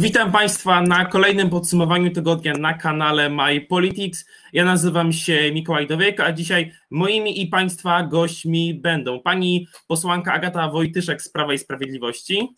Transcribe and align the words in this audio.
Witam 0.00 0.32
Państwa 0.32 0.82
na 0.82 1.04
kolejnym 1.04 1.50
podsumowaniu 1.50 2.10
tygodnia 2.10 2.52
na 2.52 2.74
kanale 2.74 3.30
My 3.30 3.60
Politics. 3.60 4.24
Ja 4.52 4.64
nazywam 4.64 5.12
się 5.12 5.52
Mikołaj 5.52 5.86
Dowiek, 5.86 6.20
a 6.20 6.32
dzisiaj 6.32 6.72
moimi 6.90 7.42
i 7.42 7.46
Państwa 7.46 8.02
gośćmi 8.02 8.74
będą 8.74 9.20
pani 9.20 9.68
posłanka 9.86 10.32
Agata 10.32 10.68
Wojtyszek 10.68 11.22
z 11.22 11.28
Prawa 11.28 11.54
i 11.54 11.58
Sprawiedliwości. 11.58 12.54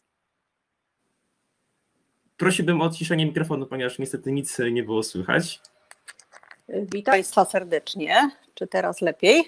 Prosiłbym 2.36 2.80
o 2.80 2.84
odciszenie 2.84 3.26
mikrofonu, 3.26 3.66
ponieważ 3.66 3.98
niestety 3.98 4.32
nic 4.32 4.58
nie 4.72 4.82
było 4.82 5.02
słychać. 5.02 5.60
Witam 6.68 7.12
Państwa 7.12 7.44
serdecznie. 7.44 8.30
Czy 8.54 8.66
teraz 8.66 9.00
lepiej? 9.00 9.44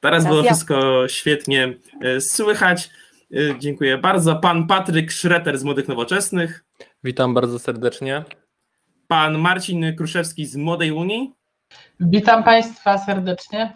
Teraz, 0.00 0.26
było 0.26 0.42
wszystko 0.42 1.08
świetnie 1.08 1.74
e, 2.02 2.20
słychać. 2.20 2.90
E, 3.32 3.58
dziękuję 3.58 3.98
bardzo. 3.98 4.36
Pan 4.36 4.66
Patryk 4.66 5.10
Szreter 5.10 5.58
z 5.58 5.64
Młodych 5.64 5.88
Nowoczesnych. 5.88 6.64
Witam 7.04 7.34
bardzo 7.34 7.58
serdecznie. 7.58 8.24
Pan 9.08 9.38
Marcin 9.38 9.96
Kruszewski 9.96 10.46
z 10.46 10.56
Młodej 10.56 10.92
Unii. 10.92 11.34
Witam 12.00 12.44
Państwa 12.44 12.98
serdecznie. 12.98 13.72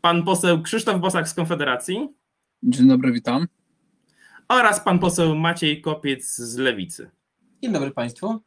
Pan 0.00 0.22
poseł 0.22 0.62
Krzysztof 0.62 1.00
Bosak 1.00 1.28
z 1.28 1.34
Konfederacji. 1.34 2.08
Dzień 2.62 2.88
dobry, 2.88 3.12
witam. 3.12 3.46
Oraz 4.48 4.80
pan 4.80 4.98
poseł 4.98 5.36
Maciej 5.36 5.80
Kopiec 5.80 6.36
z 6.36 6.56
Lewicy. 6.56 7.10
Dzień 7.62 7.72
dobry 7.72 7.90
Państwu. 7.90 8.40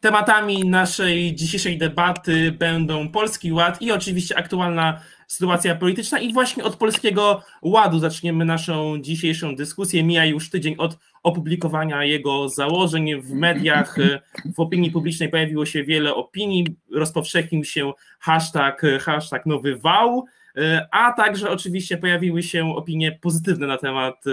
Tematami 0.00 0.68
naszej 0.68 1.34
dzisiejszej 1.34 1.78
debaty 1.78 2.52
będą 2.52 3.08
Polski 3.08 3.52
Ład 3.52 3.82
i 3.82 3.92
oczywiście 3.92 4.38
aktualna 4.38 5.00
sytuacja 5.28 5.74
polityczna. 5.76 6.18
I 6.18 6.32
właśnie 6.32 6.64
od 6.64 6.76
Polskiego 6.76 7.42
Ładu 7.62 7.98
zaczniemy 7.98 8.44
naszą 8.44 8.98
dzisiejszą 9.00 9.56
dyskusję. 9.56 10.04
Mija 10.04 10.24
już 10.24 10.50
tydzień 10.50 10.74
od 10.78 10.98
opublikowania 11.24 12.04
jego 12.04 12.48
założeń 12.48 13.22
w 13.22 13.32
mediach, 13.32 13.96
w 14.54 14.60
opinii 14.60 14.90
publicznej 14.90 15.28
pojawiło 15.28 15.66
się 15.66 15.84
wiele 15.84 16.14
opinii, 16.14 16.66
rozpowszechnił 16.92 17.64
się 17.64 17.92
hashtag, 18.20 18.82
hashtag 19.00 19.46
nowy 19.46 19.76
wał, 19.76 20.24
a 20.90 21.12
także 21.12 21.50
oczywiście 21.50 21.98
pojawiły 21.98 22.42
się 22.42 22.76
opinie 22.76 23.18
pozytywne 23.20 23.66
na 23.66 23.78
temat 23.78 24.24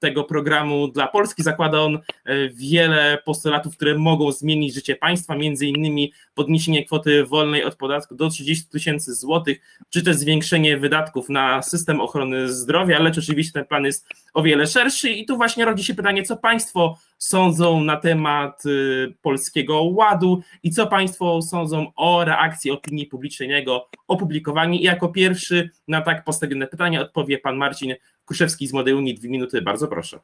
tego 0.00 0.24
programu 0.24 0.88
dla 0.88 1.06
Polski. 1.06 1.42
Zakłada 1.42 1.80
on 1.80 1.94
e, 2.24 2.48
wiele 2.48 3.18
postulatów, 3.24 3.76
które 3.76 3.98
mogą 3.98 4.32
zmienić 4.32 4.74
życie 4.74 4.96
państwa, 4.96 5.36
między 5.36 5.66
innymi 5.66 6.12
podniesienie 6.34 6.84
kwoty 6.84 7.24
wolnej 7.24 7.64
od 7.64 7.76
podatku 7.76 8.14
do 8.14 8.28
30 8.28 8.68
tysięcy 8.68 9.14
złotych, 9.14 9.58
czy 9.90 10.02
też 10.02 10.16
zwiększenie 10.16 10.76
wydatków 10.76 11.28
na 11.28 11.62
system 11.62 12.00
ochrony 12.00 12.52
zdrowia, 12.52 12.98
lecz 12.98 13.18
oczywiście 13.18 13.52
ten 13.52 13.64
plan 13.64 13.84
jest 13.84 14.08
o 14.34 14.42
wiele 14.42 14.66
szerszy 14.66 15.10
i 15.10 15.26
tu 15.26 15.36
właśnie 15.36 15.64
rodzi 15.64 15.84
się 15.84 15.94
pytanie, 15.94 16.22
co 16.22 16.36
państwo 16.36 16.98
sądzą 17.18 17.80
na 17.80 17.96
temat 17.96 18.66
y, 18.66 19.14
Polskiego 19.22 19.82
Ładu 19.82 20.42
i 20.62 20.70
co 20.70 20.86
państwo 20.86 21.42
sądzą 21.42 21.92
o 21.96 22.24
reakcji 22.24 22.70
opinii 22.70 23.06
publicznej 23.06 23.48
na 23.48 23.56
jego 23.56 23.88
opublikowanie. 24.08 24.80
I 24.80 24.82
jako 24.82 25.08
pierwszy 25.08 25.70
na 25.88 26.00
tak 26.00 26.24
postawione 26.24 26.66
pytanie 26.66 27.00
odpowie 27.00 27.38
pan 27.38 27.56
Marcin 27.56 27.94
Kuszewski 28.26 28.66
z 28.66 28.72
Młodej 28.72 28.94
Unii, 28.94 29.14
dwie 29.14 29.28
minuty, 29.28 29.62
bardzo 29.62 29.88
proszę. 29.88 30.20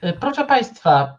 E, 0.00 0.12
proszę 0.12 0.44
Państwa, 0.44 1.18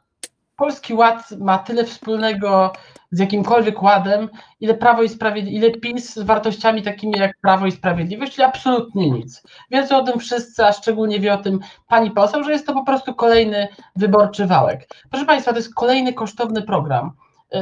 Polski 0.56 0.94
Ład 0.94 1.32
ma 1.32 1.58
tyle 1.58 1.86
wspólnego 1.86 2.74
z 3.12 3.20
jakimkolwiek 3.20 3.84
ładem, 3.84 4.30
ile 4.60 4.74
Prawo 4.74 5.04
i 5.04 5.10
Sprawiedliwość, 5.10 5.66
ile 5.66 5.82
PiS 5.82 6.14
z 6.14 6.24
wartościami 6.24 6.84
takimi 6.84 7.20
jak 7.20 7.38
Prawo 7.42 7.66
i 7.66 7.72
Sprawiedliwość, 7.72 8.36
czyli 8.36 8.46
absolutnie 8.46 9.12
nic. 9.12 9.44
Wiedzą 9.72 9.98
o 9.98 10.04
tym 10.04 10.20
wszyscy, 10.20 10.66
a 10.66 10.74
szczególnie 10.74 11.20
wie 11.20 11.34
o 11.34 11.38
tym 11.38 11.60
pani 11.88 12.12
poseł, 12.12 12.44
że 12.44 12.52
jest 12.52 12.68
to 12.68 12.74
po 12.74 12.84
prostu 12.84 13.16
kolejny 13.16 13.68
wyborczy 13.96 14.46
wałek. 14.46 14.88
Proszę 15.10 15.26
Państwa, 15.26 15.52
to 15.52 15.58
jest 15.58 15.76
kolejny 15.76 16.14
kosztowny 16.14 16.62
program 16.62 17.12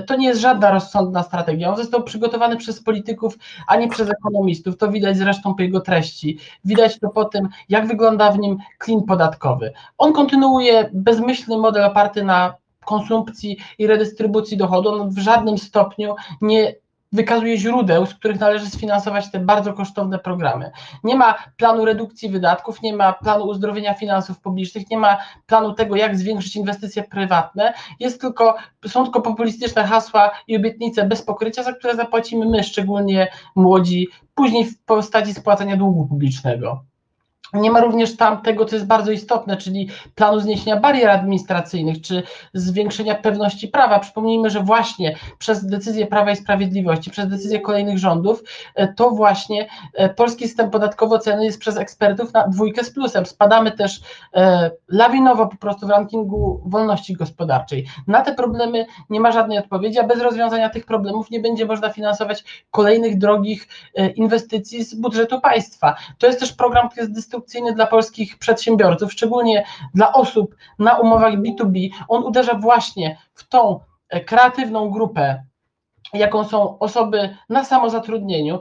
to 0.08 0.16
nie 0.16 0.28
jest 0.28 0.42
żadna 0.42 0.72
rozsądna 0.72 1.24
strategia. 1.24 1.70
On 1.70 1.78
został 1.78 2.04
przygotowany 2.04 2.58
przez 2.58 2.84
polityków, 2.84 3.38
a 3.68 3.76
nie 3.76 3.88
przez 3.88 4.10
ekonomistów. 4.10 4.78
To 4.78 4.92
widać 4.92 5.18
zresztą 5.18 5.56
po 5.56 5.64
jego 5.64 5.82
treści. 5.82 6.38
Widać 6.66 7.00
to 7.00 7.10
po 7.10 7.26
tym, 7.26 7.50
jak 7.70 7.88
wygląda 7.88 8.32
w 8.32 8.40
nim 8.40 8.58
klin 8.78 9.04
podatkowy. 9.04 9.74
On 9.98 10.14
kontynuuje 10.14 10.90
bezmyślny 10.94 11.58
model 11.58 11.84
oparty 11.84 12.24
na 12.24 12.54
konsumpcji 12.86 13.58
i 13.78 13.88
redystrybucji 13.88 14.58
dochodu. 14.58 14.90
On 14.90 15.10
w 15.10 15.18
żadnym 15.18 15.58
stopniu 15.58 16.16
nie 16.42 16.76
wykazuje 17.16 17.58
źródeł, 17.58 18.06
z 18.06 18.14
których 18.14 18.40
należy 18.40 18.70
sfinansować 18.70 19.32
te 19.32 19.40
bardzo 19.40 19.74
kosztowne 19.74 20.20
programy. 20.20 20.72
Nie 21.04 21.16
ma 21.16 21.36
planu 21.58 21.86
redukcji 21.86 22.30
wydatków, 22.30 22.82
nie 22.82 22.94
ma 22.94 23.14
planu 23.14 23.46
uzdrowienia 23.46 23.94
finansów 23.94 24.40
publicznych, 24.40 24.90
nie 24.90 24.98
ma 24.98 25.18
planu 25.46 25.74
tego, 25.74 25.96
jak 25.96 26.18
zwiększyć 26.18 26.56
inwestycje 26.56 27.04
prywatne. 27.04 27.74
Jest 28.00 28.22
tylko, 28.22 28.56
są 28.88 29.04
tylko 29.04 29.22
populistyczne 29.22 29.84
hasła 29.84 30.32
i 30.48 30.58
obietnice 30.58 31.08
bez 31.08 31.22
pokrycia, 31.22 31.64
za 31.64 31.74
które 31.74 31.96
zapłacimy 31.96 32.46
my, 32.46 32.64
szczególnie 32.64 33.28
młodzi, 33.56 34.08
później 34.36 34.66
w 34.66 34.84
postaci 34.84 35.34
spłacania 35.34 35.78
długu 35.78 36.08
publicznego. 36.08 36.84
Nie 37.54 37.72
ma 37.72 37.80
również 37.80 38.18
tam 38.18 38.42
tego, 38.42 38.66
co 38.66 38.76
jest 38.76 38.88
bardzo 38.88 39.12
istotne, 39.12 39.58
czyli 39.58 39.90
planu 40.16 40.40
zniesienia 40.40 40.80
barier 40.80 41.10
administracyjnych, 41.10 42.02
czy 42.02 42.24
zwiększenia 42.54 43.16
pewności 43.16 43.68
prawa. 43.68 44.00
Przypomnijmy, 44.00 44.50
że 44.50 44.60
właśnie 44.60 45.16
przez 45.40 45.66
decyzję 45.66 46.08
Prawa 46.08 46.32
i 46.32 46.36
Sprawiedliwości, 46.36 47.12
przez 47.12 47.28
decyzję 47.28 47.60
kolejnych 47.60 47.98
rządów, 47.98 48.44
e, 48.76 48.94
to 48.94 49.12
właśnie 49.12 49.68
e, 49.94 50.10
polski 50.10 50.48
system 50.48 50.70
podatkowy 50.70 51.16
oceny 51.16 51.46
jest 51.46 51.60
przez 51.60 51.78
ekspertów 51.78 52.34
na 52.34 52.48
dwójkę 52.48 52.84
z 52.84 52.92
plusem. 52.92 53.26
Spadamy 53.26 53.72
też 53.72 54.02
e, 54.34 54.72
lawinowo 54.88 55.48
po 55.48 55.58
prostu 55.58 55.88
w 55.88 55.90
rankingu 55.90 56.62
wolności 56.66 57.14
gospodarczej. 57.14 57.86
Na 58.08 58.22
te 58.22 58.34
problemy 58.34 58.86
nie 59.10 59.20
ma 59.20 59.32
żadnej 59.32 59.58
odpowiedzi, 59.58 60.00
a 60.00 60.04
bez 60.04 60.22
rozwiązania 60.22 60.70
tych 60.70 60.86
problemów 60.86 61.32
nie 61.32 61.40
będzie 61.40 61.66
można 61.66 61.90
finansować 61.90 62.66
kolejnych 62.72 63.18
drogich 63.18 63.68
inwestycji 64.16 64.84
z 64.84 64.96
budżetu 64.96 65.42
państwa. 65.42 65.96
To 66.18 66.28
jest 66.28 66.40
też 66.40 66.54
program, 66.54 66.90
który 66.90 67.02
jest 67.02 67.14
dla 67.74 67.88
polskich 67.88 68.38
przedsiębiorców, 68.38 69.14
szczególnie 69.14 69.66
dla 69.94 70.14
osób 70.14 70.56
na 70.80 71.00
umowach 71.00 71.34
B2B. 71.34 71.90
On 72.08 72.24
uderza 72.24 72.54
właśnie 72.54 73.18
w 73.34 73.48
tą 73.48 73.80
e, 74.10 74.22
kreatywną 74.22 74.90
grupę, 74.90 75.44
jaką 76.14 76.44
są 76.44 76.80
osoby 76.80 77.38
na 77.50 77.64
samozatrudnieniu. 77.64 78.60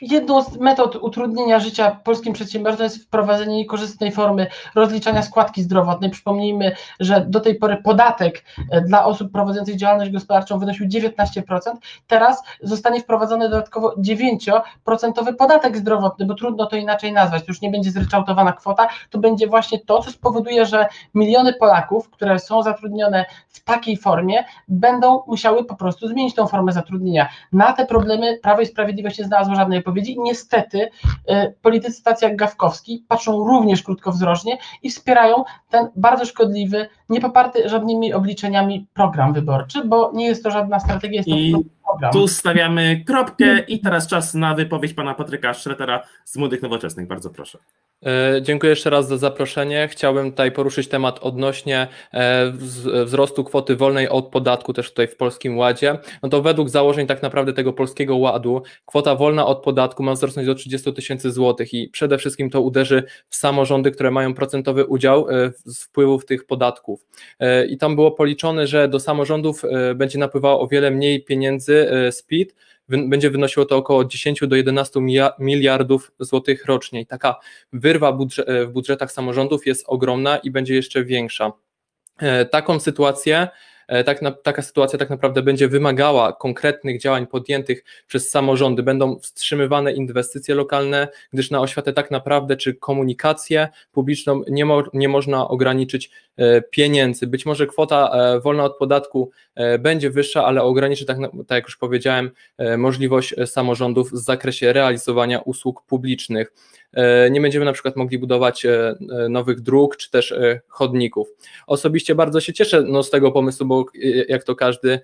Jedną 0.00 0.42
z 0.42 0.56
metod 0.56 0.96
utrudnienia 0.96 1.60
życia 1.60 2.00
polskim 2.04 2.32
przedsiębiorcom 2.32 2.84
jest 2.84 3.04
wprowadzenie 3.04 3.56
niekorzystnej 3.56 4.12
formy 4.12 4.46
rozliczania 4.74 5.22
składki 5.22 5.62
zdrowotnej. 5.62 6.10
Przypomnijmy, 6.10 6.72
że 7.00 7.26
do 7.28 7.40
tej 7.40 7.54
pory 7.54 7.76
podatek 7.76 8.44
e, 8.70 8.80
dla 8.80 9.04
osób 9.04 9.32
prowadzących 9.32 9.76
działalność 9.76 10.10
gospodarczą 10.10 10.58
wynosił 10.58 10.86
19%. 10.86 11.22
Teraz 12.06 12.42
zostanie 12.62 13.00
wprowadzony 13.00 13.48
dodatkowo 13.48 13.94
9% 13.98 14.60
podatek 15.38 15.76
zdrowotny, 15.76 16.26
bo 16.26 16.34
trudno 16.34 16.66
to 16.66 16.76
inaczej 16.76 17.12
nazwać. 17.12 17.42
To 17.42 17.48
już 17.48 17.60
nie 17.60 17.70
będzie 17.70 17.90
zryczałtowana 17.90 18.52
kwota, 18.52 18.88
to 19.10 19.18
będzie 19.18 19.46
właśnie 19.46 19.78
to, 19.78 20.02
co 20.02 20.10
spowoduje, 20.10 20.66
że 20.66 20.86
miliony 21.14 21.54
Polaków, 21.54 22.10
które 22.10 22.38
są 22.38 22.62
zatrudnione 22.62 23.24
w 23.48 23.64
takiej 23.64 23.96
formie, 23.96 24.44
będą 24.68 25.22
musiały 25.26 25.64
po 25.64 25.76
prostu 25.76 26.08
zmienić 26.08 26.34
tą 26.34 26.46
formę 26.46 26.72
zatrudnienia. 26.72 27.28
Na 27.52 27.72
te 27.72 27.86
problemy 27.86 28.38
Prawo 28.42 28.60
i 28.60 28.66
Sprawiedliwość 28.66 29.18
nie 29.18 29.24
znalazło 29.24 29.54
żadnej 29.54 29.82
wypowiedzi. 29.88 30.16
Niestety 30.20 30.90
e, 31.26 31.52
politycy 31.62 32.02
tacy 32.02 32.24
jak 32.24 32.36
Gawkowski 32.36 33.04
patrzą 33.08 33.48
również 33.48 33.82
krótkowzrocznie 33.82 34.58
i 34.82 34.90
wspierają 34.90 35.44
ten 35.70 35.88
bardzo 35.96 36.24
szkodliwy, 36.24 36.88
nie 37.08 37.20
poparty 37.20 37.68
żadnymi 37.68 38.12
obliczeniami 38.12 38.86
program 38.94 39.32
wyborczy, 39.32 39.84
bo 39.84 40.12
nie 40.14 40.26
jest 40.26 40.44
to 40.44 40.50
żadna 40.50 40.80
strategia, 40.80 41.16
jest 41.16 41.28
to 41.28 41.36
I 41.36 41.54
program. 41.88 42.12
Tu 42.12 42.28
stawiamy 42.28 43.04
kropkę 43.06 43.58
i 43.58 43.80
teraz 43.80 44.06
czas 44.06 44.34
na 44.34 44.54
wypowiedź 44.54 44.94
pana 44.94 45.14
Patryka 45.14 45.54
Szretera 45.54 46.02
z 46.24 46.36
Młodych 46.36 46.62
Nowoczesnych. 46.62 47.06
Bardzo 47.06 47.30
proszę. 47.30 47.58
E, 48.06 48.42
dziękuję 48.42 48.70
jeszcze 48.70 48.90
raz 48.90 49.08
za 49.08 49.16
zaproszenie. 49.16 49.88
Chciałbym 49.90 50.30
tutaj 50.30 50.52
poruszyć 50.52 50.88
temat 50.88 51.18
odnośnie 51.18 51.86
e, 52.12 52.52
wzrostu 53.04 53.44
kwoty 53.44 53.76
wolnej 53.76 54.08
od 54.08 54.28
podatku 54.28 54.72
też 54.72 54.88
tutaj 54.88 55.08
w 55.08 55.16
Polskim 55.16 55.58
Ładzie. 55.58 55.98
No 56.22 56.28
to 56.28 56.42
według 56.42 56.68
założeń 56.68 57.06
tak 57.06 57.22
naprawdę 57.22 57.52
tego 57.52 57.72
Polskiego 57.72 58.16
Ładu 58.16 58.62
kwota 58.86 59.14
wolna 59.14 59.46
od 59.46 59.62
podatku 59.62 59.77
ma 60.00 60.12
wzrosnąć 60.12 60.46
do 60.46 60.54
30 60.54 60.92
tysięcy 60.92 61.32
złotych 61.32 61.74
i 61.74 61.88
przede 61.88 62.18
wszystkim 62.18 62.50
to 62.50 62.60
uderzy 62.60 63.02
w 63.28 63.36
samorządy, 63.36 63.90
które 63.90 64.10
mają 64.10 64.34
procentowy 64.34 64.86
udział 64.86 65.30
e, 65.30 65.52
z 65.64 65.84
wpływów 65.84 66.26
tych 66.26 66.46
podatków. 66.46 67.06
I 67.68 67.78
tam 67.78 67.94
było 67.94 68.10
policzone, 68.10 68.66
że 68.66 68.88
do 68.88 69.00
samorządów 69.00 69.62
będzie 69.94 70.18
napływało 70.18 70.60
o 70.60 70.68
wiele 70.68 70.90
mniej 70.90 71.24
pieniędzy 71.24 71.88
z 72.10 72.22
PIT, 72.22 72.54
będzie 72.88 73.30
wynosiło 73.30 73.66
to 73.66 73.76
około 73.76 74.04
10 74.04 74.40
do 74.46 74.56
11 74.56 75.00
miliardów 75.38 76.12
złotych 76.20 76.66
rocznie. 76.66 77.00
I 77.00 77.06
taka 77.06 77.36
wyrwa 77.72 78.18
e, 78.46 78.66
w 78.66 78.70
budżetach 78.70 79.12
samorządów 79.12 79.66
jest 79.66 79.84
ogromna 79.86 80.38
i 80.38 80.50
będzie 80.50 80.74
jeszcze 80.74 81.04
większa. 81.04 81.52
E, 82.18 82.44
taką 82.44 82.80
sytuację 82.80 83.48
tak 84.06 84.22
na, 84.22 84.32
taka 84.32 84.62
sytuacja 84.62 84.98
tak 84.98 85.10
naprawdę 85.10 85.42
będzie 85.42 85.68
wymagała 85.68 86.32
konkretnych 86.32 87.00
działań 87.00 87.26
podjętych 87.26 87.84
przez 88.06 88.30
samorządy. 88.30 88.82
Będą 88.82 89.18
wstrzymywane 89.18 89.92
inwestycje 89.92 90.54
lokalne, 90.54 91.08
gdyż 91.32 91.50
na 91.50 91.60
oświatę 91.60 91.92
tak 91.92 92.10
naprawdę 92.10 92.56
czy 92.56 92.74
komunikację 92.74 93.68
publiczną 93.92 94.42
nie, 94.48 94.64
mo, 94.64 94.82
nie 94.94 95.08
można 95.08 95.48
ograniczyć 95.48 96.10
pieniędzy. 96.70 97.26
Być 97.26 97.46
może 97.46 97.66
kwota 97.66 98.12
wolna 98.44 98.64
od 98.64 98.76
podatku 98.76 99.30
będzie 99.78 100.10
wyższa, 100.10 100.44
ale 100.44 100.62
ograniczy, 100.62 101.06
tak, 101.06 101.18
tak 101.46 101.56
jak 101.56 101.64
już 101.64 101.76
powiedziałem, 101.76 102.30
możliwość 102.76 103.34
samorządów 103.46 104.12
w 104.12 104.16
zakresie 104.16 104.72
realizowania 104.72 105.38
usług 105.38 105.82
publicznych. 105.82 106.52
E, 106.92 107.30
nie 107.30 107.40
będziemy 107.40 107.64
na 107.64 107.72
przykład 107.72 107.96
mogli 107.96 108.18
budować 108.18 108.66
e, 108.66 108.94
e, 109.10 109.28
nowych 109.28 109.60
dróg 109.60 109.96
czy 109.96 110.10
też 110.10 110.34
chodników. 110.68 111.28
Osobiście 111.66 112.14
bardzo 112.14 112.40
się 112.40 112.52
cieszę 112.52 112.82
no, 112.82 113.02
z 113.02 113.10
tego 113.10 113.32
pomysłu, 113.32 113.66
bo 113.66 113.84
jak 114.28 114.44
to 114.44 114.54
każdy 114.54 115.00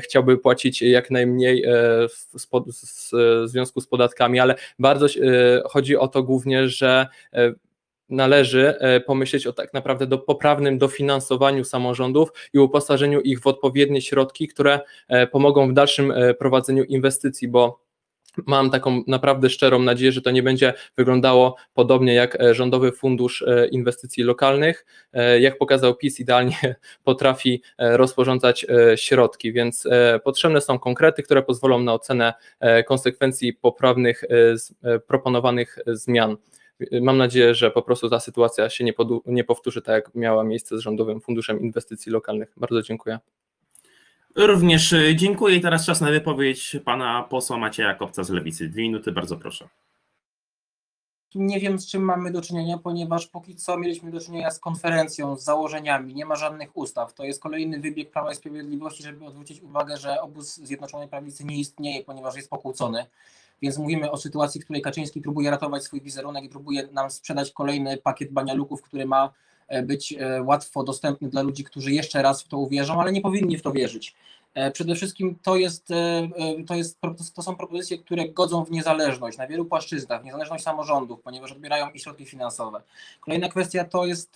chciałby 0.00 0.38
płacić 0.38 0.82
jak 0.82 1.10
najmniej 1.10 1.64
w, 2.08 3.48
związku 3.48 3.80
z 3.80 3.86
podatkami, 3.86 4.40
ale 4.40 4.54
bardzo 4.78 5.06
chodzi 5.70 5.96
o 5.96 6.08
to 6.08 6.22
głównie, 6.22 6.68
że 6.68 7.06
należy 8.08 8.74
pomyśleć 9.06 9.46
o 9.46 9.52
tak 9.52 9.74
naprawdę 9.74 10.06
do 10.06 10.18
poprawnym 10.18 10.78
dofinansowaniu 10.78 11.64
samorządów 11.64 12.28
i 12.52 12.58
uposażeniu 12.58 13.20
ich 13.20 13.40
w 13.40 13.46
odpowiednie 13.46 14.02
środki, 14.02 14.48
które 14.48 14.80
pomogą 15.32 15.68
w 15.68 15.72
dalszym 15.72 16.12
prowadzeniu 16.38 16.84
inwestycji, 16.84 17.48
bo 17.48 17.83
Mam 18.46 18.70
taką 18.70 19.02
naprawdę 19.06 19.50
szczerą 19.50 19.78
nadzieję, 19.78 20.12
że 20.12 20.22
to 20.22 20.30
nie 20.30 20.42
będzie 20.42 20.74
wyglądało 20.96 21.56
podobnie 21.74 22.14
jak 22.14 22.40
e, 22.40 22.54
Rządowy 22.54 22.92
Fundusz 22.92 23.42
e, 23.42 23.68
Inwestycji 23.68 24.22
Lokalnych. 24.22 24.86
E, 25.12 25.40
jak 25.40 25.58
pokazał 25.58 25.94
PiS, 25.94 26.20
idealnie 26.20 26.56
potrafi 27.04 27.62
rozporządzać 27.78 28.66
środki, 28.96 29.52
więc 29.52 29.88
potrzebne 30.24 30.60
są 30.60 30.78
konkrety, 30.78 31.22
które 31.22 31.42
pozwolą 31.42 31.78
na 31.78 31.94
ocenę 31.94 32.34
konsekwencji 32.86 33.52
poprawnych 33.52 34.24
proponowanych 35.06 35.78
zmian. 35.86 36.36
Mam 37.02 37.18
nadzieję, 37.18 37.54
że 37.54 37.70
po 37.70 37.82
prostu 37.82 38.10
ta 38.10 38.20
sytuacja 38.20 38.70
się 38.70 38.84
nie, 38.84 38.92
nie 39.26 39.44
powtórzy 39.44 39.82
tak, 39.82 39.94
jak 39.94 40.14
miała 40.14 40.44
miejsce 40.44 40.78
z 40.78 40.80
Rządowym 40.80 41.20
Funduszem 41.20 41.60
Inwestycji 41.60 42.12
Lokalnych. 42.12 42.52
Bardzo 42.56 42.82
dziękuję. 42.82 43.18
Również 44.36 44.92
e, 44.92 45.16
dziękuję. 45.16 45.60
Teraz 45.60 45.86
czas 45.86 46.00
na 46.00 46.10
wypowiedź 46.10 46.76
pana 46.84 47.22
posła 47.22 47.56
Macieja 47.56 47.94
Kopca 47.94 48.24
z 48.24 48.30
Lewicy. 48.30 48.68
Dwie 48.68 48.82
minuty, 48.82 49.12
bardzo 49.12 49.36
proszę. 49.36 49.68
Nie 51.34 51.60
wiem, 51.60 51.78
z 51.78 51.86
czym 51.86 52.02
mamy 52.02 52.30
do 52.30 52.42
czynienia, 52.42 52.78
ponieważ 52.78 53.26
póki 53.26 53.56
co 53.56 53.78
mieliśmy 53.78 54.10
do 54.10 54.20
czynienia 54.20 54.50
z 54.50 54.58
konferencją, 54.58 55.36
z 55.36 55.44
założeniami, 55.44 56.14
nie 56.14 56.26
ma 56.26 56.36
żadnych 56.36 56.76
ustaw. 56.76 57.14
To 57.14 57.24
jest 57.24 57.42
kolejny 57.42 57.80
wybieg 57.80 58.10
Prawa 58.10 58.32
i 58.32 58.34
Sprawiedliwości, 58.34 59.02
żeby 59.02 59.24
odwrócić 59.24 59.62
uwagę, 59.62 59.96
że 59.96 60.20
obóz 60.20 60.54
Zjednoczonej 60.54 61.08
Prawicy 61.08 61.44
nie 61.44 61.56
istnieje, 61.56 62.04
ponieważ 62.04 62.36
jest 62.36 62.50
pokłócony. 62.50 63.06
Więc 63.62 63.78
mówimy 63.78 64.10
o 64.10 64.16
sytuacji, 64.16 64.60
w 64.60 64.64
której 64.64 64.82
Kaczyński 64.82 65.20
próbuje 65.20 65.50
ratować 65.50 65.84
swój 65.84 66.00
wizerunek 66.00 66.44
i 66.44 66.48
próbuje 66.48 66.88
nam 66.92 67.10
sprzedać 67.10 67.52
kolejny 67.52 67.96
pakiet 67.96 68.32
banialuków, 68.32 68.82
który 68.82 69.06
ma 69.06 69.32
być 69.82 70.12
e, 70.12 70.42
łatwo 70.42 70.84
dostępny 70.84 71.28
dla 71.28 71.42
ludzi, 71.42 71.64
którzy 71.64 71.92
jeszcze 71.92 72.22
raz 72.22 72.42
w 72.42 72.48
to 72.48 72.58
uwierzą, 72.58 73.00
ale 73.00 73.12
nie 73.12 73.20
powinni 73.20 73.56
w 73.56 73.62
to 73.62 73.72
wierzyć. 73.72 74.14
E, 74.54 74.70
przede 74.70 74.94
wszystkim 74.94 75.38
to, 75.42 75.56
jest, 75.56 75.88
to, 76.66 76.74
jest, 76.74 76.98
to 77.34 77.42
są 77.42 77.56
propozycje, 77.56 77.98
które 77.98 78.28
godzą 78.28 78.64
w 78.64 78.70
niezależność 78.70 79.38
na 79.38 79.46
wielu 79.46 79.64
płaszczyznach, 79.64 80.24
niezależność 80.24 80.64
samorządów, 80.64 81.20
ponieważ 81.20 81.52
odbierają 81.52 81.90
i 81.90 82.00
środki 82.00 82.26
finansowe. 82.26 82.80
Kolejna 83.20 83.48
kwestia 83.48 83.84
to 83.84 84.06
jest 84.06 84.34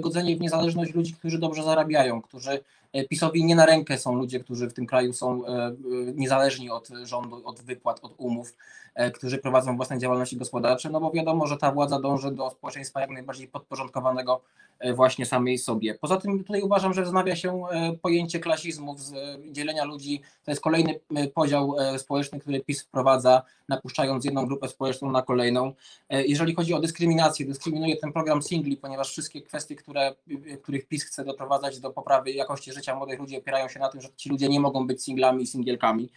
godzenie 0.00 0.36
w 0.36 0.40
niezależność 0.40 0.94
ludzi, 0.94 1.14
którzy 1.14 1.38
dobrze 1.38 1.62
zarabiają, 1.62 2.22
którzy 2.22 2.60
PiSowi 3.08 3.44
nie 3.44 3.54
na 3.54 3.66
rękę 3.66 3.98
są 3.98 4.14
ludzie, 4.14 4.40
którzy 4.40 4.68
w 4.68 4.72
tym 4.72 4.86
kraju 4.86 5.12
są 5.12 5.42
niezależni 6.14 6.70
od 6.70 6.88
rządu, 7.02 7.42
od 7.44 7.60
wypłat, 7.60 7.98
od 8.02 8.14
umów. 8.18 8.54
E, 8.94 9.10
którzy 9.10 9.38
prowadzą 9.38 9.76
własne 9.76 9.98
działalności 9.98 10.36
gospodarcze, 10.36 10.90
no 10.90 11.00
bo 11.00 11.10
wiadomo, 11.10 11.46
że 11.46 11.56
ta 11.56 11.72
władza 11.72 12.00
dąży 12.00 12.30
do 12.30 12.50
społeczeństwa 12.50 13.00
jak 13.00 13.10
najbardziej 13.10 13.48
podporządkowanego 13.48 14.40
e, 14.78 14.94
właśnie 14.94 15.26
samej 15.26 15.58
sobie. 15.58 15.94
Poza 15.94 16.16
tym 16.16 16.44
tutaj 16.44 16.62
uważam, 16.62 16.94
że 16.94 17.02
wznawia 17.02 17.36
się 17.36 17.62
e, 17.70 17.92
pojęcie 17.92 18.40
klasizmu, 18.40 18.96
dzielenia 19.50 19.84
ludzi, 19.84 20.20
to 20.44 20.50
jest 20.50 20.60
kolejny 20.60 21.00
podział 21.34 21.74
społeczny, 21.98 22.40
który 22.40 22.60
PiS 22.60 22.82
wprowadza, 22.82 23.42
napuszczając 23.68 24.24
jedną 24.24 24.46
grupę 24.46 24.68
społeczną 24.68 25.10
na 25.10 25.22
kolejną. 25.22 25.72
Jeżeli 26.10 26.54
chodzi 26.54 26.74
o 26.74 26.80
dyskryminację, 26.80 27.46
dyskryminuje 27.46 27.96
ten 27.96 28.12
program 28.12 28.42
singli, 28.42 28.76
ponieważ 28.76 29.10
wszystkie 29.10 29.42
kwestie, 29.42 29.76
które, 29.76 30.14
których 30.62 30.86
PiS 30.86 31.04
chce 31.04 31.24
doprowadzać 31.24 31.80
do 31.80 31.90
poprawy 31.90 32.30
jakości 32.30 32.72
życia 32.72 32.96
młodych 32.96 33.20
ludzi 33.20 33.38
opierają 33.38 33.68
się 33.68 33.80
na 33.80 33.88
tym, 33.88 34.00
że 34.00 34.08
ci 34.16 34.28
ludzie 34.28 34.48
nie 34.48 34.60
mogą 34.60 34.86
być 34.86 35.04
singlami 35.04 35.42
i 35.42 35.46
singielkami. 35.46 36.08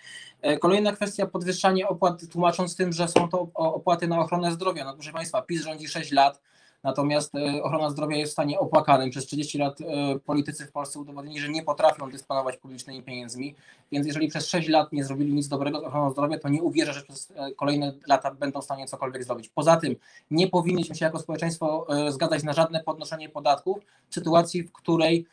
Kolejna 0.59 0.91
kwestia, 0.91 1.25
podwyższanie 1.25 1.87
opłat 1.87 2.27
tłumacząc 2.31 2.64
z 2.67 2.75
tym, 2.75 2.93
że 2.93 3.07
są 3.07 3.29
to 3.29 3.47
opłaty 3.53 4.07
na 4.07 4.19
ochronę 4.19 4.51
zdrowia. 4.51 4.85
No 4.85 4.93
proszę 4.93 5.11
Państwa, 5.11 5.41
PiS 5.41 5.61
rządzi 5.61 5.87
6 5.87 6.11
lat, 6.11 6.41
natomiast 6.85 7.35
e, 7.35 7.63
ochrona 7.63 7.89
zdrowia 7.89 8.17
jest 8.17 8.31
w 8.31 8.33
stanie 8.33 8.59
opłakanym. 8.59 9.09
Przez 9.09 9.25
30 9.25 9.57
lat 9.57 9.81
e, 9.81 10.19
politycy 10.19 10.65
w 10.65 10.71
Polsce 10.71 10.99
udowodnili, 10.99 11.39
że 11.39 11.49
nie 11.49 11.63
potrafią 11.63 12.09
dysponować 12.09 12.57
publicznymi 12.57 13.03
pieniędzmi, 13.03 13.55
więc 13.91 14.07
jeżeli 14.07 14.27
przez 14.27 14.47
6 14.47 14.69
lat 14.69 14.91
nie 14.91 15.05
zrobili 15.05 15.33
nic 15.33 15.47
dobrego 15.47 15.79
z 15.79 15.83
ochroną 15.83 16.11
zdrowia, 16.11 16.39
to 16.39 16.49
nie 16.49 16.63
uwierzę, 16.63 16.93
że 16.93 17.01
przez 17.01 17.31
e, 17.35 17.51
kolejne 17.51 17.93
lata 18.07 18.33
będą 18.33 18.61
w 18.61 18.63
stanie 18.63 18.87
cokolwiek 18.87 19.23
zrobić. 19.23 19.49
Poza 19.49 19.77
tym 19.77 19.95
nie 20.31 20.47
powinniśmy 20.47 20.95
się 20.95 21.05
jako 21.05 21.19
społeczeństwo 21.19 21.87
zgadzać 22.09 22.43
na 22.43 22.53
żadne 22.53 22.83
podnoszenie 22.83 23.29
podatków 23.29 23.77
w 24.09 24.13
sytuacji, 24.13 24.63
w 24.63 24.71
której 24.71 25.25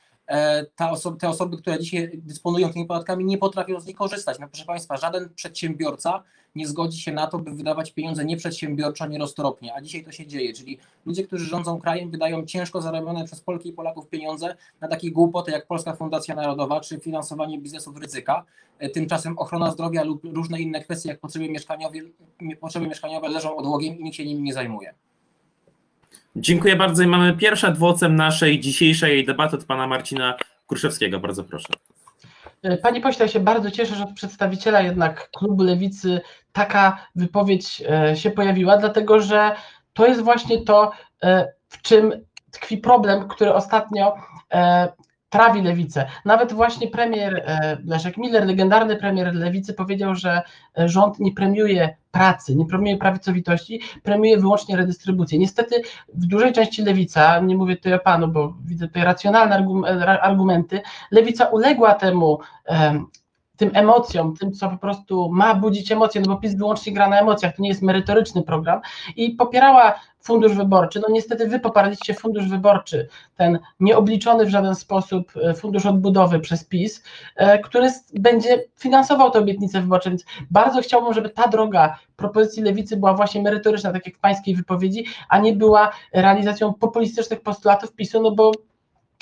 osoba, 0.78 1.16
te 1.16 1.28
osoby, 1.28 1.56
które 1.56 1.78
dzisiaj 1.78 2.10
dysponują 2.14 2.72
tymi 2.72 2.86
podatkami, 2.86 3.24
nie 3.24 3.38
potrafią 3.38 3.80
z 3.80 3.86
nich 3.86 3.96
korzystać. 3.96 4.38
No 4.38 4.48
proszę 4.48 4.64
Państwa, 4.64 4.96
żaden 4.96 5.34
przedsiębiorca 5.34 6.22
nie 6.54 6.68
zgodzi 6.68 7.00
się 7.00 7.12
na 7.12 7.26
to, 7.26 7.38
by 7.38 7.50
wydawać 7.50 7.92
pieniądze 7.92 8.24
nieprzedsiębiorczo, 8.24 9.06
nieroztropnie, 9.06 9.74
a 9.74 9.80
dzisiaj 9.80 10.04
to 10.04 10.12
się 10.12 10.26
dzieje, 10.26 10.52
czyli 10.52 10.78
ludzie, 11.06 11.26
którzy 11.26 11.44
rządzą 11.44 11.80
krajem, 11.80 12.10
wydają 12.10 12.46
ciężko 12.46 12.82
zarobione 12.82 13.24
przez 13.24 13.40
Polki 13.40 13.68
i 13.68 13.72
Polaków 13.72 14.08
pieniądze 14.08 14.56
na 14.80 14.88
takie 14.88 15.10
głupoty 15.10 15.50
jak 15.50 15.66
Polska 15.66 15.96
Fundacja 15.96 16.34
Narodowa 16.34 16.80
czy 16.80 17.00
finansowanie 17.00 17.58
biznesów 17.58 17.96
ryzyka. 17.96 18.44
E, 18.78 18.88
tymczasem 18.88 19.38
ochrona 19.38 19.70
zdrowia 19.70 20.04
lub 20.04 20.24
różne 20.24 20.60
inne 20.60 20.80
kwestie 20.80 21.08
jak 21.08 21.20
potrzeby 21.20 21.48
mieszkaniowe, 21.48 21.98
potrzeby 22.60 22.86
mieszkaniowe 22.86 23.28
leżą 23.28 23.56
odłogiem 23.56 23.98
i 23.98 24.04
nikt 24.04 24.16
się 24.16 24.24
nimi 24.24 24.42
nie 24.42 24.52
zajmuje. 24.52 24.94
Dziękuję 26.36 26.76
bardzo 26.76 27.02
i 27.02 27.06
mamy 27.06 27.36
pierwszy 27.36 27.66
adwocem 27.66 28.16
naszej 28.16 28.60
dzisiejszej 28.60 29.24
debaty 29.24 29.56
od 29.56 29.64
pana 29.64 29.86
Marcina 29.86 30.36
Kruszewskiego. 30.66 31.20
Bardzo 31.20 31.44
proszę. 31.44 31.68
Panie 32.82 33.00
pośle, 33.00 33.26
ja 33.26 33.32
się 33.32 33.40
bardzo 33.40 33.70
cieszę, 33.70 33.94
że 33.94 34.04
od 34.04 34.12
przedstawiciela 34.12 34.80
jednak 34.80 35.30
klubu 35.30 35.62
Lewicy 35.62 36.20
taka 36.52 37.06
wypowiedź 37.14 37.82
e, 37.90 38.16
się 38.16 38.30
pojawiła, 38.30 38.76
dlatego 38.76 39.20
że 39.20 39.54
to 39.92 40.06
jest 40.06 40.22
właśnie 40.22 40.64
to, 40.64 40.92
e, 41.22 41.52
w 41.68 41.82
czym 41.82 42.12
tkwi 42.50 42.78
problem, 42.78 43.28
który 43.28 43.54
ostatnio 43.54 44.14
e, 45.32 45.38
trawi 45.38 45.62
lewicę. 45.62 46.06
Nawet 46.24 46.52
właśnie 46.52 46.88
premier 46.88 47.44
Leszek 47.84 48.16
Miller, 48.16 48.46
legendarny 48.46 48.96
premier 48.96 49.34
lewicy, 49.34 49.74
powiedział, 49.74 50.14
że 50.14 50.42
rząd 50.76 51.20
nie 51.20 51.32
premiuje 51.32 51.96
pracy, 52.10 52.56
nie 52.56 52.66
premiuje 52.66 52.96
prawicowitości, 52.96 53.80
premiuje 54.02 54.38
wyłącznie 54.38 54.76
redystrybucję. 54.76 55.38
Niestety 55.38 55.82
w 56.14 56.26
dużej 56.26 56.52
części 56.52 56.82
lewica, 56.82 57.40
nie 57.40 57.56
mówię 57.56 57.76
tutaj 57.76 57.94
o 57.94 57.98
panu, 57.98 58.28
bo 58.28 58.54
widzę 58.64 58.86
tutaj 58.88 59.04
racjonalne 59.04 59.66
argumenty, 60.22 60.80
lewica 61.10 61.44
uległa 61.44 61.94
temu 61.94 62.38
tym 63.62 63.70
emocjom, 63.74 64.36
tym, 64.36 64.52
co 64.52 64.68
po 64.68 64.76
prostu 64.76 65.28
ma 65.32 65.54
budzić 65.54 65.92
emocje, 65.92 66.20
no 66.20 66.34
bo 66.34 66.40
PiS 66.40 66.54
wyłącznie 66.54 66.92
gra 66.92 67.08
na 67.08 67.20
emocjach, 67.20 67.56
to 67.56 67.62
nie 67.62 67.68
jest 67.68 67.82
merytoryczny 67.82 68.42
program 68.42 68.80
i 69.16 69.30
popierała 69.30 69.94
fundusz 70.20 70.54
wyborczy. 70.54 71.00
No 71.00 71.14
niestety 71.14 71.48
wy 71.48 71.60
poparliście 71.60 72.14
fundusz 72.14 72.48
wyborczy, 72.48 73.08
ten 73.36 73.58
nieobliczony 73.80 74.46
w 74.46 74.48
żaden 74.48 74.74
sposób 74.74 75.32
e, 75.42 75.54
fundusz 75.54 75.86
odbudowy 75.86 76.40
przez 76.40 76.64
PiS, 76.64 77.02
e, 77.36 77.58
który 77.58 77.90
będzie 78.14 78.64
finansował 78.76 79.30
te 79.30 79.38
obietnice 79.38 79.80
wyborcze, 79.80 80.10
więc 80.10 80.24
bardzo 80.50 80.80
chciałbym, 80.80 81.14
żeby 81.14 81.30
ta 81.30 81.48
droga 81.48 81.98
propozycji 82.16 82.62
lewicy 82.62 82.96
była 82.96 83.14
właśnie 83.14 83.42
merytoryczna, 83.42 83.92
tak 83.92 84.06
jak 84.06 84.16
w 84.16 84.20
pańskiej 84.20 84.54
wypowiedzi, 84.54 85.04
a 85.28 85.38
nie 85.38 85.52
była 85.52 85.90
realizacją 86.12 86.74
populistycznych 86.74 87.40
postulatów 87.40 87.92
PiSu, 87.92 88.22
no 88.22 88.30
bo 88.30 88.52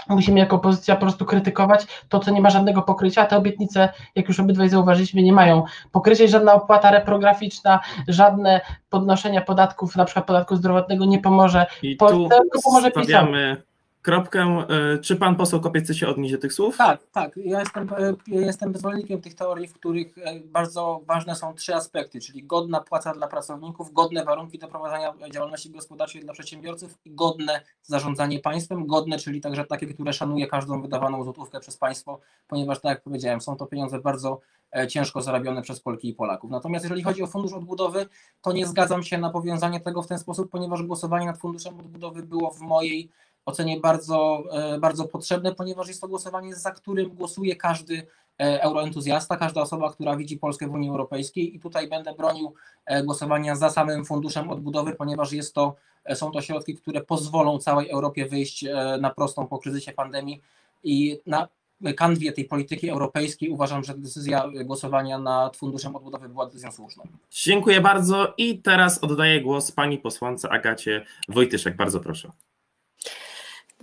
musimy 0.09 0.40
jako 0.40 0.57
opozycja 0.57 0.95
po 0.95 1.00
prostu 1.00 1.25
krytykować 1.25 1.87
to, 2.09 2.19
co 2.19 2.30
nie 2.30 2.40
ma 2.40 2.50
żadnego 2.50 2.83
pokrycia. 2.83 3.26
Te 3.26 3.37
obietnice, 3.37 3.88
jak 4.14 4.28
już 4.28 4.40
obydwaj 4.40 4.69
zauważyliśmy, 4.69 5.23
nie 5.23 5.33
mają 5.33 5.64
pokrycia. 5.92 6.26
Żadna 6.26 6.54
opłata 6.54 6.90
reprograficzna, 6.90 7.80
żadne 8.09 8.61
podnoszenia 8.90 9.40
podatków, 9.40 9.97
na 9.97 10.04
przykład 10.04 10.26
podatku 10.26 10.57
zdrowotnego 10.57 11.04
nie 11.04 11.19
pomoże 11.19 11.66
I 11.83 11.97
Polsce, 11.97 12.37
tu 12.37 12.42
tylko 12.42 12.59
pomoże 12.62 12.90
stawiamy, 12.90 13.62
kropkę. 14.02 14.64
E, 14.69 14.99
czy 14.99 15.16
pan 15.16 15.37
poseł 15.37 15.61
Kopiec 15.61 15.85
chce 15.85 15.95
się 15.95 16.09
odnieść 16.09 16.35
do 16.35 16.40
tych 16.40 16.52
słów? 16.52 16.76
Tak, 16.76 17.00
tak. 17.12 17.37
Ja 17.37 17.61
jestem, 17.61 17.88
e, 17.99 18.14
jestem 18.26 18.76
zwolennikiem 18.76 19.21
tych 19.21 19.35
teorii, 19.35 19.69
w 19.69 19.73
których 19.73 20.19
e, 20.19 20.40
bardzo 20.40 21.00
ważne 21.07 21.37
są 21.37 21.54
trzy 21.54 21.75
aspekty, 21.75 22.21
czyli 22.21 22.45
godna 22.45 22.80
płaca 22.80 23.14
dla 23.14 23.28
pracowników, 23.28 23.92
godne 23.92 24.25
warunki 24.25 24.59
do 24.59 24.69
prowadzenia 24.69 25.14
działalności 25.33 25.71
gospodarczej 25.71 26.21
dla 26.21 26.33
przedsiębiorców 26.33 26.99
i 27.04 27.14
godne 27.14 27.61
zarządzanie 27.83 28.38
państwem, 28.38 28.87
godne, 28.87 29.19
czyli 29.19 29.40
także 29.40 29.64
takie, 29.64 29.87
które 29.87 30.12
szanuje 30.12 30.47
każdą 30.47 30.83
wydawaną 30.83 31.25
złotówkę 31.25 31.61
przez 31.61 31.76
państwo, 31.76 32.21
ponieważ 32.49 32.80
tak 32.80 32.90
jak 32.90 33.02
powiedziałem, 33.02 33.40
są 33.40 33.57
to 33.57 33.66
pieniądze 33.66 34.00
bardzo 34.00 34.40
ciężko 34.88 35.23
zarabione 35.23 35.62
przez 35.62 35.80
Polki 35.80 36.09
i 36.09 36.14
Polaków. 36.14 36.50
Natomiast 36.50 36.85
jeżeli 36.85 37.02
chodzi 37.02 37.23
o 37.23 37.26
Fundusz 37.26 37.52
Odbudowy, 37.52 38.07
to 38.40 38.52
nie 38.52 38.66
zgadzam 38.66 39.02
się 39.02 39.19
na 39.19 39.30
powiązanie 39.30 39.80
tego 39.80 40.02
w 40.02 40.07
ten 40.07 40.19
sposób, 40.19 40.50
ponieważ 40.50 40.83
głosowanie 40.83 41.26
nad 41.26 41.38
Funduszem 41.38 41.78
Odbudowy 41.78 42.23
było 42.23 42.50
w 42.50 42.61
mojej 42.61 43.11
ocenie 43.50 43.80
bardzo, 43.80 44.45
e, 44.52 44.78
bardzo 44.78 45.04
potrzebne, 45.04 45.54
ponieważ 45.54 45.88
jest 45.88 46.00
to 46.00 46.09
głosowanie, 46.09 46.57
za 46.57 46.71
którym 46.71 47.11
głosuje 47.11 47.57
każdy 47.57 48.07
e, 48.40 48.62
euroentuzjasta, 48.62 49.37
każda 49.37 49.61
osoba, 49.61 49.92
która 49.92 50.16
widzi 50.16 50.38
Polskę 50.38 50.69
w 50.69 50.73
Unii 50.73 50.90
Europejskiej 50.90 51.57
i 51.57 51.61
tutaj 51.61 51.88
będę 51.88 52.14
bronił 52.14 52.54
e, 52.87 53.02
głosowania 53.02 53.57
za 53.57 53.71
samym 53.71 54.04
Funduszem 54.04 54.50
Odbudowy, 54.50 54.92
ponieważ 54.92 55.33
jest 55.33 55.54
to, 55.54 55.76
są 56.14 56.30
to 56.30 56.40
środki, 56.40 56.75
które 56.75 57.00
pozwolą 57.00 57.59
całej 57.59 57.90
Europie 57.90 58.26
wyjść 58.26 58.64
na 59.00 59.11
prostą 59.11 59.47
po 59.47 59.59
kryzysie 59.59 59.92
pandemii 59.92 60.40
i 60.85 61.19
na 61.26 61.49
kanwie 61.97 62.33
tej 62.33 62.45
polityki 62.45 62.88
europejskiej 62.88 63.50
uważam, 63.50 63.85
że 63.85 63.95
decyzja 63.95 64.45
głosowania 64.64 65.19
nad 65.19 65.57
Funduszem 65.57 65.97
Odbudowy 65.97 66.28
była 66.28 66.47
decyzją 66.47 66.73
słuszną. 66.73 67.04
Dziękuję 67.30 67.80
bardzo 67.80 68.35
i 68.38 68.59
teraz 68.59 69.04
oddaję 69.04 69.40
głos 69.40 69.73
pani 69.73 69.99
posłance 69.99 70.49
Agacie 70.50 71.04
Wojtyszek. 71.28 71.76
Bardzo 71.76 72.00
proszę. 72.00 72.30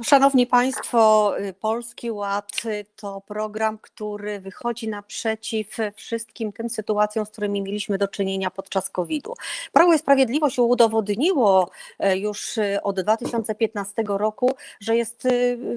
Szanowni 0.04 0.48
Państwo, 0.48 1.34
y, 1.40 1.54
Polski 1.54 2.12
Ład 2.12 2.52
y, 2.66 2.86
to 2.96 3.22
program, 3.22 3.78
który 3.78 4.40
wychodzi 4.40 4.88
naprzeciw 4.88 5.78
wszystkim 5.96 6.54
tym 6.54 6.70
sytuacjom, 6.70 7.26
z 7.26 7.30
którymi 7.30 7.62
mieliśmy 7.62 7.98
do 7.98 8.08
czynienia 8.08 8.52
podczas 8.52 8.90
COVID-u. 8.90 9.34
Prawo 9.72 9.94
i 9.94 10.00
Sprawiedliwość 10.00 10.60
udowodniło 10.60 11.70
y, 12.06 12.18
już 12.18 12.60
od 12.84 13.02
2015 13.02 14.04
roku, 14.08 14.52
że 14.80 14.96
jest 14.96 15.28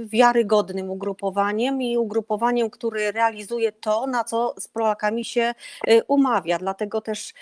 wiarygodnym 0.04 0.90
ugrupowaniem 0.90 1.82
i 1.82 1.98
ugrupowaniem, 1.98 2.70
który 2.70 3.12
realizuje 3.12 3.72
to, 3.72 4.06
na 4.06 4.24
co 4.24 4.54
z 4.58 4.68
Polakami 4.68 5.24
się 5.24 5.54
umawia. 6.08 6.58
Dlatego 6.58 7.00
też 7.00 7.34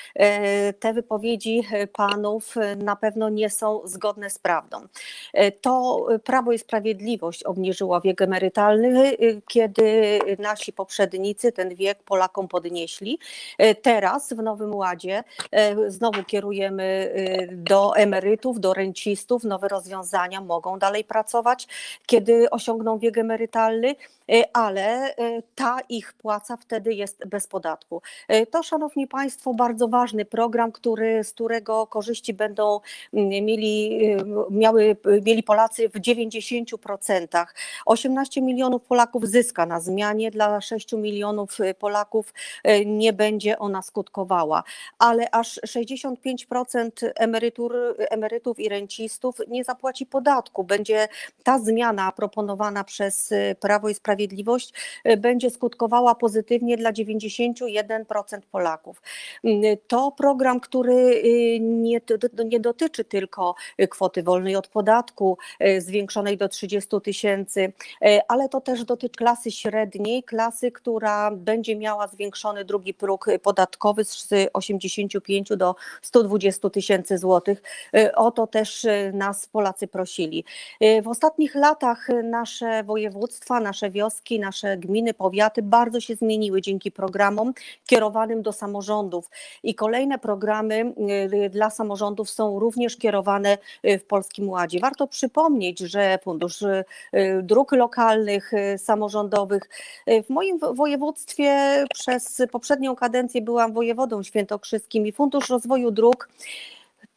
te 0.80 0.92
wypowiedzi 0.92 1.62
panów 1.92 2.54
na 2.76 2.96
pewno 2.96 3.28
nie 3.28 3.50
są 3.50 3.80
zgodne 3.84 4.30
z 4.30 4.38
prawdą. 4.38 4.86
To 5.60 6.06
Prawo 6.24 6.52
i 6.52 6.58
Sprawiedliwość 6.68 7.44
obniżyła 7.44 8.00
wiek 8.00 8.22
emerytalny, 8.22 9.12
y, 9.12 9.42
kiedy 9.48 10.18
nasi 10.38 10.72
poprzednicy 10.72 11.52
ten 11.52 11.74
wiek 11.74 12.02
Polakom 12.02 12.48
podnieśli. 12.48 13.18
Y, 13.62 13.74
teraz 13.74 14.32
w 14.32 14.36
Nowym 14.36 14.74
Ładzie 14.74 15.24
y, 15.86 15.90
znowu 15.90 16.24
kierujemy 16.24 16.88
do 17.52 17.96
emerytów, 17.96 18.60
do 18.60 18.74
rencistów, 18.74 19.44
nowe 19.44 19.68
rozwiązania, 19.68 20.40
mogą 20.40 20.78
dalej 20.78 21.04
pracować, 21.04 21.68
kiedy 22.06 22.50
osiągną 22.50 22.98
wiek 22.98 23.18
emerytalny, 23.18 23.94
ale 24.52 25.14
ta 25.54 25.80
ich 25.88 26.12
płaca 26.12 26.56
wtedy 26.56 26.94
jest 26.94 27.26
bez 27.26 27.46
podatku. 27.46 28.02
To, 28.50 28.62
Szanowni 28.62 29.06
Państwo, 29.06 29.54
bardzo 29.54 29.88
ważny 29.88 30.24
program, 30.24 30.72
który, 30.72 31.24
z 31.24 31.32
którego 31.32 31.86
korzyści 31.86 32.34
będą 32.34 32.80
mm, 33.14 33.28
mieli, 33.28 34.00
miały, 34.50 34.96
mieli 35.26 35.42
Polacy 35.42 35.88
w 35.88 36.00
90 36.00 36.57
10%. 36.64 37.46
18 37.86 38.42
milionów 38.42 38.82
Polaków 38.82 39.26
zyska 39.26 39.66
na 39.66 39.80
zmianie, 39.80 40.30
dla 40.30 40.60
6 40.60 40.92
milionów 40.92 41.60
y, 41.60 41.74
Polaków 41.74 42.34
y, 42.68 42.86
nie 42.86 43.12
będzie 43.12 43.58
ona 43.58 43.82
skutkowała, 43.82 44.64
ale 44.98 45.30
aż 45.30 45.60
65% 45.66 46.90
emerytur, 47.16 47.96
emerytów 47.98 48.60
i 48.60 48.68
rencistów 48.68 49.36
nie 49.48 49.64
zapłaci 49.64 50.06
podatku. 50.06 50.64
Będzie 50.64 51.08
ta 51.42 51.58
zmiana 51.58 52.12
proponowana 52.12 52.84
przez 52.84 53.32
y, 53.32 53.56
Prawo 53.60 53.88
i 53.88 53.94
Sprawiedliwość 53.94 54.72
będzie 55.18 55.50
skutkowała 55.50 56.14
pozytywnie 56.14 56.76
dla 56.76 56.92
91% 56.92 58.40
Polaków. 58.50 59.02
To 59.88 60.12
program, 60.12 60.60
który 60.60 61.22
nie, 61.60 62.00
nie 62.44 62.60
dotyczy 62.60 63.04
tylko 63.04 63.54
kwoty 63.90 64.22
wolnej 64.22 64.56
od 64.56 64.68
podatku, 64.68 65.38
zwiększonej 65.78 66.36
do 66.36 66.47
30 66.48 67.00
tysięcy, 67.00 67.72
e, 68.02 68.20
ale 68.28 68.48
to 68.48 68.60
też 68.60 68.84
dotyczy 68.84 69.08
klasy 69.16 69.50
średniej, 69.50 70.22
klasy, 70.22 70.72
która 70.72 71.30
będzie 71.30 71.76
miała 71.76 72.06
zwiększony 72.06 72.64
drugi 72.64 72.94
próg 72.94 73.26
podatkowy 73.42 74.04
z 74.04 74.28
85 74.52 75.48
do 75.56 75.74
120 76.02 76.70
tysięcy 76.70 77.18
złotych. 77.18 77.62
E, 77.94 78.14
o 78.14 78.30
to 78.30 78.46
też 78.46 78.84
e, 78.84 79.12
nas 79.12 79.46
Polacy 79.46 79.86
prosili. 79.86 80.44
W 81.02 81.08
ostatnich 81.08 81.54
latach 81.54 82.08
nasze 82.24 82.84
województwa, 82.84 83.60
nasze 83.60 83.90
wioski, 83.90 84.40
nasze 84.40 84.76
gminy, 84.76 85.14
powiaty 85.14 85.62
bardzo 85.62 86.00
się 86.00 86.14
zmieniły 86.14 86.60
dzięki 86.60 86.92
programom 86.92 87.52
kierowanym 87.86 88.42
do 88.42 88.52
samorządów 88.52 89.30
i 89.62 89.74
kolejne 89.74 90.18
programy 90.18 90.94
dla 91.50 91.70
samorządów 91.70 92.30
są 92.30 92.58
również 92.58 92.96
kierowane 92.96 93.58
w 93.84 94.02
Polskim 94.04 94.48
Ładzie. 94.48 94.80
Warto 94.80 95.06
przypomnieć, 95.06 95.78
że 95.78 96.18
Fundusz 96.22 96.37
Fundusz 96.38 96.62
y, 96.62 96.84
y, 97.14 97.42
Dróg 97.42 97.72
Lokalnych, 97.72 98.52
y, 98.52 98.78
Samorządowych. 98.78 99.62
W 100.06 100.30
moim 100.30 100.58
województwie 100.58 101.84
przez 101.94 102.42
poprzednią 102.52 102.96
kadencję 102.96 103.42
byłam 103.42 103.72
wojewodą 103.72 104.22
świętokrzyskim 104.22 105.06
i 105.06 105.12
Fundusz 105.12 105.48
Rozwoju 105.48 105.90
Dróg 105.90 106.28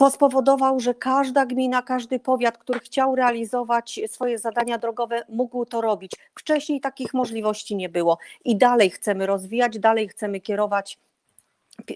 spowodował, 0.09 0.79
że 0.79 0.93
każda 0.93 1.45
gmina, 1.45 1.81
każdy 1.81 2.19
powiat, 2.19 2.57
który 2.57 2.79
chciał 2.79 3.15
realizować 3.15 3.99
swoje 4.07 4.39
zadania 4.39 4.77
drogowe, 4.77 5.23
mógł 5.29 5.65
to 5.65 5.81
robić. 5.81 6.11
Wcześniej 6.35 6.81
takich 6.81 7.13
możliwości 7.13 7.75
nie 7.75 7.89
było 7.89 8.17
i 8.45 8.55
dalej 8.55 8.89
chcemy 8.89 9.25
rozwijać, 9.25 9.79
dalej 9.79 10.07
chcemy 10.07 10.39
kierować 10.39 10.97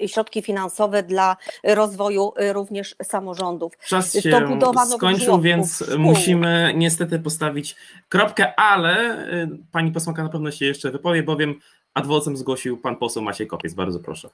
środki 0.07 0.41
finansowe 0.41 1.03
dla 1.03 1.37
rozwoju 1.63 2.33
y, 2.41 2.53
również 2.53 2.95
samorządów. 3.03 3.73
Czas 3.87 4.13
się 4.13 4.31
skończył, 4.95 5.41
więc 5.41 5.75
szkół. 5.75 5.99
musimy 5.99 6.73
niestety 6.75 7.19
postawić 7.19 7.75
kropkę, 8.09 8.59
ale 8.59 9.25
y, 9.33 9.49
pani 9.71 9.91
posłanka 9.91 10.23
na 10.23 10.29
pewno 10.29 10.51
się 10.51 10.65
jeszcze 10.65 10.91
wypowie, 10.91 11.23
bowiem 11.23 11.59
adwocem 11.93 12.37
zgłosił 12.37 12.77
pan 12.77 12.95
poseł 12.95 13.23
Maciej 13.23 13.47
Kopiec. 13.47 13.73
Bardzo 13.73 13.99
proszę. 13.99 14.29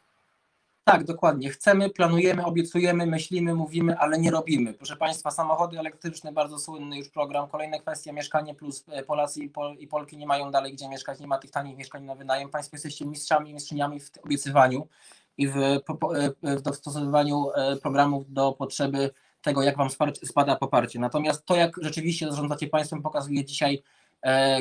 Tak, 0.83 1.03
dokładnie. 1.03 1.49
Chcemy, 1.49 1.89
planujemy, 1.89 2.45
obiecujemy, 2.45 3.05
myślimy, 3.05 3.55
mówimy, 3.55 3.97
ale 3.97 4.19
nie 4.19 4.31
robimy. 4.31 4.73
Proszę 4.73 4.95
Państwa, 4.95 5.31
samochody 5.31 5.79
elektryczne, 5.79 6.31
bardzo 6.31 6.59
słynny 6.59 6.97
już 6.97 7.09
program. 7.09 7.49
Kolejna 7.49 7.79
kwestia, 7.79 8.13
mieszkanie 8.13 8.55
plus 8.55 8.85
e, 8.87 9.03
Polacy 9.03 9.43
i, 9.43 9.49
Pol 9.49 9.75
i 9.79 9.87
Polki 9.87 10.17
nie 10.17 10.27
mają 10.27 10.51
dalej 10.51 10.73
gdzie 10.73 10.89
mieszkać, 10.89 11.19
nie 11.19 11.27
ma 11.27 11.37
tych 11.37 11.51
tanich 11.51 11.77
mieszkań 11.77 12.03
na 12.03 12.15
wynajem. 12.15 12.49
Państwo 12.49 12.75
jesteście 12.75 13.05
mistrzami, 13.05 13.53
mistrzyniami 13.53 13.99
w 13.99 14.11
obiecywaniu 14.25 14.87
i 15.41 15.47
w, 15.47 15.57
e, 15.57 15.81
w 16.55 16.61
dostosowywaniu 16.61 17.49
e, 17.55 17.75
programów 17.75 18.33
do 18.33 18.51
potrzeby 18.51 19.09
tego, 19.41 19.63
jak 19.63 19.77
Wam 19.77 19.89
spada 20.23 20.55
poparcie. 20.55 20.99
Natomiast 20.99 21.45
to, 21.45 21.55
jak 21.55 21.75
rzeczywiście 21.81 22.29
zarządzacie 22.29 22.67
państwem, 22.67 23.01
pokazuje 23.01 23.45
dzisiaj 23.45 23.83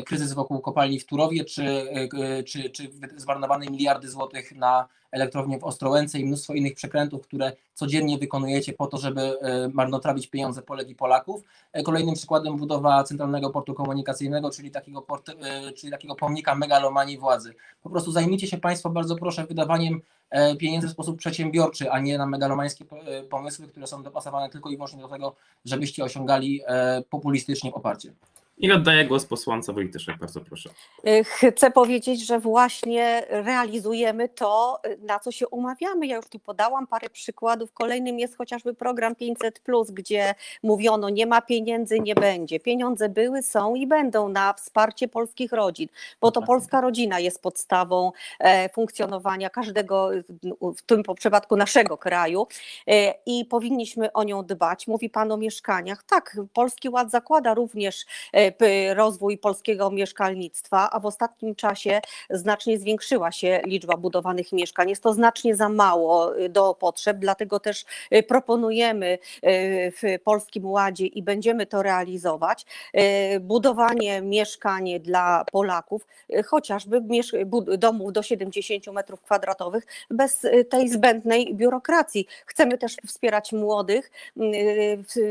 kryzys 0.07 0.33
wokół 0.33 0.61
kopalni 0.61 1.01
w 1.01 1.07
Turowie, 1.07 1.45
czy, 1.45 1.65
e, 1.65 2.43
czy, 2.43 2.71
czy 2.71 2.91
zmarnowane 3.17 3.67
miliardy 3.67 4.09
złotych 4.09 4.57
na 4.57 4.89
elektrownię 5.11 5.59
w 5.59 5.65
Ostrołęce 5.65 6.19
i 6.19 6.25
mnóstwo 6.25 6.55
innych 6.55 6.75
przekrętów, 6.75 7.23
które 7.23 7.53
codziennie 7.75 8.19
wykonujecie 8.19 8.73
po 8.73 8.87
to, 8.87 8.99
żeby 8.99 9.21
e, 9.21 9.69
marnotrawić 9.69 10.27
pieniądze 10.27 10.63
Polek 10.63 10.89
i 10.89 10.95
Polaków. 10.95 11.43
Kolejnym 11.85 12.15
przykładem 12.15 12.57
budowa 12.57 13.05
Centralnego 13.05 13.51
Portu 13.51 13.75
Komunikacyjnego, 13.75 14.51
czyli 14.51 14.71
takiego, 14.71 15.03
port, 15.03 15.31
czyli 15.77 15.93
takiego 15.93 16.15
pomnika 16.15 16.55
megalomanii 16.55 17.19
władzy. 17.19 17.55
Po 17.83 17.91
prostu 17.91 18.13
zajmijcie 18.13 18.47
się 18.47 18.59
Państwo 18.59 18.91
bardzo 18.91 19.17
proszę 19.17 19.47
wydawaniem 19.47 20.03
pieniędzy 20.59 20.89
w 20.89 20.91
sposób 20.91 21.19
przedsiębiorczy, 21.19 21.91
a 21.91 22.01
nie 22.01 22.19
na 22.19 22.27
megalomańskie 22.27 22.85
pomysły, 23.31 23.69
które 23.69 23.87
są 23.87 24.03
dopasowane 24.03 24.49
tylko 24.49 24.71
i 24.71 24.77
wyłącznie 24.77 25.01
do 25.01 25.09
tego, 25.09 25.35
żebyście 25.65 26.05
osiągali 26.05 26.63
populistycznie 27.11 27.73
poparcie. 27.73 28.13
I 28.63 28.73
oddaję 28.73 29.05
głos 29.05 29.27
posłance 29.27 29.73
Wojtyszek, 29.73 30.19
bardzo 30.19 30.41
proszę. 30.41 30.71
Y, 31.09 31.25
chcę 31.53 31.71
powiedzieć, 31.71 32.27
że 32.27 32.39
właśnie 32.39 33.23
realizujemy 33.29 34.29
to, 34.29 34.81
na 34.99 35.19
co 35.19 35.33
się 35.33 35.49
umawiamy. 35.49 36.07
Ja 36.07 36.17
już 36.17 36.29
tu 36.29 36.39
podałam 36.39 36.87
parę 36.87 37.11
przykładów. 37.11 37.73
Kolejnym 37.73 38.19
jest 38.19 38.37
chociażby 38.37 38.75
program 38.75 39.15
500, 39.15 39.63
gdzie 39.93 40.35
mówiono, 40.63 41.09
nie 41.09 41.27
ma 41.27 41.43
pieniędzy, 41.43 42.01
nie 42.01 42.15
będzie. 42.15 42.61
Pieniądze 42.61 43.09
były, 43.09 43.43
są 43.43 43.75
i 43.75 43.87
będą 43.87 44.29
na 44.29 44.53
wsparcie 44.53 45.09
polskich 45.09 45.53
rodzin, 45.53 45.89
bo 46.21 46.31
to 46.31 46.43
polska 46.43 46.81
rodzina 46.81 47.21
jest 47.21 47.43
podstawą 47.43 48.13
e, 48.39 48.69
funkcjonowania 48.69 49.51
każdego, 49.51 50.11
w 50.77 50.83
tym 50.83 51.03
przypadku 51.19 51.57
naszego 51.57 51.99
kraju 51.99 52.47
e, 52.87 53.15
i 53.27 53.45
powinniśmy 53.45 54.13
o 54.13 54.25
nią 54.25 54.45
dbać. 54.45 54.87
Mówi 54.87 55.11
Pan 55.11 55.33
o 55.33 55.37
mieszkaniach. 55.37 56.03
Tak, 56.03 56.37
Polski 56.53 56.89
Ład 56.89 57.11
zakłada 57.11 57.55
również 57.55 58.05
e, 58.33 58.50
rozwój 58.95 59.39
polskiego 59.39 59.91
mieszkalnictwa, 59.91 60.91
a 60.93 61.01
w 61.01 61.07
ostatnim 61.07 61.55
czasie 61.55 62.01
znacznie 62.31 62.79
zwiększyła 62.79 63.33
się 63.33 63.61
liczba 63.67 63.97
budowanych 63.97 64.53
mieszkań. 64.53 64.91
Jest 64.91 65.03
to 65.03 65.13
znacznie 65.13 65.57
za 65.57 65.69
mało 65.69 66.33
do 66.49 66.75
potrzeb, 66.75 67.17
dlatego 67.19 67.61
też 67.61 67.85
proponujemy 68.29 69.19
w 69.93 70.19
Polskim 70.25 70.67
Ładzie 70.67 71.07
i 71.07 71.23
będziemy 71.23 71.67
to 71.67 71.83
realizować 71.83 72.67
budowanie 73.41 74.23
mieszkań 74.23 75.01
dla 75.01 75.45
Polaków, 75.53 76.07
chociażby 76.47 77.03
domów 77.79 78.13
do 78.13 78.23
70 78.23 78.87
metrów 78.87 79.21
kwadratowych 79.21 79.87
bez 80.11 80.47
tej 80.71 80.89
zbędnej 80.89 81.55
biurokracji. 81.55 82.27
Chcemy 82.47 82.79
też 82.79 82.97
wspierać 83.07 83.53
młodych, 83.53 84.11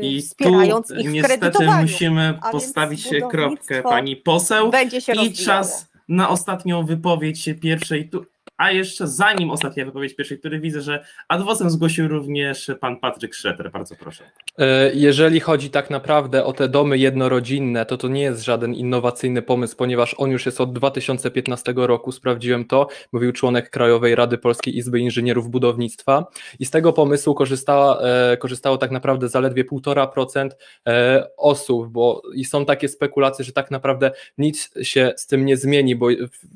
I 0.02 0.22
wspierając 0.22 0.90
ich 0.90 1.10
w 1.10 1.24
kredytowaniu. 1.24 1.82
musimy 1.82 2.38
postawić 2.52 3.09
kropkę 3.30 3.82
pani 3.82 4.16
poseł 4.16 4.70
Będzie 4.70 5.00
się 5.00 5.12
i 5.12 5.16
rozwijało. 5.16 5.46
czas 5.46 5.90
na 6.08 6.28
ostatnią 6.28 6.86
wypowiedź 6.86 7.50
pierwszej. 7.54 8.08
Tu, 8.08 8.24
a 8.60 8.70
jeszcze 8.70 9.08
zanim 9.08 9.50
ostatnia 9.50 9.84
wypowiedź 9.84 10.14
pierwszej, 10.14 10.38
który 10.38 10.60
widzę, 10.60 10.80
że 10.80 11.04
adwocem 11.28 11.70
zgłosił 11.70 12.08
również 12.08 12.70
pan 12.80 13.00
Patryk 13.00 13.34
Szreter. 13.34 13.70
Bardzo 13.70 13.96
proszę. 13.96 14.24
E, 14.58 14.90
Jeżeli 14.94 15.40
chodzi 15.40 15.70
tak 15.70 15.90
naprawdę 15.90 16.44
o 16.44 16.52
te 16.52 16.68
domy 16.68 16.98
jednorodzinne, 16.98 17.86
to 17.86 17.96
to 17.96 18.08
nie 18.08 18.22
jest 18.22 18.44
żaden 18.44 18.74
innowacyjny 18.74 19.42
pomysł, 19.42 19.76
ponieważ 19.76 20.14
on 20.18 20.30
już 20.30 20.46
jest 20.46 20.60
od 20.60 20.72
2015 20.72 21.72
roku, 21.76 22.12
sprawdziłem 22.12 22.64
to, 22.64 22.86
mówił 23.12 23.32
członek 23.32 23.70
Krajowej 23.70 24.14
Rady 24.14 24.38
Polskiej 24.38 24.76
Izby 24.76 25.00
Inżynierów 25.00 25.50
Budownictwa 25.50 26.26
i 26.58 26.66
z 26.66 26.70
tego 26.70 26.92
pomysłu 26.92 27.36
e, 27.40 28.36
korzystało 28.36 28.78
tak 28.78 28.90
naprawdę 28.90 29.28
zaledwie 29.28 29.64
1,5% 29.64 30.48
e, 30.86 31.28
osób, 31.36 31.88
bo 31.88 32.22
i 32.34 32.44
są 32.44 32.64
takie 32.64 32.88
spekulacje, 32.88 33.44
że 33.44 33.52
tak 33.52 33.70
naprawdę 33.70 34.10
nic 34.38 34.70
się 34.82 35.12
z 35.16 35.26
tym 35.26 35.46
nie 35.46 35.56
zmieni, 35.56 35.96
bo 35.96 36.06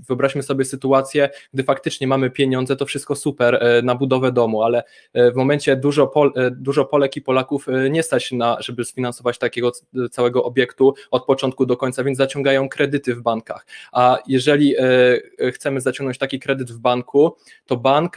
wyobraźmy 0.08 0.42
sobie 0.42 0.64
sytuację, 0.64 1.30
gdy 1.54 1.62
faktycznie 1.62 1.93
mamy 2.00 2.30
pieniądze, 2.30 2.76
to 2.76 2.86
wszystko 2.86 3.16
super 3.16 3.54
e, 3.54 3.82
na 3.82 3.94
budowę 3.94 4.32
domu, 4.32 4.62
ale 4.62 4.84
e, 5.12 5.30
w 5.32 5.34
momencie 5.34 5.76
dużo, 5.76 6.06
Pol, 6.06 6.32
e, 6.36 6.50
dużo 6.50 6.84
Polek 6.84 7.16
i 7.16 7.22
Polaków 7.22 7.66
nie 7.90 8.02
stać 8.02 8.32
na, 8.32 8.56
żeby 8.60 8.84
sfinansować 8.84 9.38
takiego 9.38 9.72
całego 10.10 10.44
obiektu 10.44 10.94
od 11.10 11.24
początku 11.24 11.66
do 11.66 11.76
końca, 11.76 12.04
więc 12.04 12.18
zaciągają 12.18 12.68
kredyty 12.68 13.14
w 13.14 13.22
bankach. 13.22 13.66
A 13.92 14.18
jeżeli 14.26 14.74
chcemy 15.52 15.80
zaciągnąć 15.80 16.18
taki 16.18 16.38
kredyt 16.38 16.72
w 16.72 16.78
banku, 16.78 17.36
to 17.66 17.76
bank 17.76 18.16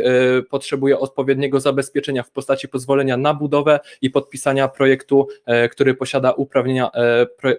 potrzebuje 0.49 0.99
odpowiedniego 0.99 1.59
zabezpieczenia 1.59 2.23
w 2.23 2.31
postaci 2.31 2.67
pozwolenia 2.67 3.17
na 3.17 3.33
budowę 3.33 3.79
i 4.01 4.09
podpisania 4.09 4.67
projektu, 4.67 5.27
który 5.71 5.93
posiada 5.93 6.31
uprawnienia 6.31 6.91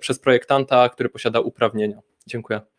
przez 0.01 0.19
projektanta, 0.19 0.89
który 0.89 1.09
posiada 1.09 1.41
uprawnienia. 1.41 2.01
Dziękuję. 2.27 2.78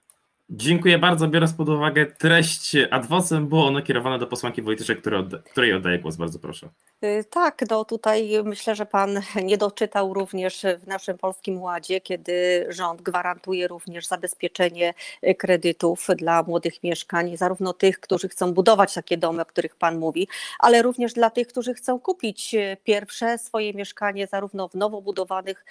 Dziękuję 0.51 0.97
bardzo. 0.97 1.27
Biorąc 1.27 1.53
pod 1.53 1.69
uwagę 1.69 2.05
treść 2.05 2.75
adwocem, 2.91 3.47
było 3.47 3.67
ono 3.67 3.81
kierowane 3.81 4.19
do 4.19 4.27
posłanki 4.27 4.61
Wojtyszek, 4.61 5.01
której, 5.01 5.19
odda, 5.19 5.37
której 5.37 5.73
oddaję 5.73 5.99
głos. 5.99 6.15
Bardzo 6.15 6.39
proszę. 6.39 6.69
Y, 7.03 7.23
Tak, 7.29 7.61
no 7.69 7.85
tutaj 7.85 8.29
myślę, 8.43 8.75
że 8.75 8.85
pan 8.85 9.21
nie 9.43 9.57
doczytał 9.57 10.13
również 10.13 10.65
w 10.83 10.87
naszym 10.87 11.17
Polskim 11.17 11.61
Ładzie, 11.61 12.01
kiedy 12.01 12.65
rząd 12.69 13.01
gwarantuje 13.01 13.67
również 13.67 14.07
zabezpieczenie 14.07 14.93
y, 15.27 15.35
kredytów 15.35 16.07
dla 16.17 16.43
młodych 16.43 16.83
mieszkań, 16.83 17.37
zarówno 17.37 17.73
tych, 17.73 17.99
którzy 17.99 18.29
chcą 18.29 18.53
budować 18.53 18.93
takie 18.93 19.17
domy, 19.17 19.41
o 19.41 19.45
których 19.45 19.75
pan 19.75 19.99
mówi, 19.99 20.27
ale 20.59 20.81
również 20.81 21.13
dla 21.13 21.29
tych, 21.29 21.47
którzy 21.47 21.73
chcą 21.73 21.99
kupić 21.99 22.55
y, 22.55 22.77
pierwsze 22.83 23.37
swoje 23.37 23.73
mieszkanie, 23.73 24.27
zarówno 24.27 24.67
w 24.67 24.75
nowo 24.75 25.01
budowanych 25.01 25.65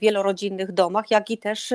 wielorodzinnych 0.00 0.72
domach, 0.72 1.10
jak 1.10 1.30
i 1.30 1.38
też 1.38 1.74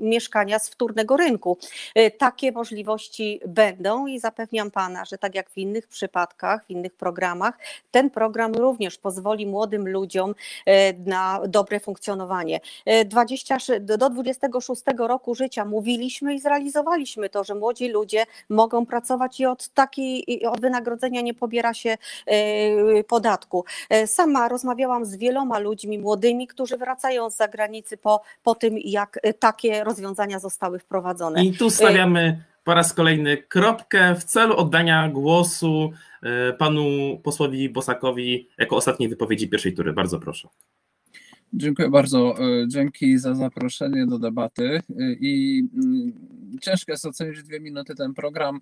mieszkania 0.00 0.58
z 0.58 0.68
wtórnego 0.68 1.16
rynku. 1.16 1.58
Y, 1.98 2.10
Takie 2.10 2.52
możliwości 2.52 3.40
będą 3.46 4.06
i 4.06 4.18
zapewniam 4.18 4.70
pana, 4.70 5.04
że 5.04 5.18
tak 5.18 5.34
jak 5.34 5.50
w 5.50 5.58
innych 5.58 5.88
przypadkach, 5.88 6.64
w 6.66 6.70
innych 6.70 6.94
programach, 6.94 7.58
ten 7.90 8.10
program 8.10 8.54
również 8.54 8.98
pozwoli 8.98 9.46
młodym 9.46 9.88
ludziom 9.88 10.34
e, 10.66 10.92
na 10.92 11.40
dobre 11.48 11.80
funkcjonowanie. 11.80 12.60
E, 12.86 13.04
20, 13.04 13.56
do 13.80 14.10
26 14.10 14.82
roku 14.98 15.34
życia 15.34 15.64
mówiliśmy 15.64 16.34
i 16.34 16.40
zrealizowaliśmy 16.40 17.28
to, 17.28 17.44
że 17.44 17.54
młodzi 17.54 17.88
ludzie 17.88 18.24
mogą 18.48 18.86
pracować 18.86 19.40
i 19.40 19.46
od 19.46 19.68
takiej 19.68 20.46
od 20.46 20.60
wynagrodzenia 20.60 21.20
nie 21.20 21.34
pobiera 21.34 21.74
się 21.74 21.96
e, 22.26 23.04
podatku. 23.04 23.64
E, 23.90 24.06
Sama 24.06 24.48
rozmawiałam 24.48 25.04
z 25.04 25.16
wieloma 25.16 25.58
ludźmi 25.58 25.98
młodymi, 25.98 26.46
którzy 26.46 26.76
wracają 26.76 27.30
z 27.30 27.36
zagranicy 27.36 27.96
po, 27.96 28.20
po 28.42 28.54
tym, 28.54 28.78
jak 28.78 29.18
e, 29.22 29.34
takie 29.34 29.84
rozwiązania 29.84 30.38
zostały 30.38 30.78
wprowadzone. 30.78 31.44
I 31.44 31.52
tu 31.52 31.65
stawiamy 31.70 32.44
po 32.64 32.74
raz 32.74 32.94
kolejny 32.94 33.36
kropkę 33.36 34.14
w 34.14 34.24
celu 34.24 34.56
oddania 34.56 35.08
głosu 35.08 35.90
e, 36.22 36.52
panu 36.52 37.18
posłowi 37.22 37.68
Bosakowi 37.68 38.48
jako 38.58 38.76
ostatniej 38.76 39.08
wypowiedzi 39.08 39.48
pierwszej 39.48 39.74
tury. 39.74 39.92
Bardzo 39.92 40.20
proszę. 40.20 40.48
Dziękuję 41.52 41.90
bardzo. 41.90 42.34
E, 42.38 42.68
Dzięki 42.68 43.18
za 43.18 43.34
zaproszenie 43.34 44.06
do 44.06 44.18
debaty. 44.18 44.64
E, 44.64 44.82
I 45.20 45.64
mm, 45.74 46.12
ciężko 46.60 46.92
jest 46.92 47.06
ocenić 47.06 47.42
dwie 47.42 47.60
minuty 47.60 47.94
ten 47.94 48.14
program 48.14 48.60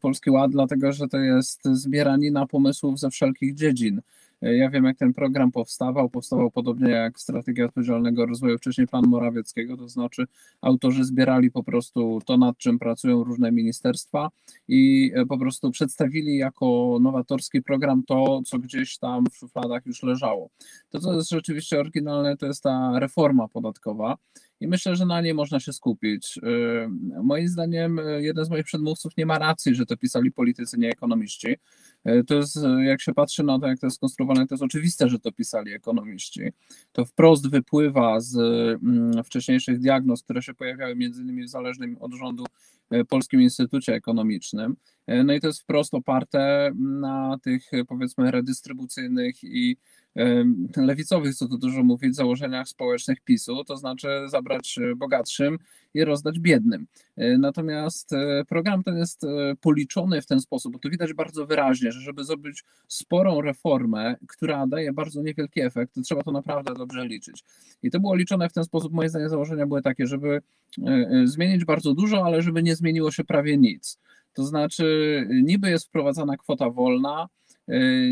Polski 0.00 0.30
Ład, 0.30 0.50
dlatego 0.50 0.92
że 0.92 1.08
to 1.08 1.18
jest 1.18 1.60
zbieranina 1.64 2.46
pomysłów 2.46 2.98
ze 2.98 3.10
wszelkich 3.10 3.54
dziedzin. 3.54 4.00
E, 4.42 4.56
Ja 4.56 4.70
wiem, 4.70 4.84
jak 4.84 4.96
ten 4.96 5.12
program 5.14 5.52
powstawał. 5.52 6.10
Powstawał 6.10 6.50
podobnie 6.50 6.90
jak 6.90 7.20
Strategia 7.20 7.64
Odpowiedzialnego 7.64 8.26
Rozwoju, 8.26 8.58
wcześniej 8.58 8.86
plan 8.86 9.04
Morawieckiego, 9.06 9.76
to 9.76 9.88
znaczy 9.88 10.26
autorzy 10.60 11.04
zbierali 11.04 11.50
po 11.50 11.62
prostu 11.62 12.20
to, 12.26 12.36
nad 12.36 12.58
czym 12.58 12.78
pracują 12.78 13.24
różne 13.24 13.52
ministerstwa 13.52 14.28
i 14.68 15.12
e, 15.14 15.26
po 15.26 15.38
prostu 15.38 15.70
przedstawili 15.70 16.36
jako 16.36 16.98
nowatorski 17.00 17.62
program 17.62 18.02
to, 18.06 18.42
co 18.46 18.58
gdzieś 18.58 18.98
tam 18.98 19.24
w 19.32 19.36
szufladach 19.36 19.86
już 19.86 20.02
leżało. 20.02 20.50
To, 20.90 21.00
co 21.00 21.14
jest 21.14 21.30
rzeczywiście 21.30 21.80
oryginalne, 21.80 22.36
to 22.36 22.46
jest 22.46 22.62
ta 22.62 22.98
reforma 22.98 23.48
podatkowa. 23.48 24.16
I 24.60 24.68
myślę, 24.68 24.96
że 24.96 25.06
na 25.06 25.20
niej 25.20 25.34
można 25.34 25.60
się 25.60 25.72
skupić. 25.72 26.36
Yy, 26.42 26.88
Moim 27.22 27.48
zdaniem, 27.48 28.00
jeden 28.18 28.44
z 28.44 28.50
moich 28.50 28.64
przedmówców 28.64 29.16
nie 29.16 29.26
ma 29.26 29.38
racji, 29.38 29.74
że 29.74 29.86
to 29.86 29.96
pisali 29.96 30.32
politycy, 30.32 30.78
nie 30.78 30.90
ekonomiści. 30.90 31.56
Yy, 32.06 32.24
To 32.24 32.34
jest, 32.34 32.56
yy, 32.56 32.84
jak 32.84 33.00
się 33.00 33.14
patrzy 33.14 33.42
na 33.42 33.58
to, 33.58 33.66
jak 33.66 33.78
to 33.78 33.86
jest 33.86 33.96
skonstruowane, 33.96 34.46
to 34.46 34.54
jest 34.54 34.64
oczywiste, 34.64 35.08
że 35.08 35.18
to 35.18 35.32
pisali 35.32 35.72
ekonomiści. 35.72 36.40
To 36.92 37.04
wprost 37.04 37.50
wypływa 37.50 38.20
z 38.20 38.36
mm, 38.36 39.24
wcześniejszych 39.24 39.78
diagnoz, 39.78 40.22
które 40.22 40.42
się 40.42 40.54
pojawiały 40.54 40.96
między 40.96 41.22
innymi 41.22 41.44
w 41.44 41.48
zależnym 41.48 41.96
od 42.00 42.14
rządu 42.14 42.44
Polskim 43.08 43.42
Instytucie 43.42 43.94
Ekonomicznym. 43.94 44.76
No 45.24 45.32
i 45.32 45.40
to 45.40 45.46
jest 45.46 45.60
wprost 45.60 45.94
oparte 45.94 46.72
na 46.74 47.38
tych, 47.42 47.70
powiedzmy, 47.88 48.30
redystrybucyjnych 48.30 49.44
i 49.44 49.76
lewicowych, 50.76 51.34
co 51.34 51.48
tu 51.48 51.58
dużo 51.58 51.82
mówić, 51.82 52.16
założeniach 52.16 52.68
społecznych 52.68 53.20
PiSu, 53.20 53.64
to 53.64 53.76
znaczy 53.76 54.08
zabrać 54.26 54.78
e, 54.78 54.94
bogatszym 54.94 55.58
i 55.94 56.04
rozdać 56.04 56.38
biednym. 56.38 56.86
E, 57.16 57.38
Natomiast 57.38 58.12
e, 58.12 58.44
program 58.48 58.82
ten 58.82 58.96
jest 58.96 59.22
policzony 59.60 60.22
w 60.22 60.26
ten 60.26 60.40
sposób, 60.40 60.72
bo 60.72 60.78
tu 60.78 60.90
widać 60.90 61.14
bardzo 61.14 61.46
wyraźnie, 61.46 61.92
że 61.92 62.00
żeby 62.00 62.24
zrobić 62.24 62.64
sporą 62.88 63.40
reformę, 63.40 64.16
która 64.28 64.66
daje 64.66 64.92
bardzo 64.92 65.22
niewielki 65.22 65.60
efekt, 65.60 65.94
to 65.94 66.00
trzeba 66.00 66.22
to 66.22 66.32
naprawdę 66.32 66.74
dobrze 66.74 67.06
liczyć. 67.06 67.44
I 67.82 67.90
to 67.90 68.00
było 68.00 68.14
liczone 68.14 68.48
w 68.48 68.52
ten 68.52 68.64
sposób, 68.64 68.92
moje 68.92 69.08
zdanie 69.08 69.28
założenia 69.28 69.66
były 69.66 69.82
takie, 69.82 70.06
żeby 70.06 70.42
zmienić 71.24 71.64
bardzo 71.64 71.94
dużo, 71.94 72.24
ale 72.24 72.42
żeby 72.42 72.62
nie 72.62 72.76
zmieniło 72.76 73.10
się 73.10 73.24
prawie 73.24 73.58
nic. 73.58 73.98
To 74.32 74.44
znaczy, 74.44 75.26
niby 75.42 75.70
jest 75.70 75.86
wprowadzana 75.86 76.36
kwota 76.36 76.70
wolna, 76.70 77.28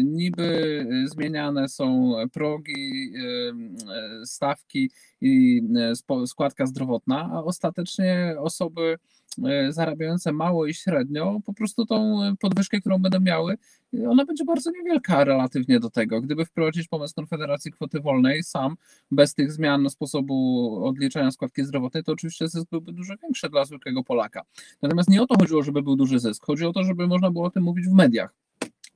Niby 0.04 0.86
e, 1.04 1.08
zmieniane 1.08 1.68
są 1.68 2.14
progi, 2.32 3.12
e, 3.16 4.20
e, 4.20 4.26
stawki 4.26 4.90
i 5.20 5.62
e, 6.10 6.26
składka 6.26 6.66
zdrowotna, 6.66 7.30
a 7.32 7.42
ostatecznie 7.42 8.34
osoby 8.38 8.98
e, 9.44 9.72
zarabiające 9.72 10.32
mało 10.32 10.66
i 10.66 10.74
średnio 10.74 11.40
po 11.44 11.54
prostu 11.54 11.86
tą 11.86 12.22
e, 12.22 12.34
podwyżkę, 12.40 12.80
którą 12.80 12.98
będą 12.98 13.20
miały, 13.20 13.56
e, 13.94 14.08
ona 14.10 14.24
będzie 14.24 14.44
bardzo 14.44 14.70
niewielka 14.70 15.24
relatywnie 15.24 15.80
do 15.80 15.90
tego. 15.90 16.20
Gdyby 16.20 16.44
wprowadzić 16.44 16.88
pomysł 16.88 17.14
Konfederacji 17.14 17.72
kwoty 17.72 18.00
wolnej 18.00 18.42
sam, 18.42 18.76
bez 19.10 19.34
tych 19.34 19.52
zmian 19.52 19.90
sposobu 19.90 20.80
odliczania 20.84 21.30
składki 21.30 21.64
zdrowotnej, 21.64 22.04
to 22.04 22.12
oczywiście 22.12 22.48
zysk 22.48 22.70
byłby 22.70 22.92
dużo 22.92 23.14
większy 23.22 23.48
dla 23.48 23.64
zwykłego 23.64 24.04
Polaka. 24.04 24.42
Natomiast 24.82 25.08
nie 25.08 25.22
o 25.22 25.26
to 25.26 25.34
chodziło, 25.38 25.62
żeby 25.62 25.82
był 25.82 25.96
duży 25.96 26.18
zysk. 26.18 26.46
Chodzi 26.46 26.66
o 26.66 26.72
to, 26.72 26.84
żeby 26.84 27.06
można 27.06 27.30
było 27.30 27.44
o 27.44 27.50
tym 27.50 27.62
mówić 27.62 27.86
w 27.86 27.92
mediach. 27.92 28.43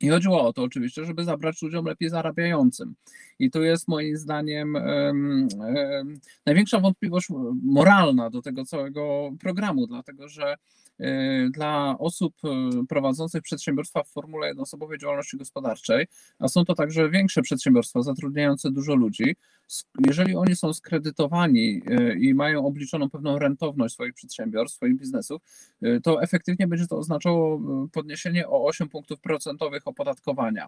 I 0.01 0.09
chodziło 0.09 0.49
o 0.49 0.53
to 0.53 0.63
oczywiście, 0.63 1.05
żeby 1.05 1.25
zabrać 1.25 1.63
ludziom 1.63 1.87
lepiej 1.87 2.09
zarabiającym. 2.09 2.95
I 3.39 3.51
tu 3.51 3.63
jest 3.63 3.89
moim 3.89 4.17
zdaniem 4.17 4.77
em, 4.77 5.49
em, 5.63 6.21
największa 6.47 6.81
wątpliwość 6.81 7.29
moralna 7.63 8.31
do 8.31 8.43
tego 8.43 8.65
całego 8.65 9.31
programu, 9.41 9.87
dlatego 9.87 10.29
że 10.29 10.55
dla 11.51 11.97
osób 11.99 12.35
e, 12.45 12.49
prowadzących 12.89 13.43
przedsiębiorstwa 13.43 14.03
w 14.03 14.09
formule 14.09 14.49
jednoosobowej 14.49 14.99
działalności 14.99 15.37
gospodarczej, 15.37 16.07
a 16.39 16.49
są 16.49 16.65
to 16.65 16.75
także 16.75 17.11
większe 17.11 17.43
przedsiębiorstwa 17.43 18.03
zatrudniające 18.03 18.71
dużo 18.71 18.95
ludzi, 18.95 19.37
jeżeli 20.07 20.37
oni 20.37 20.57
są 20.57 20.73
skredytowani 20.73 21.83
i 22.21 22.35
mają 22.35 22.67
obliczoną 22.67 23.11
pewną 23.11 23.39
rentowność 23.39 23.95
swoich 23.95 24.15
przedsiębiorstw, 24.15 24.77
swoich 24.77 24.97
biznesów, 24.97 25.43
to 26.03 26.23
efektywnie 26.23 26.67
będzie 26.67 26.87
to 26.87 26.99
oznaczało 26.99 27.61
podniesienie 27.93 28.49
o 28.49 28.65
8 28.65 28.89
punktów 28.89 29.21
procentowych 29.21 29.89
opodatkowania. 29.89 30.67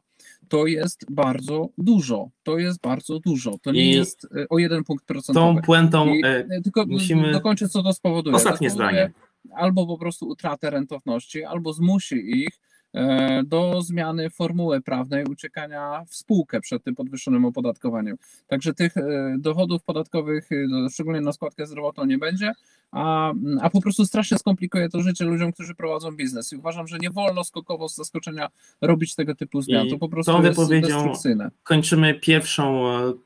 To 0.48 0.66
jest 0.66 1.06
bardzo 1.10 1.68
dużo. 1.78 2.30
To 2.42 2.58
jest 2.58 2.80
bardzo 2.80 3.18
dużo. 3.18 3.58
To 3.62 3.72
nie 3.72 3.90
I 3.90 3.94
jest 3.94 4.28
o 4.50 4.58
jeden 4.58 4.84
punkt 4.84 5.04
procentowy. 5.04 5.60
Tą 5.60 5.62
puentą 5.62 6.14
I, 6.14 6.22
tylko 6.64 6.86
musimy 6.86 7.32
dokończyć, 7.32 7.72
co 7.72 7.82
to 7.82 7.92
spowoduje. 7.92 8.36
Ostatnie 8.36 8.70
spowoduje 8.70 8.92
zdanie. 8.92 9.29
Albo 9.55 9.87
po 9.87 9.98
prostu 9.98 10.29
utratę 10.29 10.70
rentowności, 10.70 11.44
albo 11.44 11.72
zmusi 11.72 12.31
ich 12.31 12.61
E, 12.94 13.42
do 13.46 13.83
zmiany 13.83 14.31
formuły 14.31 14.81
prawnej 14.81 15.24
uciekania 15.24 16.05
w 16.09 16.14
spółkę 16.14 16.61
przed 16.61 16.85
tym 16.85 16.94
podwyższonym 16.94 17.44
opodatkowaniem. 17.44 18.16
Także 18.46 18.74
tych 18.74 18.96
e, 18.96 19.37
dochodów 19.38 19.83
podatkowych, 19.83 20.48
e, 20.53 20.90
szczególnie 20.90 21.20
na 21.20 21.33
składkę 21.33 21.66
zdrowotną, 21.66 22.05
nie 22.05 22.18
będzie, 22.18 22.53
a, 22.92 23.33
a 23.61 23.70
po 23.70 23.81
prostu 23.81 24.07
strasznie 24.07 24.38
skomplikuje 24.38 24.88
to 24.88 25.03
życie 25.03 25.24
ludziom, 25.24 25.53
którzy 25.53 25.74
prowadzą 25.74 26.12
biznes. 26.12 26.53
I 26.53 26.57
uważam, 26.57 26.87
że 26.87 26.98
nie 26.98 27.11
wolno 27.11 27.44
skokowo 27.44 27.88
z 27.88 27.96
zaskoczenia 27.96 28.48
robić 28.81 29.14
tego 29.14 29.35
typu 29.35 29.62
zmian. 29.62 29.88
To 29.88 29.98
po 29.98 30.09
prostu 30.09 30.33
tą 30.33 30.42
destrukcyjne. 30.42 31.50
Kończymy 31.62 32.14
pierwszą 32.14 32.85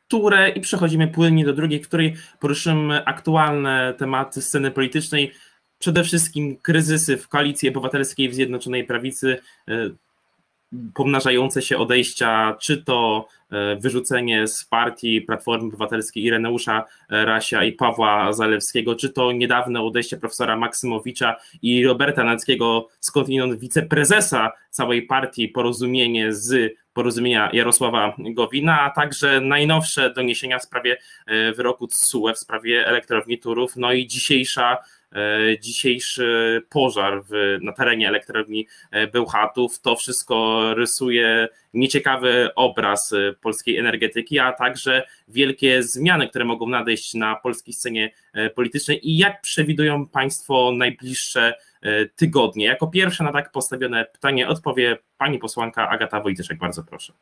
turę 0.09 0.51
i 0.51 0.61
przechodzimy 0.61 1.09
płynnie 1.09 1.45
do 1.45 1.53
drugiej, 1.53 1.83
w 1.83 1.89
której 1.89 2.15
poruszymy 2.41 3.05
aktualne 3.05 3.95
tematy 3.99 4.43
sceny 4.43 4.71
politycznej 4.71 5.33
przede 5.85 6.05
wszystkim 6.05 6.57
kryzysy 6.57 7.17
w 7.17 7.29
koalicji 7.29 7.69
obywatelskiej 7.69 8.29
w 8.29 8.35
Zjednoczonej 8.35 8.85
Prawicy, 8.85 9.39
e, 9.69 9.91
pomnażające 10.95 11.63
się 11.63 11.79
odejścia, 11.79 12.57
czy 12.61 12.83
to 12.83 13.29
e, 13.51 13.77
wyrzucenie 13.77 14.47
z 14.47 14.65
partii 14.65 15.21
Platformy 15.21 15.69
Obywatelskiej 15.69 16.25
Ireneusza 16.25 16.85
Rasia 17.09 17.65
i 17.65 17.73
Pawła 17.73 18.33
Zalewskiego, 18.33 18.95
czy 18.95 19.11
to 19.11 19.33
niedawne 19.33 19.83
odejście 19.83 20.17
profesora 20.17 20.57
Maksymowicza 20.57 21.37
i 21.63 21.85
Roberta 21.85 22.25
Nackiego, 22.25 22.89
skądinąd 23.01 23.61
wiceprezesa 23.61 24.53
całej 24.71 25.03
partii, 25.03 25.49
porozumienie 25.49 26.33
z 26.33 26.75
porozumienia 26.95 27.51
Jarosława 27.53 28.17
Gowina, 28.19 28.81
a 28.81 28.91
także 28.91 29.41
najnowsze 29.41 30.11
doniesienia 30.11 30.59
w 30.59 30.63
sprawie 30.63 30.97
e, 31.27 31.53
wyroku 31.53 31.87
TSUE 31.87 32.35
w 32.35 32.39
sprawie 32.39 32.87
elektrowni 32.87 33.39
Turów, 33.39 33.77
no 33.77 33.93
i 33.93 34.07
dzisiejsza 34.07 34.79
E, 35.04 35.04
dzisiejszy 35.61 36.63
pożar 36.71 37.23
w, 37.31 37.59
na 37.63 37.73
terenie 37.73 38.09
elektrowni 38.09 38.67
e, 38.91 39.07
Bełchatów. 39.07 39.81
To 39.81 39.97
wszystko 39.97 40.61
rysuje 40.75 41.49
nieciekawy 41.75 42.55
obraz 42.55 43.13
e, 43.13 43.33
polskiej 43.33 43.79
energetyki, 43.79 44.39
a 44.39 44.53
także 44.53 45.07
wielkie 45.29 45.83
zmiany, 45.83 46.29
które 46.29 46.45
mogą 46.45 46.69
nadejść 46.69 47.15
na 47.15 47.37
polskiej 47.37 47.75
scenie 47.75 48.11
politycznej 48.55 49.11
i 49.11 49.19
jak 49.19 49.41
przewidują 49.41 50.09
Państwo 50.09 50.73
najbliższe 50.77 51.55
tygodnie. 52.17 52.67
Jako 52.67 52.87
pierwsze 52.87 53.25
na 53.25 53.33
tak 53.33 53.53
postawione 53.53 54.05
pytanie 54.05 54.49
odpowie 54.49 54.99
pani 55.19 55.39
posłanka 55.39 55.89
Agata 55.89 56.21
Wojtyszek. 56.21 56.59
Bardzo 56.59 56.83
proszę. 56.83 57.13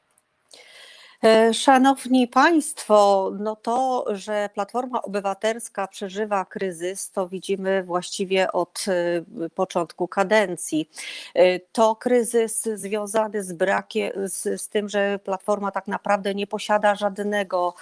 E, 1.22 1.54
szanowni 1.54 2.28
Państwo, 2.28 3.30
no 3.38 3.56
to, 3.56 4.04
że 4.08 4.50
Platforma 4.54 5.02
Obywatelska 5.02 5.88
przeżywa 5.88 6.44
kryzys, 6.44 7.10
to 7.10 7.28
widzimy 7.28 7.82
właściwie 7.82 8.52
od 8.52 8.84
e, 8.88 9.50
początku 9.50 10.08
kadencji. 10.08 10.90
E, 11.34 11.60
to 11.60 11.96
kryzys 11.96 12.62
związany 12.62 13.42
z 13.42 13.52
brakiem, 13.52 14.12
z, 14.28 14.62
z 14.62 14.68
tym, 14.68 14.88
że 14.88 15.18
Platforma 15.18 15.70
tak 15.70 15.86
naprawdę 15.86 16.34
nie 16.34 16.46
posiada 16.46 16.94
żadnego 16.94 17.74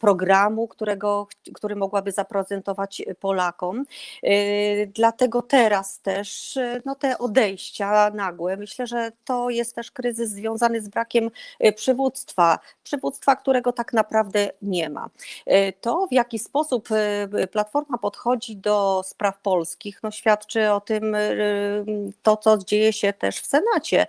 programu, 0.00 0.68
którego, 0.68 1.26
który 1.54 1.76
mogłaby 1.76 2.12
zaprezentować 2.12 3.02
Polakom. 3.20 3.84
Dlatego 4.86 5.42
teraz 5.42 5.98
też 6.00 6.58
no 6.84 6.94
te 6.94 7.18
odejścia 7.18 8.10
nagłe, 8.10 8.56
myślę, 8.56 8.86
że 8.86 9.12
to 9.24 9.50
jest 9.50 9.74
też 9.74 9.90
kryzys 9.90 10.30
związany 10.30 10.82
z 10.82 10.88
brakiem 10.88 11.30
przywództwa 11.76 12.51
przywództwa, 12.82 13.36
którego 13.36 13.72
tak 13.72 13.92
naprawdę 13.92 14.50
nie 14.62 14.90
ma. 14.90 15.10
E, 15.46 15.72
to, 15.72 16.06
w 16.06 16.12
jaki 16.12 16.38
sposób 16.38 16.88
e, 16.92 17.46
Platforma 17.46 17.98
podchodzi 17.98 18.56
do 18.56 19.02
spraw 19.04 19.40
polskich, 19.40 20.02
no 20.02 20.10
świadczy 20.10 20.70
o 20.70 20.80
tym 20.80 21.14
e, 21.14 21.20
to, 22.22 22.36
co 22.36 22.58
dzieje 22.58 22.92
się 22.92 23.12
też 23.12 23.40
w 23.40 23.46
Senacie. 23.46 24.06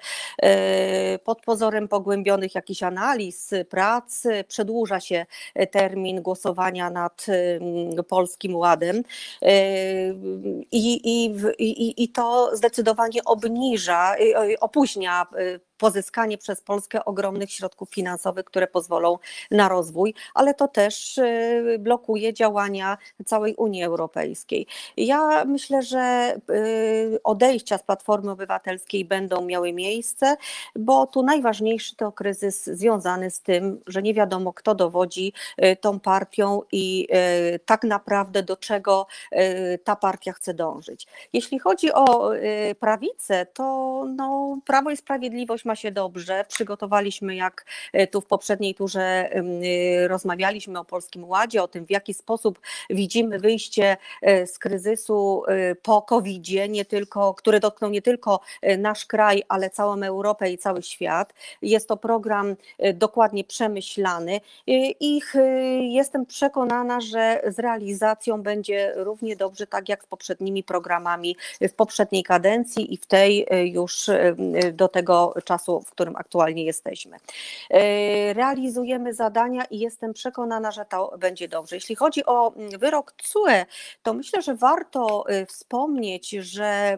Pod 1.23 1.41
pozorem 1.41 1.87
pogłębionych 1.87 2.55
jakichś 2.55 2.83
analiz, 2.83 3.51
prac, 3.69 4.23
przedłuża 4.47 4.99
się 4.99 5.25
termin 5.71 6.21
głosowania 6.21 6.89
nad 6.89 7.25
Polskim 8.07 8.55
Ładem 8.55 9.03
i, 10.71 10.93
i, 11.03 11.35
i, 11.59 12.03
i 12.03 12.09
to 12.09 12.55
zdecydowanie 12.55 13.23
obniża, 13.23 14.15
opóźnia 14.59 15.27
pozyskanie 15.77 16.37
przez 16.37 16.61
Polskę 16.61 17.05
ogromnych 17.05 17.51
środków 17.51 17.89
finansowych, 17.89 18.45
które 18.45 18.67
pozwolą 18.67 19.17
na 19.51 19.69
rozwój, 19.69 20.13
ale 20.33 20.53
to 20.53 20.67
też 20.67 21.17
y, 21.17 21.77
blokuje 21.79 22.33
działania 22.33 22.97
całej 23.25 23.55
Unii 23.55 23.83
Europejskiej. 23.83 24.67
Ja 24.97 25.45
myślę, 25.45 25.81
że 25.81 26.35
y, 26.49 27.19
odejścia 27.23 27.77
z 27.77 27.83
Platformy 27.83 28.31
Obywatelskiej 28.31 29.05
będą 29.05 29.45
miały 29.45 29.73
miejsce, 29.73 30.35
bo 30.75 31.07
tu 31.07 31.23
najważniejszy 31.23 31.95
to 31.95 32.11
kryzys 32.11 32.65
związany 32.65 33.31
z 33.31 33.41
tym, 33.41 33.81
że 33.87 34.01
nie 34.01 34.13
wiadomo, 34.13 34.53
kto 34.53 34.75
dowodzi 34.75 35.33
y, 35.63 35.75
tą 35.75 35.99
partią 35.99 36.61
i 36.71 37.07
tak 37.65 37.83
naprawdę 37.83 38.43
do 38.43 38.57
czego 38.57 39.07
ta 39.83 39.95
partia 39.95 40.33
chce 40.33 40.53
dążyć. 40.53 41.07
Jeśli 41.33 41.59
chodzi 41.59 41.93
o 41.93 42.31
prawicę, 42.79 43.45
to 43.53 44.05
no, 44.15 44.57
Prawo 44.65 44.89
i 44.91 44.97
Sprawiedliwość 44.97 45.62
ma 45.65 45.75
się 45.75 45.91
dobrze. 45.91 46.45
Przygotowaliśmy, 46.47 47.35
jak 47.35 47.65
e, 47.93 48.07
tu 48.07 48.21
w 48.21 48.25
poprzedniej 48.25 48.75
turze 48.75 49.01
e, 49.01 50.07
rozmawialiśmy 50.07 50.79
o 50.79 50.85
Polskim 50.85 51.25
Ładzie, 51.25 51.63
o 51.63 51.67
tym, 51.67 51.85
w 51.85 51.91
jaki 51.91 52.13
sposób 52.13 52.59
widzimy 52.89 53.39
wyjście 53.39 53.97
e, 54.21 54.47
z 54.47 54.59
kryzysu 54.59 55.43
po 55.81 56.01
COVID-zie, 56.01 56.69
nie 56.69 56.85
tylko, 56.85 57.33
który 57.33 57.59
dotknął 57.59 57.91
nie 57.91 58.01
tylko 58.01 58.39
nasz 58.77 59.05
kraj, 59.05 59.43
ale 59.47 59.69
całą 59.69 60.03
Europę 60.03 60.51
i 60.51 60.57
cały 60.57 60.83
świat. 60.83 61.33
Jest 61.61 61.87
to 61.87 61.97
program 61.97 62.55
dokładnie 62.93 63.43
przemyślany 63.43 64.41
i 64.67 65.21
jestem 65.93 66.25
przekonana, 66.25 67.01
że 67.01 67.41
z 67.47 67.59
realizacją 67.59 68.41
będzie 68.41 68.93
równie 68.95 69.35
dobrze, 69.35 69.67
tak 69.67 69.89
jak 69.89 70.03
z 70.03 70.07
poprzednimi 70.07 70.63
programami 70.63 71.35
w 71.61 71.73
poprzedniej 71.73 72.23
kadencji 72.23 72.93
i 72.93 72.97
w 72.97 73.05
tej 73.05 73.47
już 73.63 74.09
do 74.73 74.87
tego 74.87 75.33
czasu 75.45 75.52
czasu, 75.53 75.81
w 75.81 75.91
którym 75.91 76.15
aktualnie 76.15 76.63
jesteśmy. 76.63 77.17
E, 77.69 78.33
realizujemy 78.33 79.13
zadania 79.13 79.65
i 79.65 79.79
jestem 79.79 80.13
przekonana, 80.13 80.71
że 80.71 80.85
to 80.85 81.17
będzie 81.17 81.47
dobrze. 81.47 81.75
Jeśli 81.75 81.95
chodzi 81.95 82.25
o 82.25 82.53
mm, 82.55 82.79
wyrok 82.79 83.13
CUE, 83.23 83.65
to 84.03 84.13
myślę, 84.13 84.41
że 84.41 84.55
warto 84.55 85.25
y, 85.29 85.45
wspomnieć, 85.45 86.29
że 86.29 86.97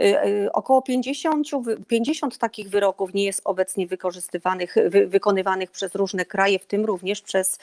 y, 0.00 0.04
y, 0.04 0.52
około 0.52 0.82
50, 0.82 1.46
50 1.88 2.38
takich 2.38 2.70
wyroków 2.70 3.14
nie 3.14 3.24
jest 3.24 3.40
obecnie 3.44 3.86
wykorzystywanych, 3.86 4.74
wykonywanych 5.06 5.70
przez 5.70 5.94
różne 5.94 6.24
kraje, 6.24 6.58
w 6.58 6.66
tym 6.66 6.84
również 6.84 7.20
przez 7.22 7.58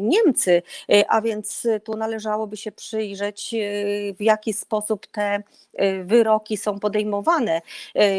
Niemcy, 0.00 0.62
a 1.08 1.20
więc 1.20 1.66
tu 1.84 1.96
należałoby 1.96 2.56
się 2.56 2.72
przyjrzeć, 2.72 3.54
w 4.18 4.22
jaki 4.22 4.52
sposób 4.52 5.06
te 5.06 5.42
wyroki 6.04 6.56
są 6.56 6.80
podejmowane. 6.80 7.62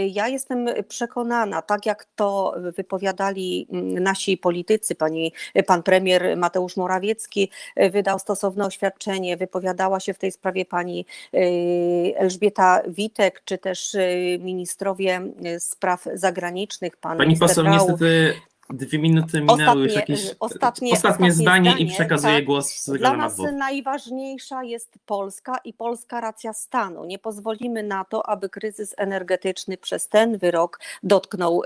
Ja 0.08 0.25
jestem 0.28 0.68
przekonana, 0.88 1.62
tak 1.62 1.86
jak 1.86 2.06
to 2.16 2.56
wypowiadali 2.58 3.68
mm, 3.72 4.04
nasi 4.04 4.38
politycy, 4.38 4.96
pani, 4.96 5.34
pan 5.68 5.84
premier 5.84 6.38
Mateusz 6.38 6.78
Morawiecki 6.78 7.52
wydał 7.92 8.20
stosowne 8.20 8.66
oświadczenie, 8.66 9.38
wypowiadała 9.38 10.00
się 10.00 10.14
w 10.14 10.18
tej 10.18 10.32
sprawie 10.32 10.66
pani 10.66 11.06
y, 11.34 11.38
Elżbieta 12.18 12.82
Witek, 12.88 13.42
czy 13.46 13.58
też 13.58 13.96
y, 13.96 14.40
ministrowie 14.42 15.22
spraw 15.60 16.04
zagranicznych, 16.14 16.98
pan 16.98 17.18
Pani 17.18 17.38
poseł, 17.38 17.66
niestety 17.66 18.34
Dwie 18.70 19.00
minuty 19.00 19.42
minęły 19.42 19.60
ostatnie, 19.60 19.84
już 19.84 19.94
jakieś 19.94 20.20
ostatnie, 20.20 20.40
ostatnie, 20.40 20.94
ostatnie 20.94 21.32
zdanie, 21.32 21.70
zdanie, 21.70 21.86
i 21.86 21.90
przekazuję 21.90 22.36
tak. 22.36 22.46
głos 22.46 22.90
Dla 22.90 23.18
nas 23.18 23.38
najważniejsza 23.54 24.64
jest 24.64 25.00
Polska 25.06 25.58
i 25.64 25.74
polska 25.74 26.22
racja 26.22 26.54
stanu. 26.54 27.06
Nie 27.06 27.20
pozwolimy 27.20 27.84
na 27.84 28.06
to, 28.06 28.30
aby 28.30 28.50
kryzys 28.50 28.94
energetyczny 28.98 29.78
przez 29.78 30.08
ten 30.10 30.38
wyrok 30.38 30.80
dotknął 31.04 31.62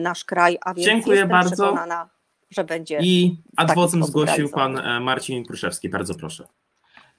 nasz 0.00 0.24
kraj, 0.24 0.58
a 0.60 0.74
więc 0.74 0.86
Dziękuję 0.86 1.16
jestem 1.16 1.30
bardzo. 1.30 1.64
przekonana, 1.64 2.08
że 2.50 2.64
będzie 2.64 2.98
I 3.02 3.36
adwocem 3.56 4.04
zgłosił 4.04 4.48
pan 4.48 4.78
e, 4.78 5.00
Marcin 5.00 5.44
Pruszewski. 5.44 5.88
Bardzo 5.88 6.14
proszę. 6.14 6.48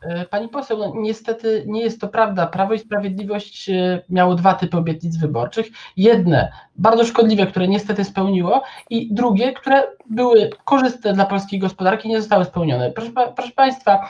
E, 0.01 0.25
pani 0.25 0.49
poseł, 0.49 0.77
no 0.77 0.93
niestety 0.95 1.63
nie 1.67 1.81
jest 1.81 2.01
to 2.01 2.07
prawda. 2.07 2.47
Prawo 2.47 2.73
i 2.73 2.79
Sprawiedliwość 2.79 3.69
e, 3.69 4.01
miało 4.09 4.35
dwa 4.35 4.53
typy 4.53 4.77
obietnic 4.77 5.17
wyborczych. 5.17 5.67
Jedne 5.97 6.51
bardzo 6.75 7.05
szkodliwe, 7.05 7.47
które 7.47 7.67
niestety 7.67 8.03
spełniło, 8.03 8.63
i 8.89 9.13
drugie, 9.13 9.53
które 9.53 9.83
były 10.09 10.49
korzystne 10.65 11.13
dla 11.13 11.25
polskiej 11.25 11.59
gospodarki, 11.59 12.09
nie 12.09 12.21
zostały 12.21 12.45
spełnione. 12.45 12.91
Proszę, 12.91 13.11
proszę 13.35 13.51
Państwa, 13.55 14.09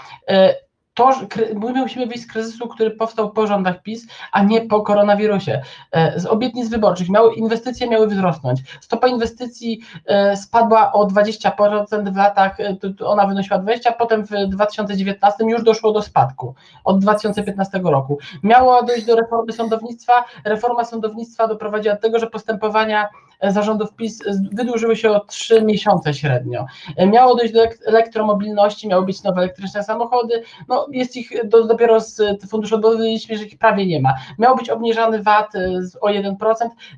to, 1.00 1.10
my 1.56 1.74
musimy 1.74 2.08
wyjść 2.08 2.24
z 2.24 2.28
kryzysu, 2.28 2.68
który 2.68 2.92
powstał 2.92 3.32
po 3.32 3.48
rządach 3.48 3.82
PiS, 3.82 4.08
a 4.32 4.44
nie 4.44 4.62
po 4.62 4.82
koronawirusie. 4.82 5.62
E, 5.92 6.20
z 6.20 6.26
obietnic 6.26 6.70
wyborczych 6.70 7.10
miały, 7.10 7.34
inwestycje 7.34 7.90
miały 7.90 8.08
wzrosnąć. 8.08 8.60
Stopa 8.82 9.08
inwestycji 9.08 9.82
e, 10.06 10.38
spadła 10.38 10.94
o 10.94 11.08
20% 11.08 12.14
w 12.14 12.16
latach, 12.16 12.60
e, 12.60 12.78
ona 13.06 13.28
wynosiła 13.28 13.60
20, 13.60 13.92
potem 13.92 14.26
w 14.26 14.30
2019 14.48 15.46
już 15.46 15.64
doszło 15.64 15.92
do 15.92 16.02
spadku 16.02 16.56
od 16.84 17.00
2015 17.00 17.82
roku. 17.84 18.18
Miało 18.44 18.84
dojść 18.84 19.06
do 19.06 19.16
reformy 19.16 19.54
sądownictwa. 19.54 20.26
Reforma 20.46 20.86
sądownictwa 20.86 21.48
doprowadziła 21.48 21.96
do 21.96 22.02
tego, 22.02 22.20
że 22.20 22.28
postępowania 22.28 23.10
zarządów 23.43 23.95
PiS 23.95 24.19
wydłużyły 24.52 24.95
się 24.95 25.12
o 25.12 25.19
3 25.19 25.62
miesiące 25.62 26.13
średnio. 26.13 26.65
Miało 27.08 27.36
dojść 27.36 27.54
do 27.54 27.62
elektromobilności, 27.86 28.88
miały 28.88 29.06
być 29.06 29.23
nowe 29.23 29.41
elektryczne 29.41 29.84
samochody, 29.84 30.43
no 30.67 30.88
jest 30.91 31.15
ich 31.15 31.32
do, 31.49 31.63
dopiero 31.63 31.99
z 31.99 32.21
funduszu 32.49 32.75
odbudowy 32.75 33.17
że 33.17 33.43
ich 33.45 33.58
prawie 33.58 33.86
nie 33.86 34.02
ma. 34.02 34.13
Miał 34.39 34.56
być 34.56 34.69
obniżany 34.69 35.23
VAT 35.23 35.56
e, 35.56 35.82
o 36.02 36.08
1%, 36.08 36.36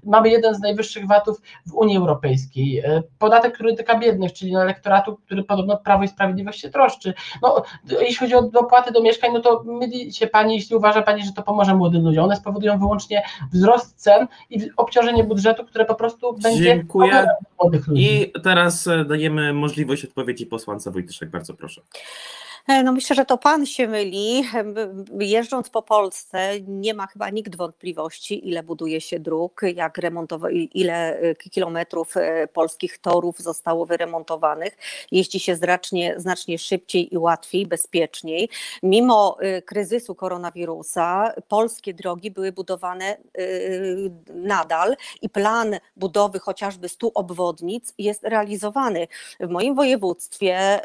mamy 0.04 0.30
jeden 0.30 0.56
z 0.56 0.60
najwyższych 0.60 1.08
VAT-ów 1.08 1.42
w 1.66 1.74
Unii 1.74 1.98
Europejskiej. 1.98 2.80
E, 2.80 3.04
podatek, 3.20 3.54
który 3.54 3.76
tyka 3.76 4.00
biednych, 4.00 4.34
czyli 4.34 4.52
na 4.52 4.62
elektoratu, 4.62 5.16
który 5.16 5.44
podobno 5.44 5.78
Prawo 5.78 6.04
i 6.04 6.08
Sprawiedliwość 6.08 6.62
się 6.62 6.70
troszczy. 6.70 7.14
No, 7.42 7.64
jeśli 7.90 8.16
chodzi 8.16 8.36
o 8.36 8.42
dopłaty 8.42 8.92
do 8.92 9.02
mieszkań, 9.02 9.32
no 9.34 9.40
to 9.40 9.64
myli 9.66 10.14
się 10.14 10.28
Pani, 10.28 10.56
jeśli 10.56 10.76
uważa 10.76 11.02
Pani, 11.02 11.24
że 11.26 11.34
to 11.34 11.44
pomoże 11.44 11.76
młodym 11.76 12.04
ludziom. 12.04 12.26
One 12.26 12.36
spowodują 12.36 12.80
wyłącznie 12.80 13.24
wzrost 13.54 14.02
cen 14.02 14.28
i 14.50 14.70
obciążenie 14.78 15.24
budżetu, 15.24 15.66
które 15.66 15.86
po 15.86 15.96
prostu 15.96 16.31
będzie 16.34 16.64
Dziękuję. 16.64 17.28
I 17.94 18.32
teraz 18.44 18.88
e, 18.88 19.06
dajemy 19.06 19.54
możliwość 19.54 20.06
odpowiedzi 20.06 20.46
posłance 20.46 20.92
Wojtyszek, 20.92 21.30
bardzo 21.30 21.54
proszę. 21.54 21.82
E, 22.68 22.84
no 22.84 22.92
myślę, 22.92 23.16
że 23.16 23.26
to 23.26 23.38
pan 23.38 23.66
się 23.66 23.88
myli. 23.88 24.44
Jeżdżąc 25.20 25.70
po 25.70 25.82
Polsce, 25.82 26.62
nie 26.68 26.94
ma 26.94 27.08
chyba 27.08 27.30
nikt 27.30 27.56
wątpliwości, 27.56 28.50
ile 28.50 28.64
buduje 28.64 29.02
się 29.02 29.20
dróg, 29.20 29.62
jak 29.76 29.98
remontowa- 29.98 30.68
ile 30.74 31.20
e, 31.20 31.36
kilometrów 31.36 32.18
e, 32.18 32.48
polskich 32.48 32.98
torów 32.98 33.40
zostało 33.40 33.86
wyremontowanych. 33.86 34.78
Jeździ 35.12 35.40
się 35.40 35.56
znacznie, 35.56 36.14
znacznie 36.18 36.58
szybciej 36.58 37.14
i 37.14 37.18
łatwiej, 37.18 37.68
bezpieczniej. 37.68 38.50
Mimo 38.84 39.38
kryzysu 39.66 40.16
koronawirusa, 40.16 41.34
polskie 41.48 41.94
drogi 41.94 42.32
były 42.32 42.52
budowane 42.52 43.18
nadal 44.34 44.96
i 45.22 45.30
plan 45.30 45.76
budowy 45.96 46.40
chociażby 46.40 46.90
100 46.90 47.14
obwodnic 47.14 47.94
jest 47.98 48.24
realizowany. 48.24 49.08
W 49.40 49.50
moim 49.50 49.76
województwie 49.76 50.82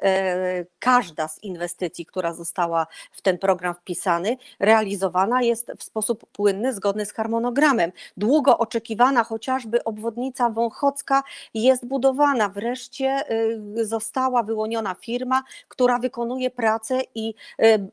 każda 0.79 1.29
z 1.29 1.43
inwestycji, 1.43 1.66
inwestycji, 1.67 2.07
która 2.07 2.33
została 2.33 2.87
w 3.13 3.23
ten 3.23 3.39
program 3.39 3.75
wpisany, 3.75 4.37
realizowana 4.61 5.43
jest 5.43 5.73
w 5.79 5.83
sposób 5.83 6.27
płynny, 6.27 6.73
zgodny 6.73 7.07
z 7.07 7.13
harmonogramem. 7.13 7.93
Długo 8.17 8.59
oczekiwana 8.59 9.25
chociażby 9.25 9.85
obwodnica 9.85 10.51
Wąchocka 10.51 11.23
jest 11.55 11.87
budowana. 11.87 12.49
Wreszcie 12.49 13.31
y, 13.31 13.87
została 13.87 14.43
wyłoniona 14.43 14.95
firma, 14.95 15.43
która 15.69 15.99
wykonuje 15.99 16.51
pracę 16.51 17.01
i 17.15 17.35
y, 17.63 17.89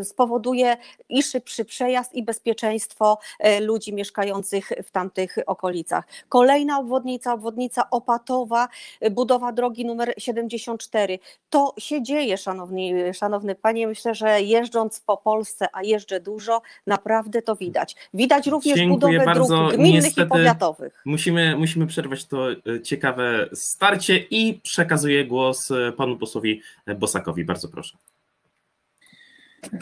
y, 0.00 0.04
spowoduje 0.04 0.76
i 1.08 1.22
szybszy 1.22 1.64
przejazd, 1.64 2.14
i 2.14 2.22
bezpieczeństwo 2.22 3.18
ludzi 3.60 3.94
mieszkających 3.94 4.72
w 4.84 4.90
tamtych 4.90 5.36
okolicach. 5.46 6.04
Kolejna 6.28 6.78
obwodnica, 6.78 7.34
obwodnica 7.34 7.90
Opatowa, 7.90 8.68
budowa 9.10 9.52
drogi 9.52 9.84
numer 9.84 10.14
74. 10.18 11.18
To 11.50 11.74
się 11.78 12.02
dzieje, 12.02 12.38
szanowni, 12.38 13.12
szanowny 13.18 13.54
panie, 13.54 13.86
myślę, 13.86 14.14
że 14.14 14.42
jeżdżąc 14.42 15.00
po 15.00 15.16
Polsce, 15.16 15.66
a 15.72 15.82
jeżdżę 15.82 16.20
dużo, 16.20 16.62
naprawdę 16.86 17.42
to 17.42 17.56
widać. 17.56 17.96
Widać 18.14 18.46
również 18.46 18.76
Dziękuję 18.76 19.18
budowę 19.18 19.34
bardzo. 19.34 19.56
dróg 19.56 19.74
gminnych 19.74 20.04
Niestety 20.04 20.26
i 20.26 20.30
powiatowych. 20.30 21.02
Musimy, 21.04 21.56
musimy 21.56 21.86
przerwać 21.86 22.26
to 22.26 22.50
e, 22.52 22.56
ciekawe 22.82 23.48
starcie 23.52 24.18
i 24.18 24.60
przekazuję 24.62 25.24
głos 25.26 25.70
e, 25.70 25.92
panu 25.92 26.16
posłowi 26.18 26.62
Bosakowi. 26.98 27.44
Bardzo 27.44 27.68
proszę. 27.68 27.98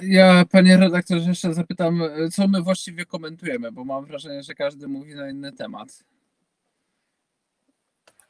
Ja, 0.03 0.45
panie 0.51 0.77
redaktorze, 0.77 1.29
jeszcze 1.29 1.55
zapytam, 1.55 2.03
e, 2.03 2.29
co 2.31 2.49
my 2.49 2.63
właściwie 2.63 3.05
komentujemy, 3.05 3.73
bo 3.73 3.85
mam 3.85 4.05
wrażenie, 4.05 4.43
że 4.43 4.55
każdy 4.55 4.89
mówi 4.89 5.15
na 5.15 5.31
inny 5.31 5.53
temat. 5.53 6.05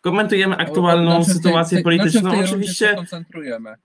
Komentujemy 0.00 0.56
aktualną 0.56 1.22
znaczy 1.22 1.38
sytuację 1.38 1.82
polityczną. 1.82 2.20
Znaczy 2.20 2.44
Oczywiście 2.44 2.94
koncentrujemy. 2.94 3.76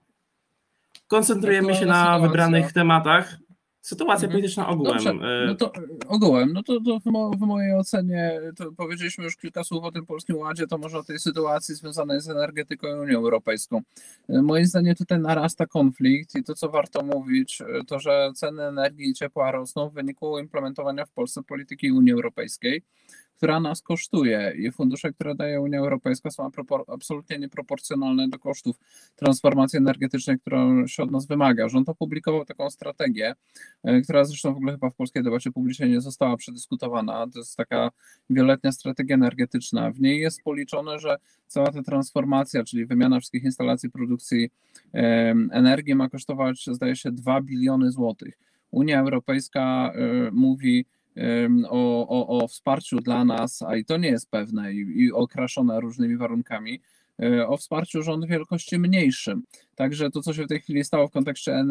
Koncentrujemy 1.12 1.74
się 1.74 1.86
na 1.86 2.02
sytuacja. 2.02 2.28
wybranych 2.28 2.72
tematach. 2.72 3.38
Sytuacja 3.80 4.26
mhm. 4.26 4.32
polityczna 4.32 4.68
ogółem. 4.68 4.92
Dobrze, 4.92 5.10
e, 5.10 5.46
no 5.46 5.54
to 5.54 5.72
ogółem, 6.08 6.52
no 6.52 6.62
to, 6.62 6.80
to 6.80 7.00
w, 7.00 7.06
mo, 7.06 7.30
w, 7.30 7.40
mojej 7.40 7.74
ocenie, 7.74 8.40
to 8.56 8.72
powiedzieliśmy 8.72 9.24
już 9.24 9.36
kilka 9.36 9.64
słów 9.64 9.84
o 9.84 9.92
tym 9.92 10.06
Polskim 10.06 10.36
Ładzie, 10.36 10.66
to 10.66 10.78
może 10.78 10.98
o 10.98 11.02
tej 11.02 11.18
sytuacji 11.18 11.74
związanej 11.74 12.20
z 12.20 12.28
energetyką 12.28 12.88
i 12.88 13.00
Unią 13.00 13.18
Europejską. 13.18 13.82
E, 14.28 14.42
moim 14.42 14.66
zdaniem 14.66 14.94
tutaj 14.94 15.18
narasta 15.18 15.66
konflikt 15.66 16.34
i 16.34 16.44
to, 16.44 16.54
co 16.54 16.68
warto 16.68 17.02
mówić, 17.02 17.62
to, 17.86 17.98
że 17.98 18.30
ceny 18.34 18.62
energii 18.62 19.10
i 19.10 19.14
ciepła 19.14 19.52
rosną 19.52 19.88
w 19.88 19.94
wyniku 19.94 20.38
implementowania 20.38 21.06
w 21.06 21.10
Polsce 21.10 21.42
polityki 21.42 21.92
Unii 21.92 22.12
Europejskiej 22.12 22.82
która 23.42 23.60
nas 23.60 23.82
kosztuje 23.82 24.52
i 24.56 24.72
fundusze, 24.72 25.12
które 25.12 25.34
daje 25.34 25.60
Unia 25.60 25.78
Europejska 25.78 26.30
są 26.30 26.50
absolutnie 26.86 27.38
nieproporcjonalne 27.38 28.28
do 28.28 28.38
kosztów 28.38 28.76
transformacji 29.16 29.76
energetycznej, 29.76 30.38
którą 30.38 30.86
się 30.86 31.02
od 31.02 31.10
nas 31.10 31.26
wymaga. 31.26 31.68
Rząd 31.68 31.88
opublikował 31.88 32.44
taką 32.44 32.70
strategię, 32.70 33.34
e, 33.84 34.00
która 34.00 34.24
zresztą 34.24 34.54
w 34.54 34.56
ogóle 34.56 34.72
chyba 34.72 34.90
w 34.90 34.94
polskiej 34.94 35.22
debacie 35.22 35.50
publicznej 35.50 35.90
nie 35.90 36.00
została 36.00 36.36
przedyskutowana. 36.36 37.26
To 37.32 37.38
jest 37.38 37.56
taka 37.56 37.90
wieloletnia 38.30 38.72
strategia 38.72 39.14
energetyczna. 39.14 39.90
W 39.90 40.00
niej 40.00 40.20
jest 40.20 40.42
policzone, 40.42 40.98
że 40.98 41.16
cała 41.46 41.72
ta 41.72 41.82
transformacja, 41.82 42.64
czyli 42.64 42.86
wymiana 42.86 43.20
wszystkich 43.20 43.44
instalacji 43.44 43.90
produkcji 43.90 44.50
energii 45.52 45.94
ma 45.94 46.08
kosztować, 46.08 46.66
zdaje 46.72 46.96
się, 46.96 47.12
2 47.12 47.40
biliony 47.40 47.92
złotych. 47.92 48.38
Unia 48.70 49.00
Europejska 49.00 49.92
e, 49.94 50.30
mówi, 50.32 50.84
o, 51.68 52.08
o, 52.08 52.38
o 52.44 52.48
wsparciu 52.48 53.00
dla 53.00 53.24
nas, 53.24 53.62
a 53.62 53.76
i 53.76 53.84
to 53.84 53.96
nie 53.96 54.08
jest 54.08 54.30
pewne 54.30 54.72
i, 54.72 55.04
i 55.04 55.12
okraszone 55.12 55.80
różnymi 55.80 56.16
warunkami, 56.16 56.80
e, 57.22 57.48
o 57.48 57.56
wsparciu 57.56 58.02
rządu 58.02 58.26
wielkości 58.26 58.78
mniejszym. 58.78 59.42
Także 59.74 60.10
to, 60.10 60.22
co 60.22 60.34
się 60.34 60.44
w 60.44 60.48
tej 60.48 60.60
chwili 60.60 60.84
stało 60.84 61.08
w 61.08 61.12
kontekście 61.12 61.64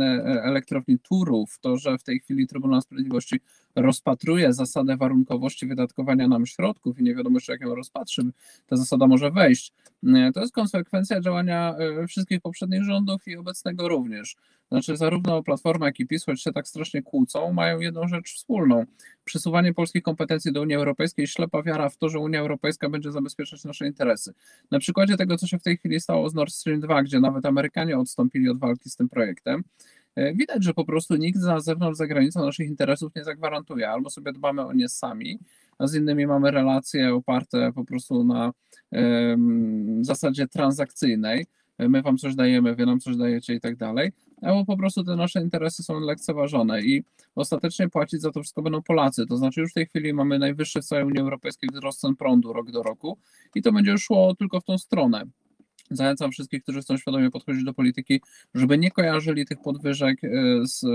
elektrowni 0.43 0.99
Turów, 0.99 1.59
to, 1.61 1.77
że 1.77 1.97
w 1.97 2.03
tej 2.03 2.19
chwili 2.19 2.47
Trybunał 2.47 2.81
Sprawiedliwości 2.81 3.39
rozpatruje 3.75 4.53
zasadę 4.53 4.97
warunkowości 4.97 5.67
wydatkowania 5.67 6.27
nam 6.27 6.45
środków 6.45 6.99
i 6.99 7.03
nie 7.03 7.15
wiadomo 7.15 7.37
jeszcze, 7.37 7.51
jak 7.51 7.61
ją 7.61 7.75
rozpatrzy, 7.75 8.21
ta 8.67 8.75
zasada 8.75 9.07
może 9.07 9.31
wejść, 9.31 9.73
e, 10.07 10.31
to 10.33 10.41
jest 10.41 10.53
konsekwencja 10.53 11.21
działania 11.21 11.75
e, 11.77 12.07
wszystkich 12.07 12.41
poprzednich 12.41 12.83
rządów 12.83 13.27
i 13.27 13.37
obecnego 13.37 13.87
również. 13.87 14.35
Znaczy, 14.71 14.97
zarówno 14.97 15.43
Platforma, 15.43 15.85
jak 15.85 15.99
i 15.99 16.07
PiS, 16.07 16.25
choć 16.25 16.41
się 16.41 16.51
tak 16.51 16.67
strasznie 16.67 17.01
kłócą, 17.01 17.53
mają 17.53 17.79
jedną 17.79 18.07
rzecz 18.07 18.33
wspólną. 18.33 18.85
Przesuwanie 19.23 19.73
polskich 19.73 20.03
kompetencji 20.03 20.53
do 20.53 20.61
Unii 20.61 20.75
Europejskiej, 20.75 21.27
ślepa 21.27 21.63
wiara 21.63 21.89
w 21.89 21.97
to, 21.97 22.09
że 22.09 22.19
Unia 22.19 22.39
Europejska 22.39 22.89
będzie 22.89 23.11
zabezpieczać 23.11 23.63
nasze 23.63 23.87
interesy. 23.87 24.33
Na 24.71 24.79
przykładzie 24.79 25.17
tego, 25.17 25.37
co 25.37 25.47
się 25.47 25.59
w 25.59 25.63
tej 25.63 25.77
chwili 25.77 25.99
stało 25.99 26.29
z 26.29 26.33
Nord 26.33 26.53
Stream 26.53 26.79
2, 26.79 27.03
gdzie 27.03 27.19
nawet 27.19 27.45
Amerykanie 27.45 27.97
odstąpili 27.97 28.49
od 28.49 28.59
walki 28.59 28.89
z 28.89 28.95
tym 28.95 29.09
projektem, 29.09 29.63
widać, 30.17 30.63
że 30.63 30.73
po 30.73 30.85
prostu 30.85 31.15
nikt 31.15 31.39
za 31.39 31.59
zewnątrz, 31.59 31.97
za 31.97 32.07
granicą 32.07 32.45
naszych 32.45 32.67
interesów 32.67 33.15
nie 33.15 33.23
zagwarantuje. 33.23 33.89
Albo 33.89 34.09
sobie 34.09 34.33
dbamy 34.33 34.65
o 34.65 34.73
nie 34.73 34.89
sami, 34.89 35.39
a 35.79 35.87
z 35.87 35.95
innymi 35.95 36.27
mamy 36.27 36.51
relacje 36.51 37.15
oparte 37.15 37.71
po 37.75 37.85
prostu 37.85 38.23
na 38.23 38.51
um, 38.91 40.05
zasadzie 40.05 40.47
transakcyjnej. 40.47 41.45
My 41.79 42.01
wam 42.01 42.17
coś 42.17 42.35
dajemy, 42.35 42.75
wy 42.75 42.85
nam 42.85 42.99
coś 42.99 43.17
dajecie 43.17 43.53
i 43.53 43.59
tak 43.59 43.75
dalej, 43.75 44.11
albo 44.41 44.65
po 44.65 44.77
prostu 44.77 45.03
te 45.03 45.15
nasze 45.15 45.41
interesy 45.41 45.83
są 45.83 45.99
lekceważone 45.99 46.81
i 46.81 47.03
ostatecznie 47.35 47.89
płacić 47.89 48.21
za 48.21 48.31
to 48.31 48.41
wszystko 48.41 48.61
będą 48.61 48.81
Polacy. 48.81 49.25
To 49.25 49.37
znaczy 49.37 49.61
już 49.61 49.71
w 49.71 49.73
tej 49.73 49.85
chwili 49.85 50.13
mamy 50.13 50.39
najwyższy 50.39 50.81
w 50.81 50.85
całej 50.85 51.05
Unii 51.05 51.19
Europejskiej 51.19 51.69
wzrost 51.73 51.99
cen 51.99 52.15
prądu 52.15 52.53
rok 52.53 52.71
do 52.71 52.83
roku 52.83 53.17
i 53.55 53.61
to 53.61 53.71
będzie 53.71 53.97
szło 53.97 54.35
tylko 54.35 54.59
w 54.59 54.63
tą 54.63 54.77
stronę. 54.77 55.23
Zachęcam 55.91 56.31
wszystkich, 56.31 56.63
którzy 56.63 56.81
chcą 56.81 56.97
świadomie 56.97 57.31
podchodzić 57.31 57.63
do 57.63 57.73
polityki, 57.73 58.21
żeby 58.53 58.77
nie 58.77 58.91
kojarzyli 58.91 59.45
tych 59.45 59.61
podwyżek 59.61 60.23
e, 60.23 60.29
z 60.63 60.85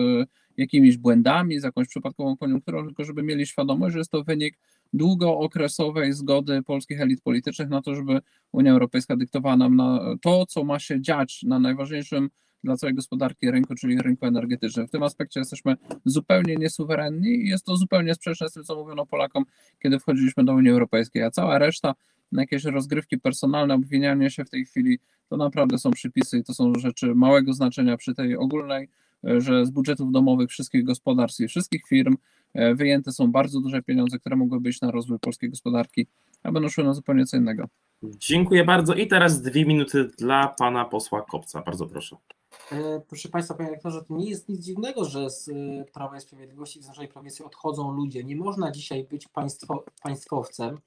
jakimiś 0.56 0.96
błędami, 0.96 1.60
z 1.60 1.64
jakąś 1.64 1.88
przypadkową 1.88 2.36
koniunkturą, 2.36 2.86
tylko 2.86 3.04
żeby 3.04 3.22
mieli 3.22 3.46
świadomość, 3.46 3.92
że 3.92 3.98
jest 3.98 4.10
to 4.10 4.24
wynik 4.24 4.58
długookresowej 4.92 6.12
zgody 6.12 6.62
polskich 6.62 7.00
elit 7.00 7.20
politycznych 7.22 7.68
na 7.68 7.82
to, 7.82 7.94
żeby 7.94 8.20
Unia 8.52 8.72
Europejska 8.72 9.16
dyktowała 9.16 9.56
nam 9.56 9.76
na 9.76 10.00
to, 10.22 10.46
co 10.46 10.64
ma 10.64 10.78
się 10.78 11.00
dziać 11.00 11.42
na 11.42 11.58
najważniejszym 11.58 12.30
dla 12.64 12.76
całej 12.76 12.94
gospodarki 12.94 13.50
rynku, 13.50 13.74
czyli 13.74 14.02
rynku 14.02 14.26
energetycznego. 14.26 14.88
W 14.88 14.90
tym 14.90 15.02
aspekcie 15.02 15.40
jesteśmy 15.40 15.76
zupełnie 16.04 16.56
niesuwerenni 16.56 17.28
i 17.28 17.48
jest 17.48 17.64
to 17.64 17.76
zupełnie 17.76 18.14
sprzeczne 18.14 18.48
z 18.48 18.52
tym, 18.52 18.64
co 18.64 18.76
mówiono 18.76 19.06
Polakom, 19.06 19.44
kiedy 19.82 19.98
wchodziliśmy 19.98 20.44
do 20.44 20.54
Unii 20.54 20.70
Europejskiej, 20.70 21.22
a 21.22 21.30
cała 21.30 21.58
reszta, 21.58 21.94
jakieś 22.32 22.64
rozgrywki 22.64 23.18
personalne, 23.18 23.74
obwinianie 23.74 24.30
się 24.30 24.44
w 24.44 24.50
tej 24.50 24.64
chwili, 24.64 24.98
to 25.28 25.36
naprawdę 25.36 25.78
są 25.78 25.90
przypisy 25.90 26.38
i 26.38 26.44
to 26.44 26.54
są 26.54 26.72
rzeczy 26.74 27.14
małego 27.14 27.52
znaczenia 27.52 27.96
przy 27.96 28.14
tej 28.14 28.36
ogólnej, 28.36 28.88
e, 29.24 29.40
że 29.40 29.66
z 29.66 29.70
budżetów 29.70 30.12
domowych 30.12 30.50
wszystkich 30.50 30.84
gospodarstw 30.84 31.40
i 31.40 31.48
wszystkich 31.48 31.86
firm 31.88 32.16
e, 32.54 32.74
wyjęte 32.74 33.12
są 33.12 33.32
bardzo 33.32 33.60
duże 33.60 33.82
pieniądze, 33.82 34.18
które 34.18 34.36
mogłyby 34.36 34.68
iść 34.68 34.80
na 34.80 34.90
rozwój 34.90 35.18
polskiej 35.18 35.50
gospodarki, 35.50 36.06
a 36.42 36.52
będą 36.52 36.68
szły 36.68 36.84
na 36.84 36.94
zupełnie 36.94 37.26
co 37.26 37.36
innego. 37.36 37.68
Dziękuję 38.02 38.64
bardzo. 38.64 38.94
I 38.94 39.06
teraz 39.06 39.42
dwie 39.42 39.66
minuty 39.66 40.10
dla 40.18 40.48
pana 40.48 40.84
posła 40.84 41.22
Kopca. 41.22 41.62
Bardzo 41.62 41.86
proszę. 41.86 42.16
E, 42.72 43.00
Proszę 43.08 43.28
Państwa, 43.28 43.54
Panie 43.54 43.70
Rektorze, 43.70 44.04
to 44.04 44.14
nie 44.14 44.30
jest 44.30 44.48
nic 44.48 44.60
dziwnego, 44.60 45.04
że 45.04 45.30
z 45.30 45.50
Prawa 45.92 46.16
i 46.16 46.20
Sprawiedliwości, 46.20 46.78
z 46.78 46.82
Zjednoczonej 46.82 47.08
Prawicy 47.08 47.44
odchodzą 47.44 47.92
ludzie. 47.92 48.24
Nie 48.24 48.36
można 48.36 48.70
dzisiaj 48.70 49.04
być 49.04 49.28
państwo, 49.28 49.84
państwowcem, 50.02 50.78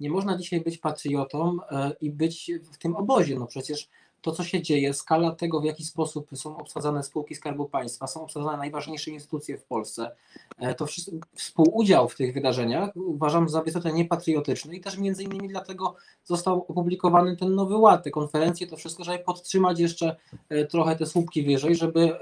nie 0.00 0.10
można 0.10 0.38
dzisiaj 0.38 0.60
być 0.60 0.78
patriotą 0.78 1.58
e, 1.70 1.92
i 2.00 2.10
być 2.10 2.50
w 2.72 2.78
tym 2.78 2.96
obozie. 2.96 3.38
No 3.38 3.46
przecież 3.46 3.88
to, 4.26 4.32
co 4.32 4.44
się 4.44 4.62
dzieje, 4.62 4.94
skala 4.94 5.32
tego, 5.32 5.60
w 5.60 5.64
jaki 5.64 5.84
sposób 5.84 6.28
są 6.34 6.56
obsadzane 6.56 7.02
spółki 7.02 7.34
Skarbu 7.34 7.68
Państwa, 7.68 8.06
są 8.06 8.22
obsadzane 8.22 8.56
najważniejsze 8.56 9.10
instytucje 9.10 9.58
w 9.58 9.64
Polsce, 9.64 10.10
e, 10.58 10.74
to 10.74 10.86
współudział 11.34 12.08
w 12.08 12.16
tych 12.16 12.34
wydarzeniach 12.34 12.90
uważam 12.96 13.48
za 13.48 13.62
wysoce 13.62 13.92
niepatriotyczny 13.92 14.76
i 14.76 14.80
też 14.80 14.98
między 14.98 15.22
innymi 15.22 15.48
dlatego 15.48 15.94
został 16.24 16.66
opublikowany 16.68 17.36
ten 17.36 17.54
nowy 17.54 17.76
ład, 17.76 18.04
te 18.04 18.10
konferencje, 18.10 18.66
to 18.66 18.76
wszystko, 18.76 19.04
żeby 19.04 19.18
podtrzymać 19.18 19.80
jeszcze 19.80 20.16
e, 20.48 20.64
trochę 20.64 20.96
te 20.96 21.06
słupki 21.06 21.42
wyżej, 21.42 21.76
żeby, 21.76 22.18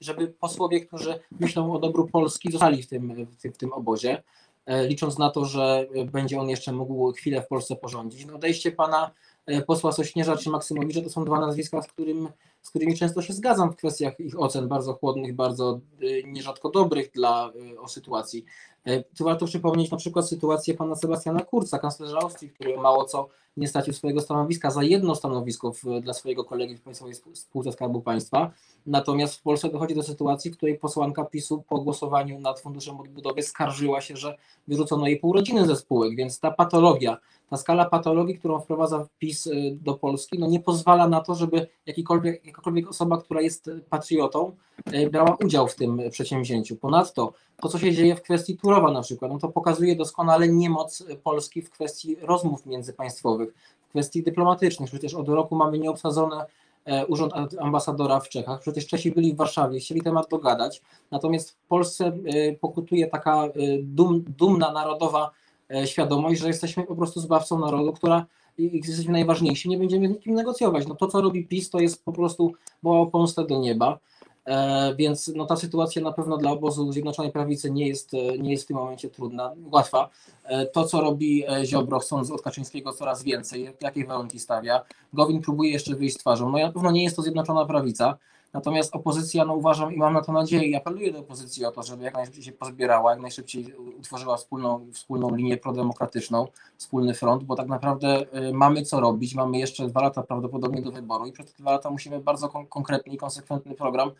żeby 0.00 0.28
posłowie, 0.28 0.80
którzy 0.80 1.20
myślą 1.40 1.72
o 1.72 1.78
dobru 1.78 2.08
Polski, 2.08 2.52
zostali 2.52 2.82
w 2.82 2.86
tym, 2.86 3.26
w 3.26 3.36
tym, 3.36 3.52
w 3.52 3.58
tym 3.58 3.72
obozie, 3.72 4.22
licząc 4.66 5.18
na 5.18 5.30
to, 5.30 5.44
że 5.44 5.86
będzie 6.12 6.40
on 6.40 6.48
jeszcze 6.48 6.72
mógł 6.72 7.12
chwilę 7.12 7.42
w 7.42 7.48
Polsce 7.48 7.76
porządzić. 7.76 8.26
No 8.26 8.34
odejście 8.34 8.72
pana 8.72 9.10
e, 9.46 9.62
posła 9.62 9.92
Sośnierza 9.92 10.36
czy 10.36 10.50
Maksymowicza 10.50 11.00
to 11.00 11.10
są 11.10 11.24
dwa 11.24 11.40
nazwiska, 11.40 11.82
z, 11.82 11.86
którym, 11.86 12.28
z 12.62 12.70
którymi 12.70 12.96
często 12.96 13.22
się 13.22 13.32
zgadzam 13.32 13.72
w 13.72 13.76
kwestiach 13.76 14.20
ich 14.20 14.40
ocen, 14.40 14.68
bardzo 14.68 14.94
chłodnych, 14.94 15.34
bardzo 15.34 15.80
e, 16.02 16.22
nierzadko 16.22 16.70
dobrych 16.70 17.10
dla 17.10 17.52
e, 17.74 17.80
o 17.80 17.88
sytuacji. 17.88 18.44
E, 18.84 19.02
Tu 19.02 19.24
warto 19.24 19.46
przypomnieć 19.46 19.90
na 19.90 19.96
przykład 19.96 20.28
sytuację 20.28 20.74
pana 20.74 20.96
Sebastiana 20.96 21.40
Kurza, 21.40 21.78
kanclerza 21.78 22.18
Austrii, 22.18 22.50
który 22.50 22.76
mało 22.76 23.04
co 23.04 23.28
nie 23.56 23.68
stracił 23.68 23.92
swojego 23.94 24.20
stanowiska 24.20 24.70
za 24.70 24.82
jedno 24.82 25.14
stanowisko 25.14 25.72
w, 25.72 26.00
dla 26.00 26.12
swojego 26.12 26.44
kolegi 26.44 26.76
w 26.76 26.80
Państwowej 26.80 27.14
Spó- 27.14 27.34
Spółce 27.36 27.72
Skarbu 27.72 28.00
Państwa. 28.00 28.50
Natomiast 28.86 29.34
w 29.34 29.42
Polsce 29.42 29.68
dochodzi 29.68 29.94
do 29.94 30.02
sytuacji, 30.02 30.50
w 30.50 30.56
której 30.56 30.78
posłanka 30.78 31.24
PiSu 31.24 31.64
po 31.68 31.80
głosowaniu 31.80 32.40
nad 32.40 32.60
Funduszem 32.60 33.00
Odbudowy 33.00 33.42
skarżyła 33.42 34.00
się, 34.00 34.16
że 34.16 34.36
wyrzucono 34.68 35.06
jej 35.06 35.16
pół 35.20 35.32
rodziny 35.32 35.66
ze 35.66 35.76
spółek, 35.76 36.16
więc 36.16 36.40
ta 36.40 36.50
patologia, 36.50 37.16
ta 37.50 37.56
skala 37.56 37.84
patologii, 37.84 38.38
którą 38.38 38.60
wprowadza 38.60 39.06
PiS 39.18 39.46
y, 39.46 39.78
do 39.80 39.94
Polski, 39.94 40.38
no 40.38 40.46
nie 40.46 40.60
pozwala 40.60 41.08
na 41.08 41.20
to, 41.20 41.34
żeby 41.34 41.66
jakikolwiek, 41.86 42.44
jakakolwiek 42.52 42.88
osoba, 42.90 43.18
która 43.18 43.40
jest 43.40 43.70
patriotą, 43.90 44.56
y, 44.94 45.10
brała 45.10 45.36
udział 45.44 45.68
w 45.68 45.74
tym 45.74 46.00
przedsięwzięciu. 46.10 46.76
Ponadto 46.76 47.32
to, 47.56 47.68
co 47.68 47.78
się 47.78 47.92
dzieje 47.92 48.16
w 48.16 48.22
kwestii 48.22 48.56
Turowa 48.56 48.90
na 48.90 49.02
przykład, 49.02 49.32
no 49.32 49.38
to 49.38 49.48
pokazuje 49.48 49.96
doskonale 49.96 50.48
niemoc 50.48 51.04
Polski 51.22 51.62
w 51.62 51.70
kwestii 51.70 52.16
rozmów 52.20 52.66
międzypaństwowych, 52.66 53.54
w 53.86 53.88
kwestii 53.88 54.22
dyplomatycznych. 54.22 54.90
Przecież 54.90 55.14
od 55.14 55.28
roku 55.28 55.56
mamy 55.56 55.78
nieobsadzone 55.78 56.46
e, 56.84 57.06
urząd 57.06 57.32
ambasadora 57.60 58.20
w 58.20 58.28
Czechach. 58.28 58.60
Przecież 58.60 58.86
Czesi 58.86 59.10
byli 59.10 59.34
w 59.34 59.36
Warszawie, 59.36 59.78
chcieli 59.78 60.02
temat 60.02 60.28
dogadać. 60.30 60.82
Natomiast 61.10 61.50
w 61.50 61.66
Polsce 61.68 62.06
e, 62.06 62.52
pokutuje 62.52 63.06
taka 63.06 63.44
e, 63.44 63.50
dum, 63.82 64.24
dumna 64.38 64.72
narodowa 64.72 65.30
e, 65.74 65.86
świadomość, 65.86 66.40
że 66.40 66.48
jesteśmy 66.48 66.84
po 66.84 66.96
prostu 66.96 67.20
zbawcą 67.20 67.58
narodu, 67.58 67.92
która 67.92 68.26
i 68.58 68.80
jesteśmy 68.84 69.12
najważniejsi, 69.12 69.68
nie 69.68 69.78
będziemy 69.78 70.08
z 70.08 70.10
nikim 70.10 70.34
negocjować. 70.34 70.86
No 70.86 70.94
to, 70.94 71.06
co 71.06 71.20
robi 71.20 71.46
PiS, 71.46 71.70
to 71.70 71.80
jest 71.80 72.04
po 72.04 72.12
prostu 72.12 72.52
woła 72.82 73.06
pomstę 73.06 73.44
do 73.46 73.58
nieba. 73.58 73.98
E, 74.44 74.94
więc 74.94 75.32
no, 75.34 75.46
ta 75.46 75.56
sytuacja 75.56 76.02
na 76.02 76.12
pewno 76.12 76.36
dla 76.36 76.50
obozu 76.50 76.92
Zjednoczonej 76.92 77.32
Prawicy 77.32 77.70
nie 77.70 77.88
jest, 77.88 78.14
e, 78.14 78.38
nie 78.38 78.50
jest 78.50 78.64
w 78.64 78.66
tym 78.66 78.76
momencie 78.76 79.10
trudna, 79.10 79.54
łatwa. 79.72 80.08
E, 80.44 80.66
to, 80.66 80.84
co 80.84 81.00
robi 81.00 81.44
e, 81.48 81.66
Ziobro, 81.66 81.98
chcąc 81.98 82.30
od 82.30 82.42
Kaczyńskiego 82.42 82.92
coraz 82.92 83.22
więcej, 83.22 83.70
jakie 83.80 84.06
warunki 84.06 84.38
stawia. 84.38 84.84
Gowin 85.12 85.42
próbuje 85.42 85.70
jeszcze 85.70 85.94
wyjść 85.94 86.14
z 86.14 86.18
twarzą. 86.18 86.50
No 86.50 86.58
na 86.58 86.72
pewno 86.72 86.90
nie 86.90 87.04
jest 87.04 87.16
to 87.16 87.22
Zjednoczona 87.22 87.66
Prawica, 87.66 88.18
natomiast 88.52 88.96
opozycja, 88.96 89.44
no 89.44 89.54
uważam 89.54 89.94
i 89.94 89.96
mam 89.96 90.12
na 90.12 90.20
to 90.20 90.32
nadzieję 90.32 90.64
i 90.64 90.74
apeluję 90.74 91.12
do 91.12 91.18
opozycji 91.18 91.64
o 91.64 91.70
to, 91.70 91.82
żeby 91.82 92.04
jak 92.04 92.14
najszybciej 92.14 92.44
się 92.44 92.52
pozbierała, 92.52 93.10
jak 93.10 93.20
najszybciej 93.20 93.74
utworzyła 93.74 94.36
wspólną, 94.36 94.86
wspólną 94.92 95.34
linię 95.34 95.56
prodemokratyczną, 95.56 96.46
wspólny 96.76 97.14
front, 97.14 97.44
bo 97.44 97.56
tak 97.56 97.68
naprawdę 97.68 98.32
e, 98.32 98.52
mamy 98.52 98.82
co 98.82 99.00
robić, 99.00 99.34
mamy 99.34 99.58
jeszcze 99.58 99.88
dwa 99.88 100.02
lata 100.02 100.22
prawdopodobnie 100.22 100.82
do 100.82 100.92
wyboru 100.92 101.26
i 101.26 101.32
przez 101.32 101.52
te 101.52 101.62
dwa 101.62 101.72
lata 101.72 101.90
musimy 101.90 102.20
bardzo 102.20 102.48
kon- 102.48 102.66
konkretny 102.66 103.12
i 103.12 103.16
konsekwentny 103.16 103.74
program 103.74 104.10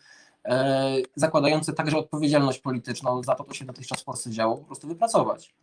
e, 0.45 0.95
zakładający 1.15 1.73
także 1.73 1.97
odpowiedzialność 1.97 2.59
polityczną 2.59 3.23
za 3.23 3.35
to, 3.35 3.43
co 3.43 3.53
się 3.53 3.65
dotychczas 3.65 4.01
w 4.01 4.05
Polsce 4.05 4.31
działo, 4.31 4.57
po 4.57 4.63
prostu 4.63 4.87
wypracować. 4.87 5.53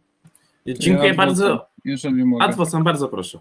Dziękuję 0.66 1.09
Ja 1.09 1.14
bardzo. 1.14 1.66
Jeżeli 1.85 2.24
mogę. 2.24 2.44
Adwocem, 2.44 2.85
bardzo 2.85 3.09
proszę. 3.09 3.38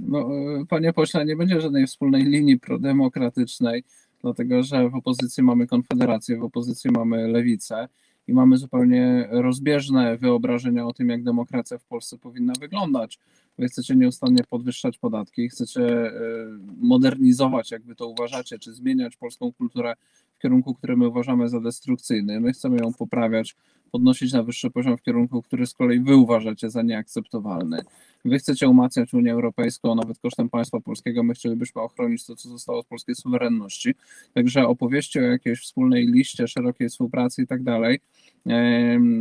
No, 0.00 0.18
e, 0.18 0.66
panie 0.68 0.92
pośle, 0.92 1.24
nie 1.24 1.36
będzie 1.36 1.60
żadnej 1.60 1.86
wspólnej 1.86 2.24
linii 2.24 2.58
prodemokratycznej, 2.58 3.84
dlatego 4.22 4.62
że 4.62 4.90
w 4.90 4.94
opozycji 4.94 5.42
mamy 5.42 5.66
Konfederację, 5.66 6.38
w 6.38 6.44
opozycji 6.44 6.90
mamy 6.90 7.28
Lewicę 7.28 7.88
i 8.28 8.32
mamy 8.32 8.56
zupełnie 8.56 9.28
rozbieżne 9.30 10.16
wyobrażenia 10.16 10.86
o 10.86 10.92
tym, 10.92 11.08
jak 11.08 11.22
demokracja 11.22 11.78
w 11.78 11.84
Polsce 11.84 12.18
powinna 12.18 12.52
wyglądać. 12.60 13.18
Wy 13.58 13.68
chcecie 13.68 13.96
nieustannie 13.96 14.44
podwyższać 14.50 14.98
podatki, 14.98 15.48
chcecie 15.48 15.82
e, 15.86 16.12
modernizować, 16.80 17.70
jak 17.70 17.82
wy 17.82 17.94
to 17.94 18.08
uważacie, 18.08 18.58
czy 18.58 18.72
zmieniać 18.72 19.16
polską 19.16 19.52
kulturę 19.52 19.94
w 20.34 20.42
kierunku, 20.42 20.74
który 20.74 20.96
my 20.96 21.08
uważamy 21.08 21.48
za 21.48 21.60
destrukcyjny. 21.60 22.40
My 22.40 22.52
chcemy 22.52 22.76
ją 22.76 22.92
poprawiać, 22.92 23.56
podnosić 23.90 24.32
na 24.32 24.42
wyższy 24.42 24.70
poziom 24.70 24.96
w 24.96 25.02
kierunku, 25.02 25.42
który 25.42 25.66
z 25.66 25.74
kolei 25.74 26.00
wy 26.00 26.16
uważacie 26.16 26.70
za 26.70 26.82
nieakceptowalny. 26.82 27.84
Wy 28.24 28.38
chcecie 28.38 28.68
umacniać 28.68 29.14
Unię 29.14 29.32
Europejską 29.32 29.94
nawet 29.94 30.18
kosztem 30.18 30.48
państwa 30.48 30.80
polskiego. 30.80 31.22
My 31.22 31.34
chcielibyśmy 31.34 31.80
ochronić 31.82 32.26
to, 32.26 32.36
co 32.36 32.48
zostało 32.48 32.82
z 32.82 32.86
polskiej 32.86 33.14
suwerenności. 33.14 33.94
Także 34.34 34.66
opowieści 34.66 35.18
o 35.18 35.22
jakiejś 35.22 35.60
wspólnej 35.60 36.06
liście, 36.06 36.48
szerokiej 36.48 36.88
współpracy 36.88 37.42
i 37.42 37.46
tak 37.46 37.62
dalej 37.62 38.00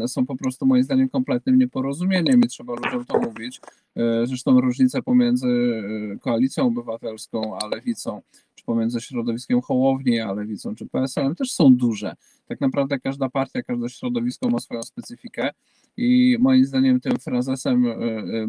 są 0.07 0.25
po 0.25 0.35
prostu 0.35 0.65
moim 0.65 0.83
zdaniem 0.83 1.09
kompletnym 1.09 1.59
nieporozumieniem 1.59 2.41
i 2.41 2.47
trzeba 2.47 2.73
ludziom 2.73 3.05
to 3.05 3.19
mówić. 3.19 3.61
E, 3.95 4.27
Zresztą 4.27 4.61
różnice 4.61 5.01
pomiędzy 5.01 5.47
e, 5.47 6.17
Koalicją 6.17 6.67
Obywatelską 6.67 7.57
a 7.57 7.67
Lewicą, 7.67 8.21
czy 8.55 8.65
pomiędzy 8.65 9.01
środowiskiem 9.01 9.61
Hołowni 9.61 10.19
a 10.19 10.33
Lewicą, 10.33 10.75
czy 10.75 10.85
PSL-em 10.85 11.35
też 11.35 11.51
są 11.51 11.75
duże. 11.75 12.15
Tak 12.47 12.61
naprawdę 12.61 12.99
każda 12.99 13.29
partia, 13.29 13.63
każde 13.63 13.89
środowisko 13.89 14.49
ma 14.49 14.59
swoją 14.59 14.83
specyfikę 14.83 15.49
i 15.97 16.37
moim 16.39 16.65
zdaniem 16.65 16.99
tym 16.99 17.19
frazesem 17.19 17.85
e, 17.85 17.91
e, 17.91 17.95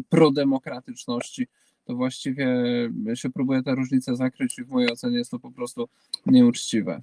prodemokratyczności 0.09 1.47
to 1.85 1.95
właściwie 1.95 2.47
się 3.15 3.29
próbuje 3.29 3.63
te 3.63 3.75
różnice 3.75 4.15
zakryć 4.15 4.59
i 4.59 4.63
w 4.63 4.69
mojej 4.69 4.91
ocenie 4.91 5.17
jest 5.17 5.31
to 5.31 5.39
po 5.39 5.51
prostu 5.51 5.89
nieuczciwe. 6.25 7.01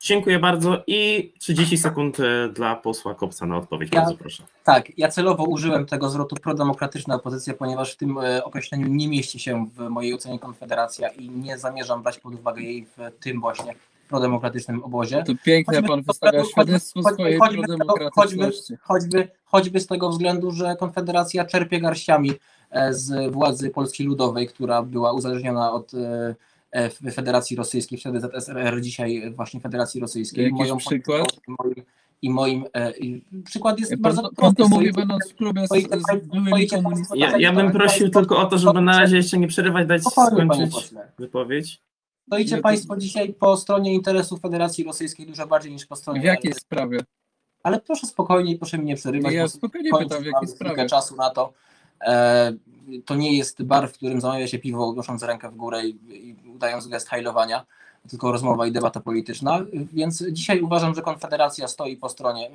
Dziękuję 0.00 0.38
bardzo 0.38 0.84
i 0.86 1.32
30 1.38 1.78
sekund 1.78 2.20
e, 2.20 2.48
dla 2.48 2.76
posła 2.76 3.14
Kopca 3.14 3.46
na 3.46 3.56
odpowiedź. 3.56 3.92
Ja- 3.92 4.00
Bardzo 4.00 4.16
proszę. 4.16 4.42
Tak, 4.64 4.98
ja 4.98 5.08
celowo 5.08 5.44
użyłem 5.44 5.86
tego 5.86 6.08
zwrotu 6.10 6.36
prodemokratyczna 6.36 7.14
opozycja, 7.14 7.54
ponieważ 7.54 7.92
w 7.92 7.96
tym 7.96 8.18
określeniu 8.44 8.88
nie 8.88 9.08
mieści 9.08 9.38
się 9.38 9.68
w 9.74 9.88
mojej 9.88 10.14
ocenie 10.14 10.38
Konfederacja 10.38 11.08
i 11.08 11.30
nie 11.30 11.58
zamierzam 11.58 12.02
brać 12.02 12.18
pod 12.18 12.34
uwagę 12.34 12.62
jej 12.62 12.86
w 12.86 12.98
tym 13.20 13.40
właśnie 13.40 13.74
prodemokratycznym 14.08 14.84
obozie. 14.84 15.22
To 15.26 15.32
pięknie 15.44 15.76
Choćby- 15.76 15.88
pan 15.88 16.02
wystawia 16.02 16.38
choćby- 16.38 16.52
świadectwo 16.52 17.00
choćby- 17.02 17.14
swojej 17.14 17.38
choćby 17.38 17.62
z 17.62 17.66
tego- 17.66 17.84
prodemokratyczności. 17.84 18.74
choćby, 18.82 19.28
choćby 19.44 19.80
z 19.80 19.86
tego 19.86 20.10
względu, 20.10 20.50
że 20.50 20.76
Konfederacja 20.76 21.44
czerpie 21.44 21.80
garściami 21.80 22.32
e, 22.70 22.94
z 22.94 23.32
władzy 23.32 23.70
Polski 23.70 24.04
Ludowej, 24.04 24.48
która 24.48 24.82
była 24.82 25.12
uzależniona 25.12 25.72
od 25.72 25.94
e, 25.94 26.34
e, 26.70 26.90
Federacji 27.12 27.56
Rosyjskiej, 27.56 27.98
wtedy 27.98 28.20
ZSRR, 28.20 28.80
dzisiaj 28.80 29.32
właśnie 29.36 29.60
Federacji 29.60 30.00
Rosyjskiej. 30.00 30.44
Jakiś 30.44 30.58
Moją 30.58 30.76
przykład? 30.76 31.26
I 31.48 31.50
moim, 31.62 31.74
i 32.22 32.30
moim 32.30 32.64
e, 32.74 32.90
i 32.90 33.24
przykład 33.44 33.78
jest 33.80 33.90
Pan, 33.92 34.00
bardzo 34.00 34.22
pan 34.22 34.34
prosty. 34.34 34.56
to 34.62 34.68
mówi 34.68 34.92
będąc 34.92 35.32
w 35.32 35.34
klubie 35.36 35.66
z, 35.66 35.70
z. 35.70 37.06
Ja, 37.14 37.38
ja 37.38 37.52
bym 37.52 37.72
prosił 37.72 38.10
tylko 38.10 38.38
o 38.38 38.46
to, 38.46 38.58
żeby 38.58 38.80
na 38.80 38.98
razie 39.00 39.16
jeszcze 39.16 39.38
nie 39.38 39.48
przerywać, 39.48 39.86
dać 39.86 40.02
skończyć 40.04 40.90
wypowiedź. 41.18 41.80
Stoicie 42.26 42.50
Nie, 42.50 42.56
to- 42.56 42.62
Państwo 42.62 42.96
dzisiaj 42.96 43.32
po 43.34 43.56
stronie 43.56 43.94
interesów 43.94 44.40
Federacji 44.40 44.84
Rosyjskiej 44.84 45.26
dużo 45.26 45.46
bardziej 45.46 45.72
niż 45.72 45.86
po 45.86 45.96
stronie. 45.96 46.20
W 46.20 46.24
jakiej 46.24 46.52
sprawie? 46.54 46.98
Ale 47.62 47.80
proszę 47.80 48.06
spokojnie 48.06 48.52
i 48.52 48.58
proszę 48.58 48.76
mnie 48.78 48.86
nie 48.86 48.96
przerywać. 48.96 49.32
Ja 49.34 49.48
spokojnie 49.48 49.90
pytam, 49.98 50.22
w 50.22 50.26
jakiej 50.26 50.48
sprawie? 50.48 50.86
czasu 50.86 51.16
na 51.16 51.30
to. 51.30 51.52
To 53.04 53.14
nie 53.14 53.36
jest 53.36 53.62
bar, 53.62 53.88
w 53.88 53.92
którym 53.92 54.20
zamawia 54.20 54.46
się 54.48 54.58
piwo, 54.58 54.92
nosząc 54.92 55.22
rękę 55.22 55.50
w 55.50 55.56
górę 55.56 55.86
i, 55.86 55.98
i 56.28 56.50
udając 56.54 56.88
gest 56.88 57.08
hajlowania, 57.08 57.66
tylko 58.10 58.32
rozmowa 58.32 58.66
i 58.66 58.72
debata 58.72 59.00
polityczna. 59.00 59.60
Więc 59.72 60.24
dzisiaj 60.30 60.60
uważam, 60.60 60.94
że 60.94 61.02
Konfederacja 61.02 61.68
stoi 61.68 61.96
po 61.96 62.08
stronie 62.08 62.50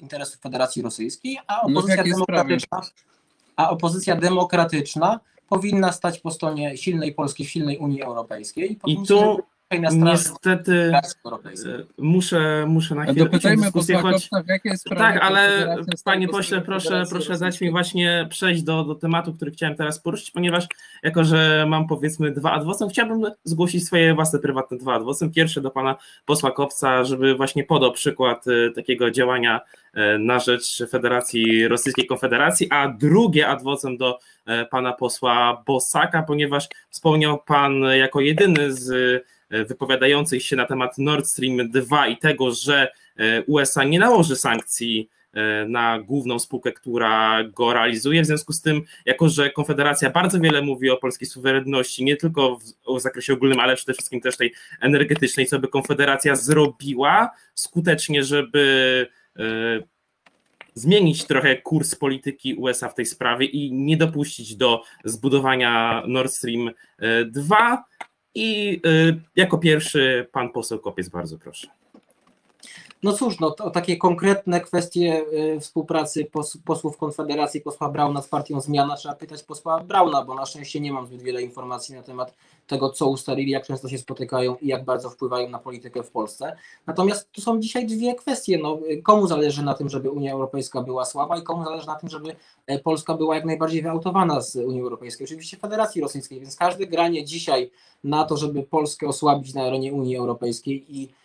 interesów 0.00 0.40
Federacji 0.40 0.82
Rosyjskiej, 0.82 1.38
a 1.46 1.54
No 1.54 1.62
opozycja 1.62 1.94
sprawie? 1.94 2.10
demokratyczna, 2.12 2.80
a 3.56 3.70
opozycja 3.70 4.16
demokratyczna 4.16 5.20
powinna 5.50 5.92
stać 5.92 6.18
po 6.18 6.30
stronie 6.30 6.76
silnej 6.76 7.14
Polski, 7.14 7.44
silnej 7.44 7.78
Unii 7.78 8.02
Europejskiej. 8.02 8.78
I 8.86 8.98
być 8.98 9.08
na 9.78 9.90
straży 9.90 10.12
niestety 10.12 10.92
e, 11.66 11.84
muszę, 11.98 12.64
muszę 12.68 12.94
na 12.94 13.04
chwilę 13.04 13.24
Dopytajmy 13.24 13.62
dyskusję, 13.62 13.96
choć... 13.96 14.28
Tak, 14.96 15.18
ale 15.22 15.76
panie 16.04 16.26
po 16.26 16.32
pośle, 16.32 16.60
proszę, 16.60 17.04
proszę 17.10 17.38
dać 17.38 17.60
mi 17.60 17.70
właśnie 17.70 18.26
przejść 18.30 18.62
do, 18.62 18.84
do 18.84 18.94
tematu, 18.94 19.34
który 19.34 19.50
chciałem 19.50 19.76
teraz 19.76 20.00
poruszyć, 20.00 20.30
ponieważ 20.30 20.66
jako, 21.02 21.24
że 21.24 21.66
mam 21.68 21.86
powiedzmy 21.86 22.30
dwa 22.30 22.52
adwocem, 22.52 22.88
chciałbym 22.88 23.22
zgłosić 23.44 23.86
swoje 23.86 24.14
własne 24.14 24.38
prywatne 24.38 24.76
dwa 24.76 24.94
adwocem. 24.94 25.30
Pierwsze 25.30 25.60
do 25.60 25.70
pana 25.70 25.96
posła 26.26 26.50
Kopca, 26.50 27.04
żeby 27.04 27.34
właśnie 27.34 27.64
podał 27.64 27.92
przykład 27.92 28.44
e, 28.48 28.70
takiego 28.70 29.10
działania 29.10 29.60
e, 29.94 30.18
na 30.18 30.38
rzecz 30.38 30.82
Federacji 30.90 31.68
Rosyjskiej 31.68 32.06
Konfederacji, 32.06 32.70
a 32.70 32.88
drugie 32.88 33.48
adwocem 33.48 33.96
do 33.96 34.18
pana 34.70 34.92
posła 34.92 35.62
Bosaka, 35.66 36.22
ponieważ 36.22 36.68
wspomniał 36.90 37.38
pan 37.38 37.72
jako 37.82 38.20
jedyny 38.20 38.72
z 38.72 39.22
e, 39.50 39.64
wypowiadających 39.64 40.42
się 40.42 40.56
na 40.56 40.66
temat 40.66 40.98
Nord 40.98 41.26
Stream 41.26 41.70
2 41.70 42.08
i 42.08 42.16
tego, 42.16 42.50
że 42.50 42.92
e, 43.16 43.42
USA 43.42 43.84
nie 43.84 43.98
nałoży 43.98 44.36
sankcji 44.36 45.08
e, 45.32 45.64
na 45.68 45.98
główną 46.00 46.38
spółkę, 46.38 46.72
która 46.72 47.44
go 47.44 47.72
realizuje. 47.72 48.22
W 48.22 48.26
związku 48.26 48.52
z 48.52 48.62
tym, 48.62 48.82
jako 49.06 49.28
że 49.28 49.50
Konfederacja 49.50 50.10
bardzo 50.10 50.40
wiele 50.40 50.62
mówi 50.62 50.90
o 50.90 50.96
polskiej 50.96 51.28
suwerenności, 51.28 52.04
nie 52.04 52.16
tylko 52.16 52.58
w, 52.58 52.96
w 52.98 53.00
zakresie 53.00 53.32
ogólnym, 53.32 53.60
ale 53.60 53.76
przede 53.76 53.92
wszystkim 53.92 54.20
też 54.20 54.36
tej 54.36 54.54
energetycznej, 54.80 55.46
co 55.46 55.58
by 55.58 55.68
Konfederacja 55.68 56.36
zrobiła 56.36 57.30
skutecznie, 57.54 58.24
żeby 58.24 59.06
e, 59.38 59.42
zmienić 60.74 61.24
trochę 61.24 61.56
kurs 61.56 61.94
polityki 61.94 62.54
USA 62.54 62.88
w 62.88 62.94
tej 62.94 63.06
sprawie 63.06 63.46
i 63.46 63.72
nie 63.72 63.96
dopuścić 63.96 64.56
do 64.56 64.82
zbudowania 65.04 66.02
Nord 66.06 66.32
Stream 66.32 66.70
e, 66.98 67.24
2. 67.24 67.84
I 68.34 68.80
e, 68.86 69.20
jako 69.36 69.58
pierwszy 69.58 70.26
pan 70.32 70.52
poseł 70.52 70.78
Kopiec, 70.78 71.08
bardzo 71.08 71.38
proszę. 71.38 71.79
No 73.02 73.12
cóż, 73.12 73.40
no 73.40 73.50
to 73.50 73.70
takie 73.70 73.96
konkretne 73.96 74.60
kwestie 74.60 75.24
y, 75.56 75.60
współpracy 75.60 76.24
pos, 76.24 76.58
posłów 76.64 76.96
Konfederacji, 76.96 77.60
posła 77.60 77.88
Brauna 77.88 78.22
z 78.22 78.28
partią 78.28 78.60
Zmiana, 78.60 78.96
trzeba 78.96 79.14
pytać 79.14 79.42
posła 79.42 79.80
Brauna, 79.80 80.24
bo 80.24 80.34
na 80.34 80.46
szczęście 80.46 80.80
nie 80.80 80.92
mam 80.92 81.06
zbyt 81.06 81.22
wiele 81.22 81.42
informacji 81.42 81.94
na 81.94 82.02
temat 82.02 82.34
tego, 82.66 82.90
co 82.90 83.08
ustalili, 83.08 83.50
jak 83.50 83.66
często 83.66 83.88
się 83.88 83.98
spotykają 83.98 84.56
i 84.56 84.68
jak 84.68 84.84
bardzo 84.84 85.10
wpływają 85.10 85.48
na 85.48 85.58
politykę 85.58 86.02
w 86.02 86.10
Polsce. 86.10 86.56
Natomiast 86.86 87.32
tu 87.32 87.40
są 87.40 87.60
dzisiaj 87.60 87.86
dwie 87.86 88.14
kwestie. 88.14 88.58
No, 88.58 88.78
komu 89.02 89.26
zależy 89.26 89.62
na 89.62 89.74
tym, 89.74 89.88
żeby 89.88 90.10
Unia 90.10 90.32
Europejska 90.32 90.82
była 90.82 91.04
słaba 91.04 91.38
i 91.38 91.42
komu 91.42 91.64
zależy 91.64 91.86
na 91.86 91.94
tym, 91.94 92.08
żeby 92.08 92.36
e, 92.66 92.78
Polska 92.78 93.14
była 93.14 93.34
jak 93.34 93.44
najbardziej 93.44 93.82
wyautowana 93.82 94.40
z 94.40 94.56
Unii 94.56 94.80
Europejskiej, 94.80 95.24
oczywiście 95.24 95.56
Federacji 95.56 96.02
Rosyjskiej, 96.02 96.40
więc 96.40 96.56
każde 96.56 96.86
granie 96.86 97.24
dzisiaj 97.24 97.70
na 98.04 98.24
to, 98.24 98.36
żeby 98.36 98.62
Polskę 98.62 99.06
osłabić 99.06 99.54
na 99.54 99.62
arenie 99.62 99.92
Unii 99.92 100.16
Europejskiej 100.16 100.96
i 100.96 101.04
e, 101.04 101.19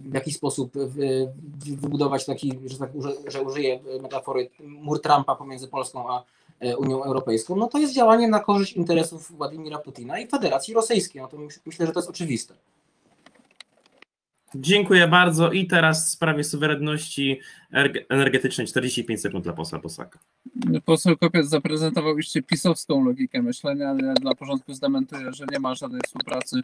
w 0.00 0.14
jakiś 0.14 0.36
sposób 0.36 0.76
e, 0.76 0.86
wy- 0.86 1.32
wybudować 1.76 2.24
taki, 2.26 2.58
że, 2.66 2.78
tak, 2.78 2.90
że, 3.26 3.42
użyję 3.42 3.80
metafory, 4.02 4.50
mur 4.60 5.02
Trumpa 5.02 5.34
pomiędzy 5.34 5.68
Polską 5.68 6.10
a 6.10 6.24
e, 6.60 6.76
Unią 6.76 7.04
Europejską, 7.04 7.56
no 7.56 7.66
to 7.66 7.78
jest 7.78 7.94
działanie 7.94 8.28
na 8.28 8.40
korzyść 8.40 8.72
interesów 8.72 9.32
Władimira 9.36 9.78
Putina 9.78 10.18
i 10.18 10.26
Federacji 10.26 10.74
Rosyjskiej. 10.74 11.22
No 11.22 11.28
to 11.28 11.36
myśl- 11.36 11.60
myślę, 11.66 11.86
że 11.86 11.92
to 11.92 11.98
jest 12.00 12.10
oczywiste. 12.10 12.54
Dziękuję 14.56 15.08
bardzo. 15.08 15.52
I 15.52 15.66
teraz 15.66 16.06
w 16.06 16.08
sprawie 16.08 16.44
suwerenności 16.44 17.40
erge- 17.72 18.04
energetycznej 18.08 18.66
45 18.66 19.20
sekund 19.20 19.44
dla 19.44 19.52
posła 19.52 19.78
Bosaka. 19.78 20.18
Poseł 20.84 21.16
Kopiec 21.16 21.46
zaprezentował 21.46 22.18
iście 22.18 22.42
pisowską 22.42 23.04
logikę 23.04 23.42
myślenia, 23.42 23.88
ale 23.88 24.06
ja 24.06 24.14
dla 24.14 24.34
porządku 24.34 24.74
zdementuję, 24.74 25.32
że 25.32 25.44
nie 25.52 25.58
ma 25.58 25.74
żadnej 25.74 26.00
współpracy 26.06 26.56
e, 26.58 26.62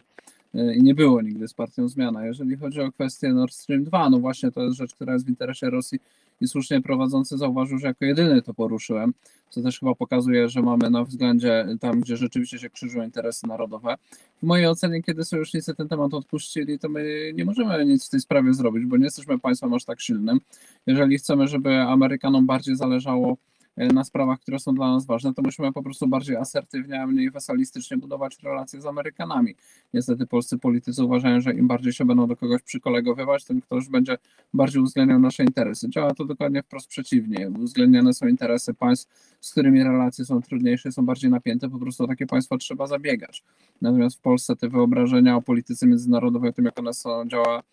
i 0.53 0.83
nie 0.83 0.95
było 0.95 1.21
nigdy 1.21 1.47
z 1.47 1.53
partią 1.53 1.89
Zmiana. 1.89 2.25
Jeżeli 2.25 2.57
chodzi 2.57 2.81
o 2.81 2.91
kwestię 2.91 3.33
Nord 3.33 3.53
Stream 3.53 3.83
2, 3.83 4.09
no 4.09 4.19
właśnie 4.19 4.51
to 4.51 4.63
jest 4.63 4.77
rzecz, 4.77 4.95
która 4.95 5.13
jest 5.13 5.25
w 5.25 5.29
interesie 5.29 5.69
Rosji 5.69 5.99
i 6.41 6.47
słusznie 6.47 6.81
prowadzący 6.81 7.37
zauważył, 7.37 7.77
że 7.77 7.87
jako 7.87 8.05
jedyny 8.05 8.41
to 8.41 8.53
poruszyłem, 8.53 9.13
co 9.49 9.61
też 9.61 9.79
chyba 9.79 9.95
pokazuje, 9.95 10.49
że 10.49 10.61
mamy 10.61 10.89
na 10.89 11.03
względzie 11.03 11.65
tam, 11.79 12.01
gdzie 12.01 12.17
rzeczywiście 12.17 12.59
się 12.59 12.69
krzyżują 12.69 13.05
interesy 13.05 13.47
narodowe. 13.47 13.95
W 14.37 14.43
mojej 14.43 14.67
ocenie, 14.67 15.03
kiedy 15.03 15.25
sojusznicy 15.25 15.75
ten 15.75 15.87
temat 15.87 16.13
odpuścili, 16.13 16.79
to 16.79 16.89
my 16.89 17.31
nie 17.35 17.45
możemy 17.45 17.85
nic 17.85 18.07
w 18.07 18.09
tej 18.09 18.19
sprawie 18.19 18.53
zrobić, 18.53 18.85
bo 18.85 18.97
nie 18.97 19.03
jesteśmy 19.03 19.39
państwem 19.39 19.73
aż 19.73 19.85
tak 19.85 20.01
silnym. 20.01 20.39
Jeżeli 20.87 21.17
chcemy, 21.17 21.47
żeby 21.47 21.77
Amerykanom 21.77 22.45
bardziej 22.45 22.75
zależało 22.75 23.31
e, 23.31 23.35
na 23.77 24.03
sprawach, 24.03 24.39
które 24.39 24.59
są 24.59 24.75
dla 24.75 24.91
nas 24.91 25.05
ważne, 25.05 25.33
to 25.33 25.41
musimy 25.41 25.73
po 25.73 25.83
prostu 25.83 26.07
bardziej 26.07 26.35
asertywnie, 26.35 27.01
a 27.01 27.07
mniej 27.07 27.31
wesalistycznie 27.31 27.97
budować 27.97 28.39
relacje 28.43 28.81
z 28.81 28.85
Amerykanami. 28.85 29.55
Niestety 29.93 30.27
polscy 30.27 30.57
politycy 30.57 31.03
uważają, 31.03 31.41
że 31.41 31.53
im 31.53 31.67
bardziej 31.67 31.93
się 31.93 32.05
będą 32.05 32.27
do 32.27 32.35
kogoś 32.35 32.61
przykolegowywać, 32.61 33.45
tym 33.45 33.61
ktoś 33.61 33.89
będzie 33.89 34.17
bardziej 34.53 34.81
uwzględniał 34.81 35.19
nasze 35.19 35.43
interesy. 35.43 35.89
Działa 35.89 36.13
to 36.13 36.25
dokładnie 36.25 36.63
wprost 36.63 36.87
przeciwnie. 36.87 37.49
Uwzględniane 37.49 38.13
są 38.13 38.27
interesy 38.27 38.73
państw, 38.73 39.37
z 39.41 39.51
którymi 39.51 39.83
relacje 39.83 40.25
są 40.25 40.41
trudniejsze, 40.41 40.91
są 40.91 41.05
bardziej 41.05 41.31
napięte, 41.31 41.69
po 41.69 41.79
prostu 41.79 42.03
o 42.03 42.07
takie 42.07 42.27
państwa 42.27 42.57
trzeba 42.57 42.87
zabiegać. 42.87 43.43
Natomiast 43.81 44.17
w 44.17 44.21
Polsce 44.21 44.55
te 44.55 44.69
wyobrażenia 44.69 45.35
o 45.35 45.41
polityce 45.41 45.87
międzynarodowej, 45.87 46.49
o 46.49 46.53
tym 46.53 46.65
jak 46.65 46.79
ona 46.79 46.91
działa, 47.27 47.63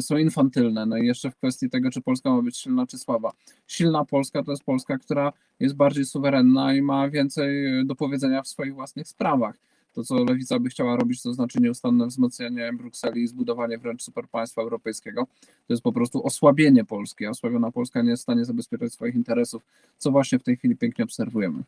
są 0.00 0.16
infantylne. 0.16 0.86
No 0.86 0.96
i 0.96 1.06
jeszcze 1.06 1.30
w 1.30 1.36
kwestii 1.36 1.70
tego, 1.70 1.90
czy 1.90 2.00
Polska 2.00 2.30
ma 2.30 2.42
być 2.42 2.56
silna, 2.56 2.86
czy 2.86 2.98
słaba. 2.98 3.32
Silna 3.66 4.04
Polska 4.04 4.42
to 4.42 4.50
jest 4.50 4.64
Polska, 4.64 4.98
która 4.98 5.32
jest 5.60 5.76
bardziej 5.76 6.04
suwerenna 6.04 6.74
i 6.74 6.82
ma 6.82 7.08
więcej 7.08 7.66
do 7.86 7.94
powiedzenia 7.94 8.42
w 8.42 8.48
swoich 8.48 8.74
własnych 8.74 9.08
sprawach. 9.08 9.58
To, 9.92 10.04
co 10.04 10.24
Lewica 10.24 10.58
by 10.58 10.68
chciała 10.68 10.96
robić, 10.96 11.22
to 11.22 11.34
znaczy 11.34 11.60
nieustanne 11.60 12.06
wzmocnienie 12.06 12.72
Brukseli 12.72 13.22
i 13.22 13.26
zbudowanie 13.26 13.78
wręcz 13.78 14.02
superpaństwa 14.02 14.62
europejskiego. 14.62 15.26
To 15.66 15.72
jest 15.72 15.82
po 15.82 15.92
prostu 15.92 16.26
osłabienie 16.26 16.84
Polski. 16.84 17.26
Osłabiona 17.26 17.72
Polska 17.72 18.02
nie 18.02 18.10
jest 18.10 18.20
w 18.20 18.22
stanie 18.22 18.44
zabezpieczać 18.44 18.92
swoich 18.92 19.14
interesów, 19.14 19.62
co 19.98 20.10
właśnie 20.10 20.38
w 20.38 20.42
tej 20.42 20.56
chwili 20.56 20.76
pięknie 20.76 21.04
obserwujemy. 21.04 21.62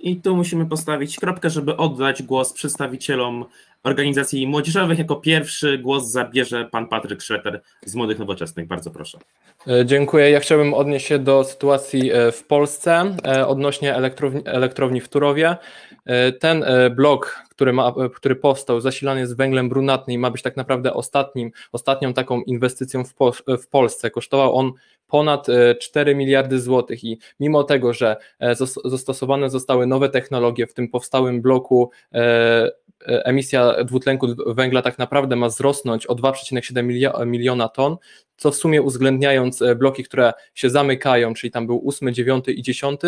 I 0.00 0.16
tu 0.16 0.36
musimy 0.36 0.66
postawić 0.66 1.16
kropkę, 1.16 1.50
żeby 1.50 1.76
oddać 1.76 2.22
głos 2.22 2.52
przedstawicielom 2.52 3.44
organizacji 3.84 4.46
młodzieżowych. 4.46 4.98
Jako 4.98 5.16
pierwszy 5.16 5.78
głos 5.78 6.04
zabierze 6.10 6.68
pan 6.72 6.88
Patryk 6.88 7.22
Szreter 7.22 7.60
z 7.86 7.94
Młodych 7.94 8.18
Nowoczesnych. 8.18 8.66
Bardzo 8.66 8.90
proszę. 8.90 9.18
E, 9.66 9.86
Dziękuję. 9.86 10.30
Ja 10.30 10.40
chciałbym 10.40 10.74
odnieść 10.74 11.06
się 11.06 11.18
do 11.18 11.44
sytuacji 11.44 12.12
e, 12.12 12.32
w 12.32 12.44
Polsce 12.44 13.16
e, 13.24 13.46
odnośnie 13.46 13.94
elektrowni, 13.94 14.42
elektrowni 14.44 15.00
w 15.00 15.08
Turowie. 15.08 15.56
Ten 16.40 16.64
blok, 16.96 17.42
który, 17.50 17.72
ma, 17.72 17.94
który 18.14 18.36
powstał, 18.36 18.80
zasilany 18.80 19.20
jest 19.20 19.36
węglem 19.36 19.68
brunatnym 19.68 20.14
i 20.14 20.18
ma 20.18 20.30
być 20.30 20.42
tak 20.42 20.56
naprawdę 20.56 20.94
ostatnim, 20.94 21.50
ostatnią 21.72 22.14
taką 22.14 22.42
inwestycją 22.42 23.04
w, 23.04 23.14
po, 23.14 23.32
w 23.62 23.68
Polsce. 23.70 24.10
Kosztował 24.10 24.56
on 24.56 24.72
ponad 25.06 25.48
e, 25.48 25.74
4 25.74 26.14
miliardy 26.14 26.60
złotych 26.60 27.04
i 27.04 27.18
mimo 27.40 27.64
tego, 27.64 27.92
że 27.92 28.16
zas- 28.40 28.80
zastosowane 28.84 29.50
zostały 29.50 29.86
nowe 29.86 30.08
technologie 30.08 30.66
w 30.66 30.74
tym 30.74 30.88
powstałym 30.88 31.42
bloku, 31.42 31.90
emisja 33.06 33.84
dwutlenku 33.84 34.26
węgla 34.46 34.82
tak 34.82 34.98
naprawdę 34.98 35.36
ma 35.36 35.48
wzrosnąć 35.48 36.06
o 36.06 36.14
2,7 36.14 36.86
milio- 36.86 37.26
miliona 37.26 37.68
ton, 37.68 37.96
co 38.36 38.50
w 38.50 38.54
sumie 38.56 38.82
uwzględniając 38.82 39.62
e, 39.62 39.74
bloki, 39.74 40.04
które 40.04 40.32
się 40.54 40.70
zamykają, 40.70 41.34
czyli 41.34 41.50
tam 41.50 41.66
był 41.66 41.88
8, 41.88 42.14
9 42.14 42.44
i 42.48 42.62
10 42.62 43.00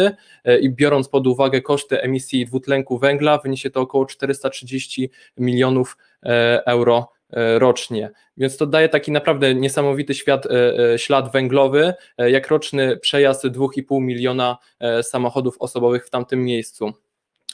e, 0.45 0.59
i 0.59 0.70
biorąc 0.70 1.09
pod 1.09 1.26
uwagę 1.26 1.61
koszty 1.62 2.01
emisji 2.03 2.47
dwutlenku 2.47 2.99
węgla, 2.99 3.38
wyniesie 3.38 3.70
to 3.70 3.80
około 3.80 4.07
430 4.07 5.11
milionów 5.36 5.97
e, 6.22 6.62
euro 6.66 7.12
e, 7.30 7.59
rocznie. 7.59 8.11
Więc 8.36 8.57
to 8.57 8.66
daje 8.66 8.88
taki 8.88 9.12
naprawdę 9.12 9.55
niesamowity 9.55 10.14
świat, 10.14 10.47
e, 10.47 10.93
e, 10.93 10.99
ślad 10.99 11.32
węglowy, 11.32 11.95
e, 12.18 12.30
jak 12.30 12.49
roczny 12.49 12.97
przejazd 12.97 13.45
2,5 13.45 14.01
miliona 14.01 14.59
e, 14.80 15.03
samochodów 15.03 15.57
osobowych 15.59 16.07
w 16.07 16.11
tamtym 16.11 16.45
miejscu. 16.45 16.93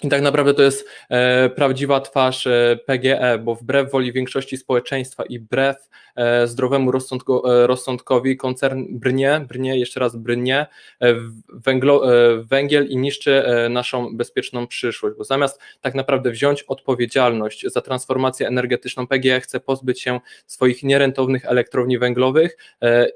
I 0.03 0.09
tak 0.09 0.23
naprawdę 0.23 0.55
to 0.55 0.63
jest 0.63 0.89
e, 1.09 1.49
prawdziwa 1.51 2.01
twarz 2.01 2.47
e, 2.47 2.79
PGE, 2.87 3.39
bo 3.39 3.55
wbrew 3.55 3.91
woli 3.91 4.13
większości 4.13 4.57
społeczeństwa 4.57 5.25
i 5.25 5.39
wbrew 5.39 5.77
e, 6.17 6.47
zdrowemu 6.47 6.91
rozsądko, 6.91 7.63
e, 7.63 7.67
rozsądkowi 7.67 8.37
koncern 8.37 8.85
brnie, 8.91 9.45
brnie, 9.49 9.79
jeszcze 9.79 10.01
raz 10.01 10.17
brnie 10.17 10.67
e, 11.03 11.15
węglo, 11.49 12.15
e, 12.15 12.37
węgiel 12.45 12.87
i 12.89 12.97
niszczy 12.97 13.45
naszą 13.71 14.17
bezpieczną 14.17 14.67
przyszłość, 14.67 15.17
bo 15.19 15.25
zamiast 15.25 15.61
tak 15.81 15.95
naprawdę 15.95 16.31
wziąć 16.31 16.63
odpowiedzialność 16.63 17.67
za 17.67 17.81
transformację 17.81 18.49
energetyczną, 18.49 19.07
PGE 19.07 19.41
chce 19.41 19.61
pozbyć 19.61 20.03
się 20.03 20.21
swoich 20.47 20.83
nierentownych 20.83 21.45
elektrowni 21.45 21.99
węglowych 21.99 22.57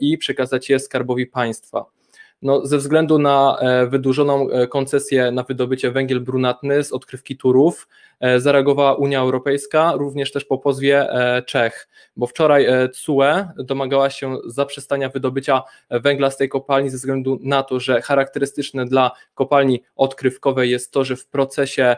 i 0.00 0.18
przekazać 0.18 0.70
je 0.70 0.78
skarbowi 0.78 1.26
państwa. 1.26 1.99
No, 2.42 2.66
ze 2.66 2.78
względu 2.78 3.18
na 3.18 3.58
e, 3.60 3.86
wydłużoną 3.86 4.50
e, 4.50 4.66
koncesję 4.66 5.32
na 5.32 5.42
wydobycie 5.42 5.90
węgiel 5.90 6.20
brunatny 6.20 6.84
z 6.84 6.92
odkrywki 6.92 7.36
Turów 7.36 7.88
e, 8.20 8.40
zareagowała 8.40 8.94
Unia 8.94 9.20
Europejska, 9.20 9.92
również 9.96 10.32
też 10.32 10.44
po 10.44 10.58
pozwie 10.58 11.08
Czech, 11.46 11.88
bo 12.16 12.26
wczoraj 12.26 12.66
CUE 12.92 13.22
domagała 13.58 14.10
się 14.10 14.36
zaprzestania 14.46 15.08
wydobycia 15.08 15.62
węgla 15.90 16.30
z 16.30 16.36
tej 16.36 16.48
kopalni 16.48 16.90
ze 16.90 16.96
względu 16.96 17.38
na 17.42 17.62
to, 17.62 17.80
że 17.80 18.02
charakterystyczne 18.02 18.84
dla 18.84 19.10
kopalni 19.34 19.82
odkrywkowej 19.96 20.70
jest 20.70 20.92
to, 20.92 21.04
że 21.04 21.16
w 21.16 21.26
procesie, 21.26 21.96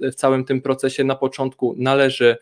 w 0.00 0.14
całym 0.14 0.44
tym 0.44 0.62
procesie 0.62 1.04
na 1.04 1.14
początku 1.14 1.74
należy 1.78 2.36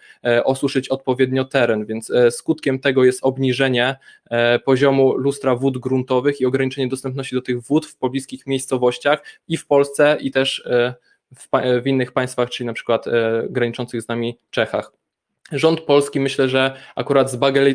osuszyć 0.45 0.89
odpowiednio 0.89 1.45
teren, 1.45 1.87
więc 1.87 2.13
skutkiem 2.31 2.79
tego 2.79 3.05
jest 3.05 3.21
obniżenie 3.23 3.97
poziomu 4.65 5.17
lustra 5.17 5.57
wód 5.57 5.79
gruntowych 5.79 6.41
i 6.41 6.47
ograniczenie 6.47 6.89
dostępności 6.89 7.18
do 7.37 7.43
tych 7.43 7.63
wód 7.63 7.87
w 7.87 7.97
pobliskich 7.97 8.47
miejscowościach 8.47 9.23
i 9.49 9.57
w 9.57 9.67
Polsce 9.67 10.19
i 10.21 10.31
też 10.31 10.67
e, 10.67 10.95
w, 11.35 11.49
w 11.83 11.87
innych 11.87 12.13
państwach, 12.13 12.51
czyli 12.51 12.67
na 12.67 12.73
przykład 12.73 13.07
e, 13.07 13.47
graniczących 13.51 14.03
z 14.03 14.09
nami 14.09 14.39
Czechach. 14.51 14.93
Rząd 15.53 15.81
polski 15.81 16.21
myślę, 16.21 16.49
że 16.49 16.75
akurat 16.97 17.31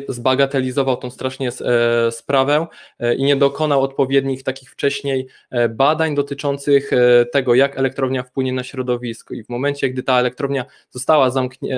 zbagatelizował 0.08 0.96
tą 0.96 1.10
strasznie 1.10 1.48
e, 1.48 2.12
sprawę 2.12 2.66
e, 2.98 3.14
i 3.14 3.22
nie 3.22 3.36
dokonał 3.36 3.82
odpowiednich 3.82 4.42
takich 4.42 4.70
wcześniej 4.70 5.26
e, 5.50 5.68
badań 5.68 6.14
dotyczących 6.14 6.90
tego, 7.32 7.54
jak 7.54 7.78
elektrownia 7.78 8.22
wpłynie 8.22 8.52
na 8.52 8.62
środowisko. 8.64 9.34
I 9.34 9.44
w 9.44 9.48
momencie, 9.48 9.90
gdy 9.90 10.02
ta 10.02 10.20
elektrownia 10.20 10.64
została 10.90 11.30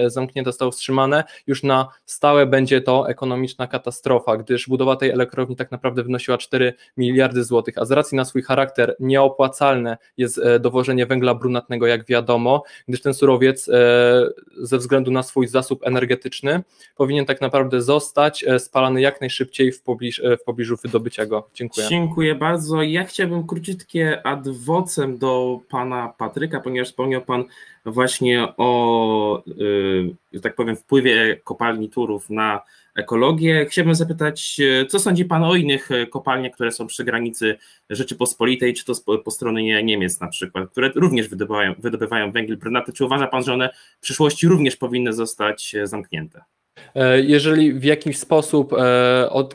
zamknięta, 0.07 0.51
zostało 0.51 0.70
wstrzymane, 0.70 1.24
już 1.47 1.62
na 1.62 1.88
stałe 2.07 2.47
będzie 2.47 2.80
to 2.80 3.09
ekonomiczna 3.09 3.66
katastrofa, 3.66 4.36
gdyż 4.36 4.68
budowa 4.68 4.97
tej 4.97 5.11
elektrowni 5.11 5.57
tak 5.57 5.70
naprawdę 5.70 6.03
wynosiła 6.03 6.38
4 6.38 6.74
miliardy 6.97 7.44
złotych, 7.44 7.78
a 7.78 7.84
z 7.84 7.90
racji 7.90 8.16
na 8.16 8.24
swój 8.24 8.42
charakter 8.42 8.97
nieopłacalne 9.01 9.97
jest 10.16 10.40
dowożenie 10.61 11.07
węgla 11.07 11.34
brunatnego, 11.34 11.86
jak 11.86 12.07
wiadomo, 12.07 12.62
gdyż 12.88 13.03
ten 13.03 13.14
surowiec 13.14 13.70
ze 14.59 14.78
względu 14.78 15.11
na 15.11 15.22
swój 15.22 15.49
zasób 15.49 15.86
energetyczny 15.87 16.62
powinien 16.97 17.26
tak 17.26 17.41
naprawdę 17.41 17.82
zostać 17.82 18.45
e, 18.45 18.59
spalany 18.59 19.01
jak 19.01 19.20
najszybciej 19.20 19.72
w, 19.72 19.82
pobliż, 19.82 20.20
e, 20.20 20.37
w 20.37 20.45
pobliżu 20.45 20.76
wydobycia 20.82 21.26
go. 21.26 21.49
Dziękuję. 21.55 21.87
Dziękuję 21.89 22.34
bardzo. 22.34 22.82
Ja 22.82 23.05
chciałbym 23.05 23.47
króciutkie 23.47 24.26
adwocem 24.26 25.18
do 25.18 25.61
pana 25.68 26.12
Patryka, 26.18 26.61
ponieważ 26.61 26.89
wspomniał 26.89 27.22
pan 27.22 27.45
właśnie 27.84 28.49
o, 28.57 29.43
y, 29.49 30.14
że 30.32 30.41
tak 30.41 30.55
powiem, 30.55 30.76
wpływie 30.76 31.41
kopalni 31.45 31.89
Turów 31.89 32.30
na 32.30 32.62
ekologię. 32.97 33.66
Chciałbym 33.70 33.94
zapytać, 33.94 34.61
e, 34.61 34.86
co 34.86 34.99
sądzi 34.99 35.24
Pan 35.24 35.44
o 35.44 35.55
innych 35.55 35.90
e, 35.90 36.07
kopalniach, 36.07 36.53
które 36.53 36.72
są 36.72 36.86
przy 36.86 37.05
granicy 37.05 37.57
Rzeczypospolitej, 37.90 38.74
czy 38.74 38.84
to 38.84 38.92
po 39.24 39.30
stronie 39.30 39.82
Niemiec 39.82 40.20
na 40.20 40.28
przykład, 40.28 40.70
które 40.70 40.90
również 40.94 41.28
wydobywają, 41.28 41.74
wydobywają 41.78 42.32
węgiel 42.32 42.57
brunatny. 42.57 42.94
Czy 42.94 43.05
uważa 43.05 43.26
Pan, 43.26 43.42
że 43.42 43.55
one 43.55 43.70
w 43.99 44.01
przyszłości 44.01 44.49
również 44.49 44.76
powinny 44.76 45.12
zostać 45.12 45.74
e, 45.74 45.86
zamknięte? 45.86 46.44
Jeżeli 47.22 47.72
w 47.72 47.84
jakiś 47.84 48.18
sposób 48.18 48.74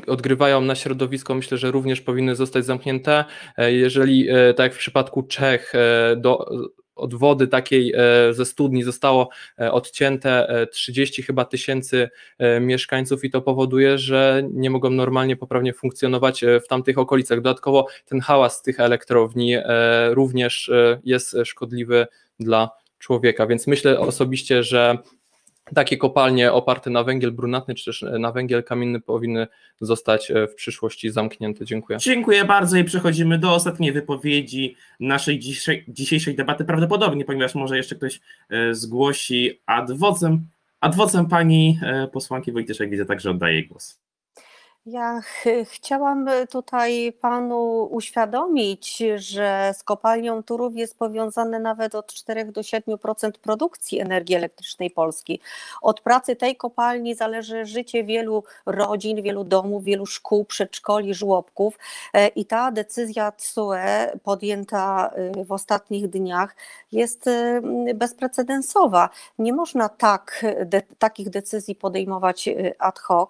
odgrywają 0.08 0.62
na 0.62 0.76
środowisko, 0.76 1.36
myślę, 1.36 1.58
że 1.58 1.72
również 1.72 2.02
powinny 2.02 2.36
zostać 2.36 2.66
zamknięte. 2.66 3.26
Jeżeli, 3.58 4.28
tak 4.28 4.64
jak 4.64 4.74
w 4.74 4.78
przypadku 4.78 5.24
Czech, 5.24 5.74
do, 6.18 6.50
od 7.02 7.16
wody 7.16 7.48
takiej 7.48 7.94
e, 7.96 8.34
ze 8.34 8.46
studni 8.46 8.84
zostało 8.84 9.30
e, 9.60 9.72
odcięte 9.72 10.48
30 10.72 11.22
e, 11.22 11.26
chyba 11.26 11.46
tysięcy 11.46 12.10
mieszkańców 12.62 13.24
i 13.24 13.30
to 13.30 13.42
powoduje, 13.42 13.98
że 13.98 14.44
nie 14.52 14.70
mogą 14.70 14.90
normalnie, 14.90 15.36
poprawnie 15.36 15.74
funkcjonować 15.74 16.46
w 16.66 16.68
tamtych 16.68 16.98
okolicach. 16.98 17.42
Dodatkowo 17.42 17.88
ten 18.06 18.20
hałas 18.20 18.62
tych 18.62 18.80
elektrowni 18.80 19.56
również 20.10 20.72
jest 21.04 21.36
szkodliwy 21.46 22.08
dla 22.40 22.70
człowieka, 23.00 23.48
więc 23.48 23.68
myślę 23.68 24.00
osobiście, 24.00 24.64
że 24.64 24.98
takie 25.74 25.98
kopalnie 25.98 26.52
oparte 26.52 26.90
na 26.90 27.04
węgiel 27.04 27.32
brunatny 27.32 27.76
czy 27.76 27.86
też 27.86 28.06
na 28.20 28.32
węgiel 28.32 28.64
kamienny 28.64 29.00
powinny 29.00 29.48
zostać 29.82 30.32
e, 30.32 30.48
w 30.48 30.56
przyszłości 30.56 31.10
zamknięte. 31.10 31.66
Dziękuję. 31.66 32.00
Dziękuję 32.00 32.46
bardzo 32.46 32.78
i 32.78 32.84
przechodzimy 32.84 33.40
do 33.40 33.54
ostatniej 33.54 33.92
wypowiedzi 33.92 34.76
naszej 35.00 35.40
dzisiejszej, 35.40 35.86
dzisiejszej 35.88 36.36
debaty. 36.36 36.66
Prawdopodobnie, 36.66 37.26
ponieważ 37.26 37.56
może 37.56 37.78
jeszcze 37.78 37.96
ktoś 37.96 38.22
e, 38.50 38.76
zgłosi 38.76 39.62
adwocem. 39.66 40.48
Adwocem 40.80 41.26
pani 41.28 41.80
e, 41.84 42.08
posłanki 42.08 42.52
Wojtyszek 42.52 42.90
widzę, 42.90 43.06
także 43.06 43.30
oddaję 43.30 43.68
głos. 43.68 44.02
Ja 44.86 45.22
ch 45.22 45.46
chciałam 45.66 46.30
tutaj 46.50 47.14
panu 47.22 47.88
uświadomić, 47.92 49.04
że 49.16 49.74
z 49.78 49.84
kopalnią 49.84 50.44
Turów 50.44 50.76
jest 50.76 50.98
powiązane 50.98 51.60
nawet 51.60 51.96
od 51.96 52.14
4 52.14 52.46
do 52.46 52.62
7% 52.62 53.32
produkcji 53.32 54.00
energii 54.00 54.36
elektrycznej 54.36 54.90
Polski. 54.90 55.40
Od 55.82 56.02
pracy 56.02 56.36
tej 56.36 56.56
kopalni 56.56 57.16
zależy 57.16 57.66
życie 57.66 58.04
wielu 58.04 58.44
rodzin, 58.66 59.22
wielu 59.22 59.44
domów, 59.44 59.84
wielu 59.84 60.06
szkół, 60.06 60.46
przedszkoli, 60.46 61.14
żłobków 61.14 61.80
e, 62.14 62.28
i 62.28 62.46
ta 62.46 62.72
decyzja 62.72 63.32
TSUE 63.32 63.76
podjęta 64.24 65.12
e, 65.14 65.46
w 65.46 65.52
ostatnich 65.52 66.10
dniach 66.10 66.56
jest 66.92 67.28
e, 67.28 67.62
bezprecedensowa. 67.96 69.10
Nie 69.40 69.54
można 69.54 69.90
tak, 69.90 70.46
de, 70.66 70.82
takich 71.00 71.30
decyzji 71.30 71.76
podejmować 71.76 72.50
ad 72.80 73.00
hoc, 73.00 73.30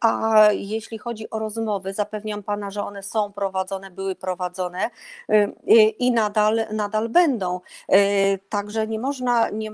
a 0.00 0.48
jeśli 0.68 0.98
chodzi 0.98 1.30
o 1.30 1.38
rozmowy, 1.38 1.94
zapewniam 1.94 2.42
Pana, 2.42 2.70
że 2.70 2.84
one 2.84 3.02
są 3.02 3.32
prowadzone, 3.32 3.90
były 3.90 4.14
prowadzone 4.14 4.90
y, 5.30 5.34
y, 5.34 5.74
i 5.82 6.12
nadal, 6.12 6.60
nadal 6.72 7.08
będą. 7.08 7.60
Y, 7.94 8.38
także 8.48 8.86
nie 8.86 8.98
można, 8.98 9.50
nie, 9.50 9.70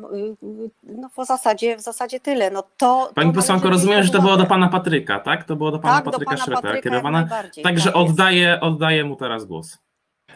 no 0.82 1.08
w 1.18 1.26
zasadzie, 1.26 1.76
w 1.76 1.80
zasadzie 1.80 2.20
tyle. 2.20 2.50
No 2.50 2.62
to, 2.76 3.10
Pani 3.14 3.30
to 3.30 3.36
posłanko, 3.36 3.70
rozumiem, 3.70 4.02
że 4.02 4.12
to 4.12 4.22
było 4.22 4.36
do 4.36 4.46
Pana 4.46 4.68
Patryka, 4.68 5.20
tak? 5.20 5.44
To 5.44 5.56
było 5.56 5.70
do 5.70 5.78
Pana 5.78 5.94
tak, 5.94 6.04
Patryka 6.04 6.36
Szreta 6.36 6.80
kierowane. 6.80 7.28
Także 7.62 7.92
tak 7.92 7.96
oddaję, 7.96 8.60
oddaję 8.60 9.04
mu 9.04 9.16
teraz 9.16 9.44
głos. 9.44 9.78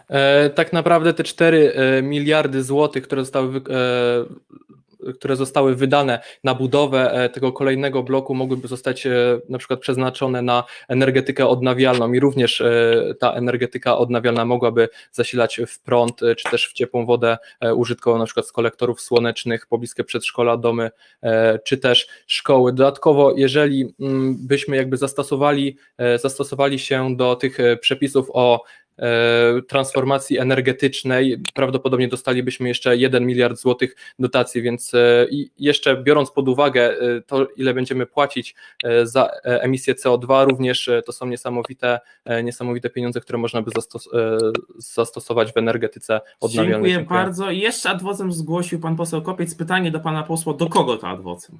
E, 0.08 0.50
tak 0.50 0.72
naprawdę 0.72 1.14
te 1.14 1.24
4 1.24 1.72
e, 1.74 2.02
miliardy 2.02 2.62
złotych, 2.62 3.04
które 3.04 3.24
zostały 3.24 3.56
e, 3.56 3.60
które 5.14 5.36
zostały 5.36 5.74
wydane 5.74 6.20
na 6.44 6.54
budowę 6.54 7.12
e, 7.12 7.28
tego 7.28 7.52
kolejnego 7.52 8.02
bloku 8.02 8.34
mogłyby 8.34 8.68
zostać 8.68 9.06
e, 9.06 9.10
na 9.48 9.58
przykład 9.58 9.80
przeznaczone 9.80 10.42
na 10.42 10.64
energetykę 10.88 11.46
odnawialną 11.48 12.12
i 12.12 12.20
również 12.20 12.60
e, 12.60 13.14
ta 13.18 13.32
energetyka 13.32 13.98
odnawialna 13.98 14.44
mogłaby 14.44 14.88
zasilać 15.12 15.60
w 15.66 15.80
prąd 15.82 16.20
czy 16.36 16.50
też 16.50 16.68
w 16.68 16.72
ciepłą 16.72 17.06
wodę 17.06 17.38
użytkową 17.76 18.18
na 18.18 18.24
przykład 18.24 18.46
z 18.46 18.52
kolektorów 18.52 19.00
słonecznych, 19.00 19.66
pobliskie 19.66 20.04
przedszkola, 20.04 20.56
domy 20.56 20.90
czy 21.64 21.78
też 21.78 22.08
szkoły. 22.26 22.72
Dodatkowo, 22.72 23.34
jeżeli 23.36 23.94
mm, 24.00 24.36
byśmy 24.46 24.76
jakby 24.76 24.96
zastosowali, 24.96 25.76
zastosowali 26.16 26.78
się 26.78 27.16
do 27.16 27.36
tych 27.36 27.58
przepisów 27.80 28.30
o 28.32 28.64
transformacji 29.68 30.38
energetycznej 30.38 31.42
prawdopodobnie 31.54 32.08
dostalibyśmy 32.08 32.68
jeszcze 32.68 32.96
1 32.96 33.26
miliard 33.26 33.58
złotych 33.58 33.96
dotacji, 34.18 34.62
więc 34.62 34.94
e, 34.94 35.26
jeszcze 35.58 36.02
biorąc 36.02 36.30
pod 36.30 36.48
uwagę 36.48 36.90
e, 36.90 37.20
to, 37.20 37.46
ile 37.56 37.74
będziemy 37.74 38.06
płacić 38.06 38.54
za 39.02 39.30
emisję 39.44 39.94
CO2, 39.94 40.48
również 40.48 40.90
to 41.06 41.12
są 41.12 41.26
niesamowite, 41.26 42.00
niesamowite 42.44 42.90
pieniądze, 42.90 43.20
które 43.20 43.38
można 43.38 43.62
by 43.62 43.70
zastos 43.74 44.08
zastosować 44.76 45.52
w 45.52 45.56
energetyce 45.56 46.20
odnawialnej. 46.40 46.72
Dziękuję, 46.72 46.94
Dziękuję. 46.94 47.20
bardzo. 47.20 47.50
I 47.50 47.58
jeszcze 47.58 47.90
adwocem 47.90 48.32
zgłosił 48.32 48.80
pan 48.80 48.96
poseł 48.96 49.22
Kopiec 49.22 49.54
pytanie 49.54 49.90
do 49.90 50.00
pana 50.00 50.22
posła, 50.22 50.54
do 50.54 50.66
kogo 50.66 50.96
to 50.96 51.08
adwocem? 51.08 51.58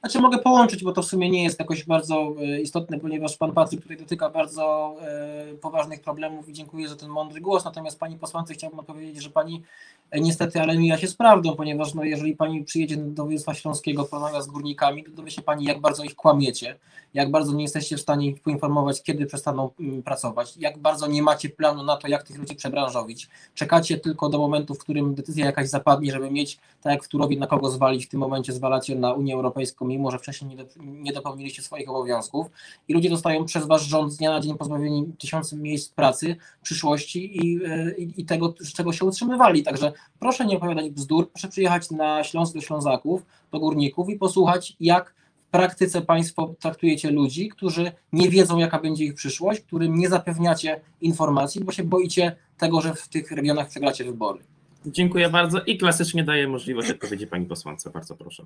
Znaczy 0.00 0.20
mogę 0.20 0.38
połączyć, 0.38 0.84
bo 0.84 0.92
to 0.92 1.02
w 1.02 1.06
sumie 1.06 1.30
nie 1.30 1.44
jest 1.44 1.58
jakoś 1.58 1.84
bardzo 1.84 2.34
e, 2.38 2.60
istotne, 2.60 3.00
ponieważ 3.00 3.36
pan 3.36 3.52
Patryk 3.52 3.82
tutaj 3.82 3.96
dotyka 3.96 4.30
bardzo 4.30 4.96
e, 5.00 5.54
poważnych 5.54 6.00
problemów 6.00 6.48
i 6.48 6.52
dziękuję 6.52 6.88
za 6.88 6.96
ten 6.96 7.08
mądry 7.08 7.40
głos. 7.40 7.64
Natomiast 7.64 7.98
pani 7.98 8.18
posłance 8.18 8.54
chciałbym 8.54 8.78
odpowiedzieć, 8.78 9.22
że 9.22 9.30
pani 9.30 9.62
e, 10.10 10.20
niestety, 10.20 10.60
ale 10.60 10.78
mija 10.78 10.98
się 10.98 11.08
z 11.08 11.14
prawdą, 11.14 11.56
ponieważ 11.56 11.94
no, 11.94 12.04
jeżeli 12.04 12.36
pani 12.36 12.64
przyjedzie 12.64 12.96
do 12.96 13.24
województwa 13.24 13.54
śląskiego, 13.54 14.04
porozmawia 14.04 14.42
z 14.42 14.46
górnikami, 14.46 15.04
to 15.04 15.10
dowie 15.10 15.30
się 15.30 15.42
pani, 15.42 15.64
jak 15.64 15.80
bardzo 15.80 16.04
ich 16.04 16.14
kłamiecie, 16.14 16.78
jak 17.14 17.30
bardzo 17.30 17.52
nie 17.52 17.62
jesteście 17.62 17.96
w 17.96 18.00
stanie 18.00 18.26
ich 18.26 18.42
poinformować, 18.42 19.02
kiedy 19.02 19.26
przestaną 19.26 19.70
mm, 19.80 20.02
pracować, 20.02 20.56
jak 20.56 20.78
bardzo 20.78 21.06
nie 21.06 21.22
macie 21.22 21.48
planu 21.48 21.82
na 21.82 21.96
to, 21.96 22.08
jak 22.08 22.22
tych 22.22 22.38
ludzi 22.38 22.54
przebranżowić. 22.54 23.28
Czekacie 23.54 23.98
tylko 23.98 24.28
do 24.28 24.38
momentu, 24.38 24.74
w 24.74 24.78
którym 24.78 25.14
decyzja 25.14 25.46
jakaś 25.46 25.68
zapadnie, 25.68 26.12
żeby 26.12 26.30
mieć, 26.30 26.58
tak 26.82 26.92
jak 26.92 27.04
w 27.04 27.08
Turowie, 27.08 27.38
na 27.38 27.46
kogo 27.46 27.70
zwalić. 27.70 28.06
W 28.06 28.08
tym 28.08 28.20
momencie 28.20 28.52
zwalacie 28.52 28.94
na 28.94 29.12
Unię 29.12 29.34
Europejską 29.34 29.79
mimo 29.84 30.10
że 30.10 30.18
wcześniej 30.18 30.50
nie, 30.50 30.56
do, 30.56 30.64
nie 30.80 31.12
dopełniliście 31.12 31.62
swoich 31.62 31.88
obowiązków 31.88 32.46
i 32.88 32.94
ludzie 32.94 33.10
dostają 33.10 33.44
przez 33.44 33.66
wasz 33.66 33.82
rząd 33.82 34.12
z 34.12 34.16
dnia 34.16 34.30
na 34.30 34.40
dzień 34.40 34.58
pozbawieni 34.58 35.12
tysiące 35.18 35.56
miejsc 35.56 35.88
pracy, 35.88 36.36
przyszłości 36.62 37.46
i, 37.46 37.64
e, 37.64 37.94
i, 37.98 38.20
i 38.20 38.24
tego, 38.24 38.54
z 38.60 38.72
czego 38.72 38.92
się 38.92 39.04
utrzymywali. 39.04 39.62
Także 39.62 39.92
proszę 40.18 40.46
nie 40.46 40.56
opowiadać 40.56 40.90
bzdur, 40.90 41.30
proszę 41.30 41.48
przyjechać 41.48 41.90
na 41.90 42.24
Śląsk 42.24 42.54
do 42.54 42.60
Ślązaków, 42.60 43.22
do 43.52 43.60
górników 43.60 44.08
i 44.08 44.16
posłuchać, 44.16 44.76
jak 44.80 45.14
praktyce 45.50 46.02
Państwo 46.02 46.54
traktujecie 46.60 47.10
ludzi, 47.10 47.48
którzy 47.48 47.92
nie 48.12 48.28
wiedzą, 48.28 48.58
jaka 48.58 48.78
będzie 48.78 49.04
ich 49.04 49.14
przyszłość, 49.14 49.60
którym 49.60 49.98
nie 49.98 50.08
zapewniacie 50.08 50.80
informacji, 51.00 51.64
bo 51.64 51.72
się 51.72 51.84
boicie 51.84 52.36
tego, 52.58 52.80
że 52.80 52.94
w 52.94 53.08
tych 53.08 53.30
regionach 53.30 53.68
przegracie 53.68 54.04
wybory. 54.04 54.40
Dziękuję 54.86 55.28
bardzo 55.28 55.60
i 55.60 55.78
klasycznie 55.78 56.24
daję 56.24 56.48
możliwość 56.48 56.90
odpowiedzi 56.90 57.26
pani 57.26 57.46
posłance. 57.46 57.90
Bardzo 57.90 58.16
proszę. 58.16 58.44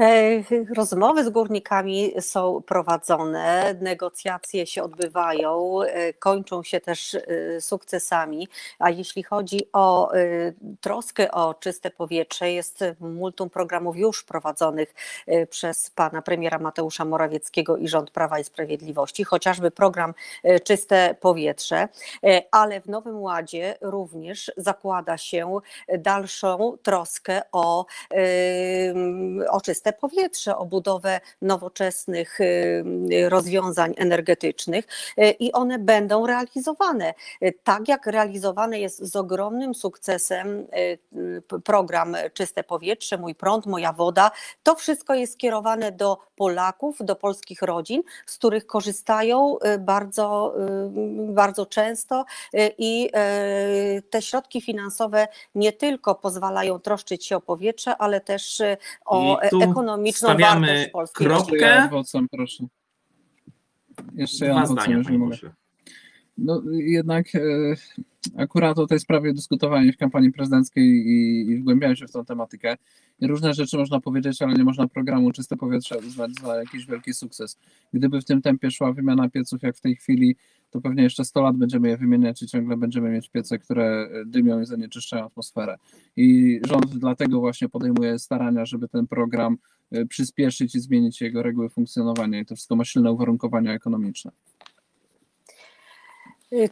E, 0.00 0.42
rozmowy 0.74 1.24
z 1.24 1.28
górnikami 1.28 2.12
są 2.20 2.62
prowadzone, 2.62 3.74
negocjacje 3.80 4.66
się 4.66 4.82
odbywają, 4.82 5.82
e, 5.82 6.12
kończą 6.12 6.62
się 6.62 6.80
też 6.80 7.14
e, 7.14 7.20
sukcesami, 7.60 8.48
a 8.78 8.90
jeśli 8.90 9.22
chodzi 9.22 9.60
o 9.72 10.12
troskę 10.80 11.30
o 11.30 11.54
czyste 11.54 11.90
powietrze, 11.90 12.52
jest 12.52 12.84
multum 13.00 13.50
programów 13.50 13.96
już 13.96 14.24
prowadzonych 14.24 14.94
przez 15.50 15.90
pana 15.90 16.22
premiera 16.22 16.58
Mateusza 16.58 17.04
Morawieckiego 17.04 17.76
i 17.76 17.88
rząd 17.88 18.10
Prawa 18.10 18.38
i 18.38 18.44
Sprawiedliwości, 18.44 19.24
chociażby 19.24 19.70
program 19.70 20.14
Czyste 20.64 21.14
Powietrze, 21.20 21.88
ale 22.50 22.80
w 22.80 22.86
Nowym 22.86 23.20
Ładzie 23.20 23.76
również 23.80 24.52
zakłada 24.56 25.18
się 25.18 25.46
dalszą 25.98 26.76
troskę 26.82 27.42
o, 27.52 27.86
o 29.50 29.60
czyste 29.60 29.92
powietrze, 29.92 30.56
o 30.56 30.66
budowę 30.66 31.20
nowoczesnych 31.42 32.40
y, 32.40 32.84
rozwiązań 33.28 33.94
energetycznych 33.96 34.84
y, 35.18 35.30
i 35.30 35.52
one 35.52 35.78
będą 35.78 36.26
realizowane. 36.26 37.14
Y, 37.42 37.54
tak 37.64 37.88
jak 37.88 38.06
realizowany 38.06 38.80
jest 38.80 38.98
z 39.04 39.16
ogromnym 39.16 39.74
sukcesem 39.74 40.66
program 41.64 42.16
Czyste 42.34 42.64
Powietrze, 42.64 43.18
Mój 43.18 43.34
Prąd, 43.34 43.66
Moja 43.66 43.92
Woda, 43.92 44.30
to 44.62 44.74
wszystko 44.74 45.14
jest 45.14 45.32
skierowane 45.32 45.92
do 45.92 46.18
Polaków, 46.36 46.96
do 47.00 47.16
polskich 47.16 47.62
rodzin, 47.62 48.02
z 48.26 48.38
których 48.38 48.66
korzystają 48.66 49.56
bardzo, 49.78 50.54
bardzo 51.28 51.66
często 51.66 52.24
i 52.78 53.10
te 54.10 54.22
środki 54.22 54.60
finansowe 54.60 55.28
nie 55.54 55.72
tylko 55.72 56.14
pozwalają 56.14 56.78
troszczyć 56.78 57.26
się 57.26 57.36
o 57.36 57.40
powietrze, 57.40 57.96
ale 57.96 58.20
też 58.20 58.62
o 59.04 59.40
ekonomiczną 59.40 60.28
Stawiamy 60.28 60.66
wartość 60.66 60.90
polskiej 60.92 61.26
kropkę. 61.26 61.56
Jeszcze 61.56 62.18
ja 62.18 62.24
proszę. 62.30 62.64
Jeszcze 64.14 64.46
ja 64.46 64.66
zdania, 64.66 64.96
jeżeli 64.96 65.18
mogę. 65.18 65.36
No 66.38 66.62
jednak 66.70 67.34
e, 67.34 67.40
akurat 68.36 68.78
o 68.78 68.86
tej 68.86 69.00
sprawie 69.00 69.34
dyskutowałem 69.34 69.92
w 69.92 69.96
kampanii 69.96 70.32
prezydenckiej 70.32 70.84
i, 70.84 71.46
i 71.50 71.56
wgłębiałem 71.56 71.96
się 71.96 72.06
w 72.06 72.12
tą 72.12 72.24
tematykę. 72.24 72.76
Różne 73.22 73.54
rzeczy 73.54 73.78
można 73.78 74.00
powiedzieć, 74.00 74.42
ale 74.42 74.54
nie 74.54 74.64
można 74.64 74.88
programu 74.88 75.32
Czyste 75.32 75.56
Powietrze 75.56 75.98
uznać 75.98 76.30
za 76.42 76.56
jakiś 76.56 76.86
wielki 76.86 77.14
sukces. 77.14 77.58
Gdyby 77.92 78.20
w 78.20 78.24
tym 78.24 78.42
tempie 78.42 78.70
szła 78.70 78.92
wymiana 78.92 79.28
pieców 79.28 79.62
jak 79.62 79.76
w 79.76 79.80
tej 79.80 79.96
chwili, 79.96 80.36
to 80.70 80.80
pewnie 80.80 81.02
jeszcze 81.02 81.24
100 81.24 81.42
lat 81.42 81.56
będziemy 81.56 81.88
je 81.88 81.96
wymieniać 81.96 82.42
i 82.42 82.46
ciągle 82.46 82.76
będziemy 82.76 83.10
mieć 83.10 83.28
piece, 83.30 83.58
które 83.58 84.08
dymią 84.26 84.60
i 84.60 84.66
zanieczyszczają 84.66 85.24
atmosferę. 85.24 85.76
I 86.16 86.60
rząd 86.68 86.98
dlatego 86.98 87.40
właśnie 87.40 87.68
podejmuje 87.68 88.18
starania, 88.18 88.66
żeby 88.66 88.88
ten 88.88 89.06
program 89.06 89.58
e, 89.90 90.06
przyspieszyć 90.06 90.74
i 90.74 90.80
zmienić 90.80 91.20
jego 91.20 91.42
reguły 91.42 91.68
funkcjonowania. 91.68 92.40
I 92.40 92.46
to 92.46 92.54
wszystko 92.54 92.76
ma 92.76 92.84
silne 92.84 93.12
uwarunkowania 93.12 93.74
ekonomiczne. 93.74 94.30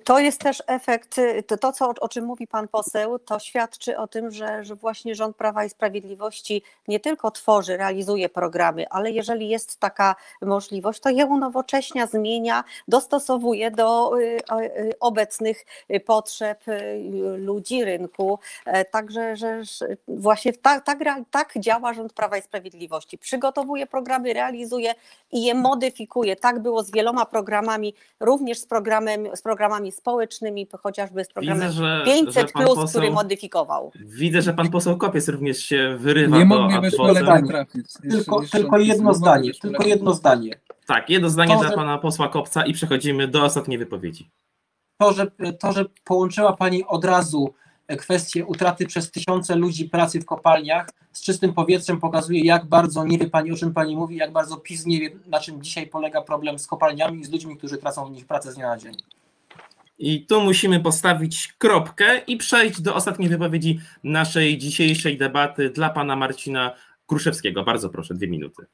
To 0.04 0.18
jest 0.18 0.40
też 0.40 0.62
efekt, 0.66 1.20
to, 1.46 1.56
to 1.56 1.72
co, 1.72 1.92
o 2.00 2.08
czym 2.08 2.24
mówi 2.24 2.46
pan 2.46 2.68
poseł, 2.68 3.18
to 3.18 3.38
świadczy 3.38 3.98
o 3.98 4.06
tym, 4.06 4.30
że, 4.30 4.64
że 4.64 4.74
właśnie 4.74 5.14
rząd 5.14 5.36
Prawa 5.36 5.64
i 5.64 5.70
Sprawiedliwości 5.70 6.62
nie 6.88 7.00
tylko 7.00 7.30
tworzy, 7.30 7.76
realizuje 7.76 8.28
programy, 8.28 8.88
ale 8.90 9.10
jeżeli 9.10 9.48
jest 9.48 9.80
taka 9.80 10.16
możliwość, 10.42 11.00
to 11.00 11.10
je 11.10 11.26
unowocześnia, 11.26 12.06
zmienia, 12.06 12.64
dostosowuje 12.88 13.70
do 13.70 14.18
y, 14.18 14.22
y, 14.22 14.92
obecnych 15.00 15.64
potrzeb 16.06 16.68
y, 16.68 17.02
ludzi, 17.36 17.84
rynku. 17.84 18.38
E, 18.64 18.84
także 18.84 19.36
że 19.36 19.62
właśnie 20.08 20.52
tak, 20.52 20.84
tak, 20.84 20.98
tak 21.30 21.52
działa 21.58 21.94
rząd 21.94 22.12
Prawa 22.12 22.36
i 22.36 22.42
Sprawiedliwości. 22.42 23.18
Przygotowuje 23.18 23.86
programy, 23.86 24.32
realizuje 24.32 24.94
i 25.32 25.44
je 25.44 25.54
modyfikuje. 25.54 26.36
Tak 26.36 26.58
było 26.58 26.82
z 26.82 26.90
wieloma 26.90 27.26
programami, 27.26 27.94
również 28.20 28.58
z 28.58 28.66
programem, 28.66 29.36
z 29.36 29.42
programem 29.42 29.65
programami 29.66 29.92
społecznymi, 29.92 30.66
chociażby 30.82 31.24
z 31.24 31.28
programem 31.28 31.68
Widzę, 31.68 31.72
że- 31.82 32.02
500, 32.04 32.34
że 32.48 32.52
pan 32.52 32.64
plus, 32.64 32.74
poseł- 32.76 32.88
który 32.88 33.10
modyfikował. 33.10 33.92
Widzę, 34.00 34.42
że 34.42 34.54
pan 34.54 34.70
poseł 34.70 34.96
Kopiec 34.96 35.28
również 35.28 35.58
się 35.58 35.96
wyrywa 36.00 36.38
Nie 36.38 36.44
moglibyśmy 36.44 37.12
lepiej 37.12 37.48
trafić. 37.48 37.86
Tylko, 38.10 38.42
tylko 38.52 38.78
jedno 38.78 39.14
zdanie, 39.14 39.50
tylko 39.62 39.84
jedno 39.84 40.14
zdanie. 40.14 40.50
Tak, 40.86 41.10
jedno 41.10 41.30
zdanie 41.30 41.54
To, 41.54 41.60
dla 41.60 41.68
że- 41.68 41.74
pana 41.74 41.98
posła 41.98 42.28
Kopca 42.28 42.66
i 42.66 42.72
przechodzimy 42.72 43.28
do 43.28 43.44
ostatniej 43.44 43.78
wypowiedzi. 43.78 44.30
To 45.00 45.12
że, 45.12 45.26
to, 45.60 45.72
że 45.72 45.84
połączyła 46.04 46.52
Pani 46.56 46.84
od 46.84 47.04
razu 47.04 47.54
kwestię 47.98 48.46
utraty 48.46 48.86
przez 48.86 49.10
tysiące 49.10 49.56
ludzi 49.56 49.88
pracy 49.88 50.20
w 50.20 50.24
kopalniach 50.24 50.88
z 51.12 51.22
czystym 51.22 51.54
powietrzem 51.54 52.00
pokazuje, 52.00 52.40
jak 52.40 52.64
bardzo 52.66 53.04
nie 53.04 53.18
wie 53.18 53.30
Pani, 53.30 53.52
o 53.52 53.56
czym 53.56 53.74
Pani 53.74 53.96
mówi, 53.96 54.16
jak 54.16 54.32
bardzo 54.32 54.56
PiS 54.56 54.86
nie 54.86 55.00
wie, 55.00 55.10
na 55.26 55.40
czym 55.40 55.62
dzisiaj 55.62 55.86
polega 55.86 56.22
problem 56.22 56.58
z 56.58 56.66
kopalniami 56.66 57.20
i 57.20 57.24
z 57.24 57.30
ludźmi, 57.32 57.56
którzy 57.56 57.78
tracą 57.78 58.04
w 58.06 58.10
nich 58.10 58.26
pracę 58.26 58.52
z 58.52 58.54
dnia 58.54 58.66
na 58.68 58.76
dzień. 58.78 58.94
I 59.99 60.26
tu 60.26 60.40
musimy 60.40 60.80
postawić 60.80 61.55
kropkę 61.59 62.18
i 62.18 62.36
przejść 62.36 62.80
do 62.80 62.94
ostatniej 62.94 63.28
wypowiedzi 63.28 63.80
naszej 64.05 64.59
dzisiejszej 64.59 65.18
debaty 65.18 65.70
dla 65.70 65.90
pana 65.90 66.16
Marcina 66.16 66.74
Kruszewskiego. 67.07 67.64
Bardzo 67.64 67.90
proszę, 67.90 68.14
dwie 68.14 68.28
minuty. 68.28 68.66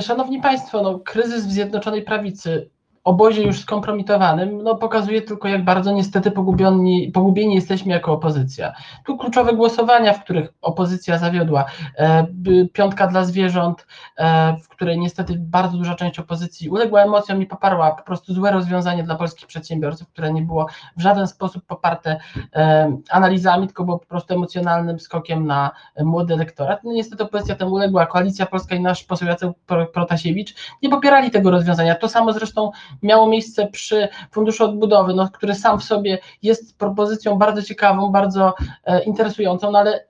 Szanowni 0.00 0.40
Państwo, 0.40 0.82
no, 0.82 0.98
kryzys 0.98 1.46
w 1.46 1.52
Zjednoczonej 1.52 2.02
Prawicy, 2.02 2.70
obozie 3.04 3.42
już 3.42 3.60
skompromitowanym, 3.60 4.62
no, 4.62 4.74
pokazuje 4.74 5.22
tylko, 5.22 5.48
jak 5.48 5.64
bardzo 5.64 5.92
niestety 5.92 6.30
pogubieni, 6.30 7.10
pogubieni 7.14 7.54
jesteśmy 7.54 7.92
jako 7.92 8.12
opozycja. 8.12 8.72
Tu 9.06 9.16
kluczowe 9.16 9.52
głosowania, 9.52 10.12
w 10.12 10.24
których 10.24 10.52
opozycja 10.62 11.18
zawiodła. 11.18 11.64
E, 11.98 12.26
piątka 12.72 13.06
dla 13.06 13.24
zwierząt, 13.24 13.86
e, 14.18 14.56
w 14.56 14.68
której 14.68 14.98
niestety 14.98 15.34
bardzo 15.38 15.78
duża 15.78 15.94
część 15.94 16.18
opozycji 16.18 16.68
uległa 16.70 17.02
emocjom 17.02 17.42
i 17.42 17.46
poparła 17.46 17.90
po 17.90 18.02
prostu 18.02 18.34
złe 18.34 18.52
rozwiązanie 18.52 19.02
dla 19.02 19.14
polskich 19.14 19.46
przedsiębiorców, 19.46 20.08
które 20.08 20.32
nie 20.32 20.42
było 20.42 20.66
w 20.96 21.02
żaden 21.02 21.26
sposób 21.26 21.64
poparte 21.66 22.20
e, 22.54 22.96
analizami, 23.10 23.66
tylko 23.66 23.84
było 23.84 23.98
po 23.98 24.06
prostu 24.06 24.34
emocjonalnym 24.34 25.00
skokiem 25.00 25.46
na 25.46 25.70
młody 26.00 26.34
elektorat. 26.34 26.84
No 26.84 26.92
niestety 26.92 27.24
opozycja 27.24 27.54
temu 27.54 27.72
uległa. 27.72 28.06
Koalicja 28.06 28.46
Polska 28.46 28.74
i 28.74 28.80
nasz 28.80 29.04
poseł 29.04 29.28
Jacek 29.28 29.50
Pro- 29.66 29.86
Protasiewicz 29.86 30.54
nie 30.82 30.88
popierali 30.88 31.30
tego 31.30 31.50
rozwiązania. 31.50 31.94
To 31.94 32.08
samo 32.08 32.32
zresztą 32.32 32.70
miało 33.02 33.28
miejsce 33.28 33.66
przy 33.66 34.08
Funduszu 34.30 34.64
Odbudowy, 34.64 35.14
no, 35.14 35.28
który 35.28 35.54
sam 35.54 35.80
w 35.80 35.84
sobie 35.84 36.18
jest 36.42 36.78
propozycją 36.78 37.38
bardzo 37.38 37.62
ciekawą, 37.62 38.12
bardzo 38.12 38.54
e, 38.84 39.02
interesującą, 39.04 39.70
no 39.70 39.78
ale 39.78 40.04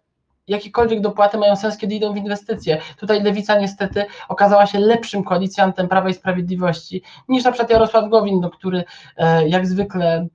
jakiekolwiek 0.48 1.00
dopłaty 1.00 1.38
mają 1.38 1.56
sens, 1.56 1.78
kiedy 1.78 1.94
idą 1.94 2.12
w 2.12 2.16
inwestycje. 2.16 2.80
Tutaj 2.96 3.22
Lewica 3.22 3.60
niestety 3.60 4.04
okazała 4.28 4.66
się 4.66 4.78
lepszym 4.78 5.24
koalicjantem 5.24 5.88
Prawa 5.88 6.08
i 6.08 6.14
Sprawiedliwości 6.14 7.02
niż 7.28 7.44
na 7.44 7.52
przykład 7.52 7.70
Jarosław 7.70 8.10
Gowin, 8.10 8.40
no, 8.40 8.50
który 8.50 8.84
e, 9.16 9.48
jak 9.48 9.66
zwykle 9.66 10.26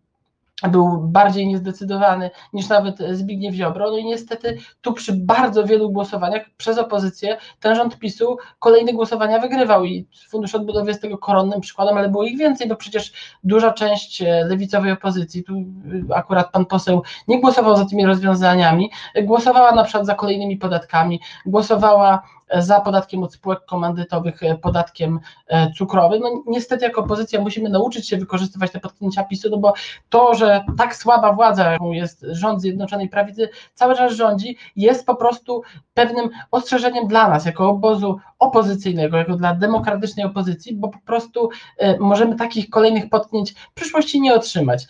był 0.63 0.97
bardziej 1.01 1.47
niezdecydowany 1.47 2.31
niż 2.53 2.69
nawet 2.69 2.97
Zbigniew 3.11 3.55
Ziobro. 3.55 3.91
No 3.91 3.97
i 3.97 4.05
niestety 4.05 4.57
tu 4.81 4.93
przy 4.93 5.13
bardzo 5.13 5.63
wielu 5.63 5.89
głosowaniach 5.91 6.49
przez 6.57 6.77
opozycję 6.77 7.37
ten 7.59 7.75
rząd 7.75 7.99
PiSu 7.99 8.37
kolejne 8.59 8.93
głosowania 8.93 9.39
wygrywał 9.39 9.85
i 9.85 10.07
Fundusz 10.29 10.55
Odbudowy 10.55 10.87
jest 10.87 11.01
tego 11.01 11.17
koronnym 11.17 11.61
przykładem, 11.61 11.97
ale 11.97 12.09
było 12.09 12.23
ich 12.23 12.37
więcej, 12.37 12.67
bo 12.67 12.75
przecież 12.75 13.13
duża 13.43 13.73
część 13.73 14.21
e, 14.21 14.45
lewicowej 14.45 14.91
opozycji, 14.91 15.43
tu 15.43 15.55
y, 15.55 16.15
akurat 16.15 16.51
pan 16.51 16.65
poseł 16.65 17.03
nie 17.27 17.41
głosował 17.41 17.77
za 17.77 17.85
tymi 17.85 18.05
rozwiązaniami, 18.05 18.91
e, 19.13 19.23
głosowała 19.23 19.71
na 19.71 19.83
przykład 19.83 20.05
za 20.05 20.15
kolejnymi 20.15 20.57
podatkami, 20.57 21.19
głosowała 21.45 22.13
e, 22.15 22.36
za 22.55 22.81
podatkiem 22.81 23.23
od 23.23 23.33
spółek 23.33 23.65
komandytowych, 23.65 24.43
e, 24.43 24.57
podatkiem 24.57 25.19
e, 25.47 25.71
cukrowym. 25.71 26.21
No 26.21 26.43
niestety 26.47 26.85
jako 26.85 27.01
opozycja 27.01 27.41
musimy 27.41 27.69
nauczyć 27.69 28.09
się 28.09 28.17
wykorzystywać 28.17 28.71
te 28.71 28.79
potknięcia 28.79 29.23
PiSu, 29.23 29.49
no 29.51 29.57
bo 29.57 29.73
to, 30.09 30.35
że 30.35 30.63
tak 30.77 30.95
słaba 30.95 31.33
władza, 31.33 31.71
jaką 31.71 31.91
jest 31.91 32.25
rząd 32.29 32.61
Zjednoczonej 32.61 33.09
Prawicy, 33.09 33.49
cały 33.73 33.95
czas 33.95 34.13
rządzi, 34.13 34.57
jest 34.75 35.05
po 35.05 35.15
prostu 35.15 35.61
pewnym 35.93 36.29
ostrzeżeniem 36.51 37.07
dla 37.07 37.29
nas, 37.29 37.45
jako 37.45 37.69
obozu 37.69 38.19
opozycyjnego, 38.39 39.17
jako 39.17 39.35
dla 39.35 39.53
demokratycznej 39.53 40.25
opozycji, 40.25 40.75
bo 40.75 40.89
po 40.89 40.99
prostu 40.99 41.49
e, 41.77 41.99
możemy 41.99 42.35
takich 42.35 42.69
kolejnych 42.69 43.09
potknięć 43.09 43.53
w 43.53 43.73
przyszłości 43.73 44.21
nie 44.21 44.33
otrzymać. 44.33 44.87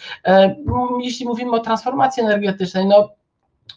Jeśli 1.01 1.25
mówimy 1.25 1.51
o 1.51 1.59
transformacji 1.59 2.23
energetycznej, 2.23 2.85
no 2.85 3.09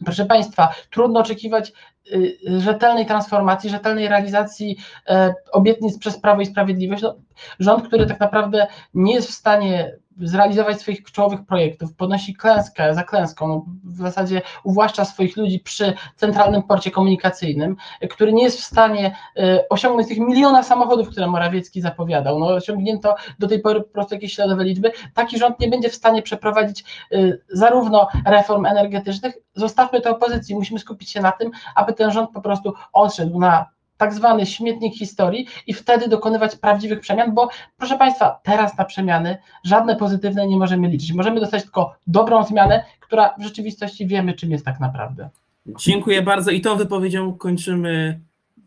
Proszę 0.05 0.27
Państwa, 0.27 0.69
trudno 0.91 1.21
oczekiwać 1.21 1.73
y, 2.13 2.39
rzetelnej 2.61 3.07
transformacji, 3.07 3.71
rzetelnej 3.71 4.09
realizacji 4.09 4.77
e, 5.09 5.35
obietnic 5.53 5.99
przez 5.99 6.19
Prawo 6.19 6.41
i 6.41 6.47
Sprawiedliwość. 6.47 7.03
No, 7.03 7.15
rząd, 7.59 7.87
który 7.87 8.07
tak 8.07 8.21
naprawdę 8.21 8.67
nie 8.95 9.15
jest 9.15 9.29
w 9.29 9.35
stanie 9.35 9.97
zrealizować 10.21 10.81
swoich 10.81 11.03
czołowych 11.03 11.45
projektów, 11.47 11.95
ponosi 11.95 12.35
klęskę 12.35 12.95
za 12.95 13.03
klęską, 13.03 13.49
no, 13.49 13.65
w 13.85 13.97
zasadzie 13.97 14.43
uwłaszcza 14.65 15.05
swoich 15.05 15.37
ludzi 15.37 15.61
przy 15.61 15.95
centralnym 16.17 16.63
porcie 16.63 16.91
komunikacyjnym, 16.91 17.77
który 18.11 18.33
nie 18.33 18.43
jest 18.43 18.61
w 18.61 18.65
stanie 18.65 19.17
y, 19.39 19.69
osiągnąć 19.69 20.09
tych 20.09 20.19
miliona 20.19 20.63
samochodów, 20.63 21.09
które 21.09 21.27
Morawiecki 21.27 21.81
zapowiadał. 21.81 22.39
No, 22.39 22.47
osiągnięto 22.47 23.15
do 23.39 23.49
tej 23.49 23.61
pory 23.61 23.81
po 23.81 23.89
prostu 23.89 24.15
jakieś 24.15 24.35
śladowe 24.35 24.65
liczby. 24.65 24.93
Taki 25.15 25.39
rząd 25.39 25.61
nie 25.61 25.69
będzie 25.69 25.89
w 25.89 25.95
stanie 25.95 26.23
przeprowadzić 26.23 26.85
y, 27.13 27.43
zarówno 27.49 28.09
reform 28.27 28.67
energetycznych, 28.67 29.35
zostawmy 29.55 30.01
to 30.01 30.11
opozycji, 30.11 30.55
musimy 30.55 30.81
skupić 30.81 31.11
się 31.11 31.21
na 31.21 31.33
tym, 31.33 31.51
aby 31.75 31.93
ten 31.93 32.11
rząd 32.11 32.31
po 32.31 32.41
prostu 32.41 32.73
odszedł 32.93 33.39
na 33.39 33.67
tak 34.01 34.15
zwany 34.15 34.47
śmietnik 34.47 34.95
historii 34.95 35.47
i 35.67 35.75
wtedy 35.75 36.09
dokonywać 36.09 36.57
prawdziwych 36.57 37.01
przemian, 37.01 37.35
bo 37.35 37.49
proszę 37.77 37.99
Państwa, 37.99 38.41
teraz 38.43 38.79
na 38.79 38.85
przemiany 38.85 39.37
żadne 39.65 39.97
pozytywne 39.97 40.47
nie 40.47 40.57
możemy 40.57 40.89
liczyć. 40.89 41.13
Możemy 41.13 41.41
dostać 41.41 41.63
tylko 41.63 41.95
dobrą 42.07 42.45
zmianę, 42.45 42.85
która 43.01 43.35
w 43.39 43.43
rzeczywistości 43.43 44.07
wiemy, 44.07 44.35
czym 44.35 44.51
jest 44.51 44.65
tak 44.65 44.81
naprawdę. 44.81 45.29
Dziękuję 45.67 46.23
bardzo 46.23 46.51
i 46.51 46.61
tą 46.61 46.77
wypowiedzią 46.77 47.35
kończymy 47.35 48.21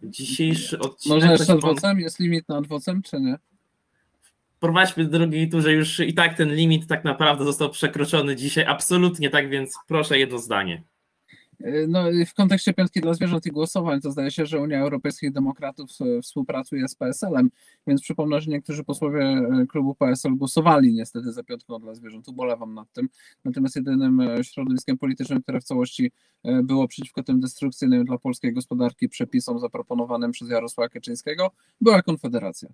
dzisiejszy 0.04 0.80
odcinek. 0.80 1.16
Może 1.16 1.32
jeszcze 1.32 1.54
adwocem? 1.54 2.00
Jest 2.00 2.20
limit 2.20 2.50
na 2.50 2.58
adwocem, 2.58 3.02
czy 3.02 3.20
nie? 3.22 3.36
Prowadźmy 4.60 5.04
w 5.04 5.10
drugiej 5.10 5.50
turze, 5.50 5.72
już 5.74 6.00
i 6.00 6.14
tak 6.14 6.38
ten 6.38 6.56
limit 6.56 6.88
tak 6.88 7.04
naprawdę 7.04 7.46
został 7.46 7.70
przekroczony 7.70 8.36
dzisiaj, 8.36 8.66
absolutnie 8.66 9.30
tak, 9.30 9.50
więc 9.50 9.76
proszę 9.88 10.20
jedno 10.20 10.38
zdanie. 10.38 10.84
No, 11.88 12.04
w 12.28 12.34
kontekście 12.34 12.74
piątki 12.74 13.02
dla 13.02 13.14
zwierząt 13.14 13.46
i 13.46 13.52
głosowań, 13.52 14.02
to 14.02 14.12
zdaje 14.12 14.32
się, 14.32 14.46
że 14.46 14.60
Unia 14.60 14.80
Europejskich 14.80 15.32
Demokratów 15.32 15.90
e, 16.02 16.22
współpracuje 16.22 16.88
z 16.88 16.96
PSL-em, 16.96 17.50
więc 17.88 18.02
przypomnę, 18.02 18.42
że 18.42 18.52
niektórzy 18.52 18.84
posłowie 18.84 19.22
e, 19.22 19.66
klubu 19.70 19.96
PSL 19.96 20.36
głosowali 20.36 20.94
niestety 20.94 21.32
za 21.32 21.44
piątką 21.44 21.80
dla 21.80 21.94
zwierząt. 21.96 22.28
Ubolewam 22.28 22.74
nad 22.74 22.92
tym. 22.92 23.10
Natomiast 23.46 23.76
jedynym 23.76 24.22
e, 24.22 24.44
środowiskiem 24.44 24.98
politycznym, 24.98 25.42
które 25.44 25.62
w 25.62 25.64
całości 25.64 26.12
było 26.64 26.88
przeciwko 26.88 27.24
tym 27.24 27.40
destrukcyjnym 27.40 28.06
dla 28.06 28.18
polskiej 28.18 28.54
gospodarki 28.54 29.10
przepisom 29.10 29.60
zaproponowanym 29.60 30.32
przez 30.32 30.50
Jarosława 30.50 30.90
Kaczyńskiego, 30.90 31.52
była 31.82 32.02
Konfederacja. 32.02 32.70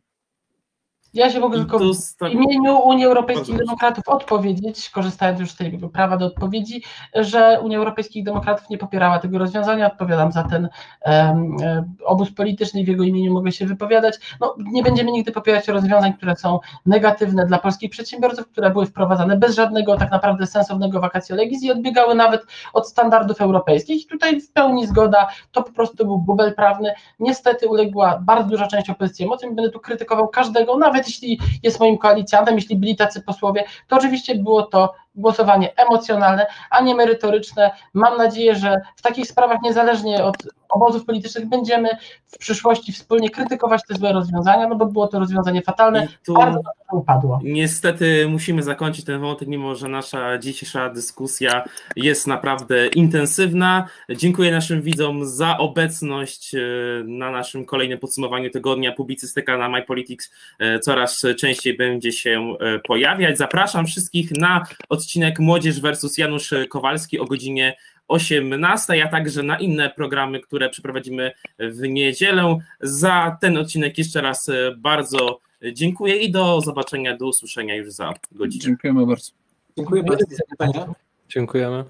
Ja 1.13 1.29
się 1.29 1.39
mogę 1.39 1.57
tylko 1.57 1.79
w 1.79 2.29
imieniu 2.29 2.77
Unii 2.77 3.05
Europejskich 3.05 3.57
Demokratów 3.57 4.03
odpowiedzieć, 4.07 4.89
korzystając 4.89 5.39
już 5.39 5.51
z 5.51 5.55
tego 5.55 5.89
prawa 5.89 6.17
do 6.17 6.25
odpowiedzi, 6.25 6.83
że 7.15 7.59
Unia 7.63 7.77
Europejskich 7.77 8.23
Demokratów 8.23 8.69
nie 8.69 8.77
popierała 8.77 9.19
tego 9.19 9.37
rozwiązania. 9.37 9.87
Odpowiadam 9.87 10.31
za 10.31 10.43
ten 10.43 10.69
um, 11.05 11.57
obóz 12.05 12.31
polityczny 12.31 12.81
i 12.81 12.85
w 12.85 12.87
jego 12.87 13.03
imieniu 13.03 13.33
mogę 13.33 13.51
się 13.51 13.65
wypowiadać. 13.65 14.19
No, 14.41 14.55
nie 14.59 14.83
będziemy 14.83 15.11
nigdy 15.11 15.31
popierać 15.31 15.67
rozwiązań, 15.67 16.13
które 16.13 16.35
są 16.35 16.59
negatywne 16.85 17.45
dla 17.45 17.57
polskich 17.59 17.91
przedsiębiorców, 17.91 18.47
które 18.47 18.69
były 18.69 18.85
wprowadzane 18.85 19.37
bez 19.37 19.55
żadnego 19.55 19.97
tak 19.97 20.11
naprawdę 20.11 20.47
sensownego 20.47 20.99
vacatio 20.99 21.35
legis 21.35 21.63
i 21.63 21.71
odbiegały 21.71 22.15
nawet 22.15 22.41
od 22.73 22.89
standardów 22.89 23.41
europejskich. 23.41 24.03
I 24.03 24.07
tutaj 24.07 24.41
w 24.41 24.51
pełni 24.51 24.87
zgoda, 24.87 25.27
to 25.51 25.63
po 25.63 25.71
prostu 25.71 26.05
był 26.05 26.17
bubel 26.17 26.55
prawny. 26.55 26.93
Niestety 27.19 27.67
uległa 27.67 28.19
bardzo 28.21 28.49
duża 28.49 28.67
część 28.67 28.89
opozycji 28.89 29.25
emocjom. 29.25 29.55
Będę 29.55 29.71
tu 29.71 29.79
krytykował 29.79 30.27
każdego, 30.27 30.77
nawet 30.77 30.98
nawet 30.99 31.07
jeśli 31.07 31.39
jest 31.63 31.79
moim 31.79 31.97
koalicjantem, 31.97 32.55
jeśli 32.55 32.75
byli 32.75 32.95
tacy 32.95 33.21
posłowie, 33.21 33.63
to 33.87 33.95
oczywiście 33.95 34.35
było 34.35 34.63
to 34.63 34.93
głosowanie 35.19 35.75
emocjonalne, 35.75 36.45
a 36.69 36.81
nie 36.81 36.95
merytoryczne. 36.95 37.71
Mam 37.93 38.17
nadzieję, 38.17 38.55
że 38.55 38.81
w 38.95 39.01
takich 39.01 39.27
sprawach, 39.27 39.61
niezależnie 39.61 40.23
od 40.23 40.35
obozów 40.69 41.05
politycznych, 41.05 41.49
będziemy 41.49 41.89
w 42.25 42.37
przyszłości 42.37 42.91
wspólnie 42.93 43.29
krytykować 43.29 43.81
te 43.87 43.95
złe 43.95 44.13
rozwiązania, 44.13 44.67
no 44.67 44.75
bo 44.75 44.85
było 44.85 45.07
to 45.07 45.19
rozwiązanie 45.19 45.61
fatalne, 45.61 46.07
bardzo 46.27 46.59
to 46.91 46.97
upadło. 46.97 47.39
Niestety 47.43 48.27
musimy 48.29 48.63
zakończyć 48.63 49.05
ten 49.05 49.21
wątek, 49.21 49.47
mimo 49.47 49.75
że 49.75 49.87
nasza 49.87 50.37
dzisiejsza 50.37 50.89
dyskusja 50.89 51.63
jest 51.95 52.27
naprawdę 52.27 52.87
intensywna. 52.87 53.87
Dziękuję 54.09 54.51
naszym 54.51 54.81
widzom 54.81 55.25
za 55.25 55.57
obecność 55.57 56.55
e, 56.55 56.59
na 57.05 57.31
naszym 57.31 57.65
kolejnym 57.65 57.99
podsumowaniu 57.99 58.49
tygodnia. 58.49 58.91
Publicystyka 58.91 59.57
na 59.57 59.69
MyPolitics 59.69 60.31
e, 60.59 60.79
coraz 60.79 61.21
częściej 61.39 61.77
będzie 61.77 62.11
się 62.11 62.55
e, 62.59 62.79
pojawiać. 62.79 63.37
Zapraszam 63.37 63.85
wszystkich 63.85 64.31
na 64.31 64.65
odcinek 65.09 65.39
Młodzież 65.39 65.81
versus 65.81 66.17
Janusz 66.17 66.53
Kowalski 66.69 67.19
o 67.19 67.25
godzinie 67.25 67.77
18, 68.07 69.03
a 69.05 69.07
także 69.07 69.43
na 69.43 69.59
inne 69.59 69.89
programy, 69.89 70.39
które 70.39 70.69
przeprowadzimy 70.69 71.31
w 71.59 71.81
niedzielę. 71.81 72.57
Za 72.81 73.37
ten 73.41 73.57
odcinek 73.57 73.97
jeszcze 73.97 74.21
raz 74.21 74.49
bardzo 74.77 75.39
dziękuję 75.73 76.15
i 76.15 76.31
do 76.31 76.61
zobaczenia, 76.61 77.17
do 77.17 77.27
usłyszenia 77.27 77.75
już 77.75 77.91
za 77.91 78.13
godzinę. 78.31 78.63
Dziękujemy 78.63 79.05
bardzo. 79.05 79.31
Dziękuję 79.77 80.03
bardzo 80.03 80.25
za 80.29 80.43
pytania. 80.49 80.93
Dziękujemy. 81.29 81.83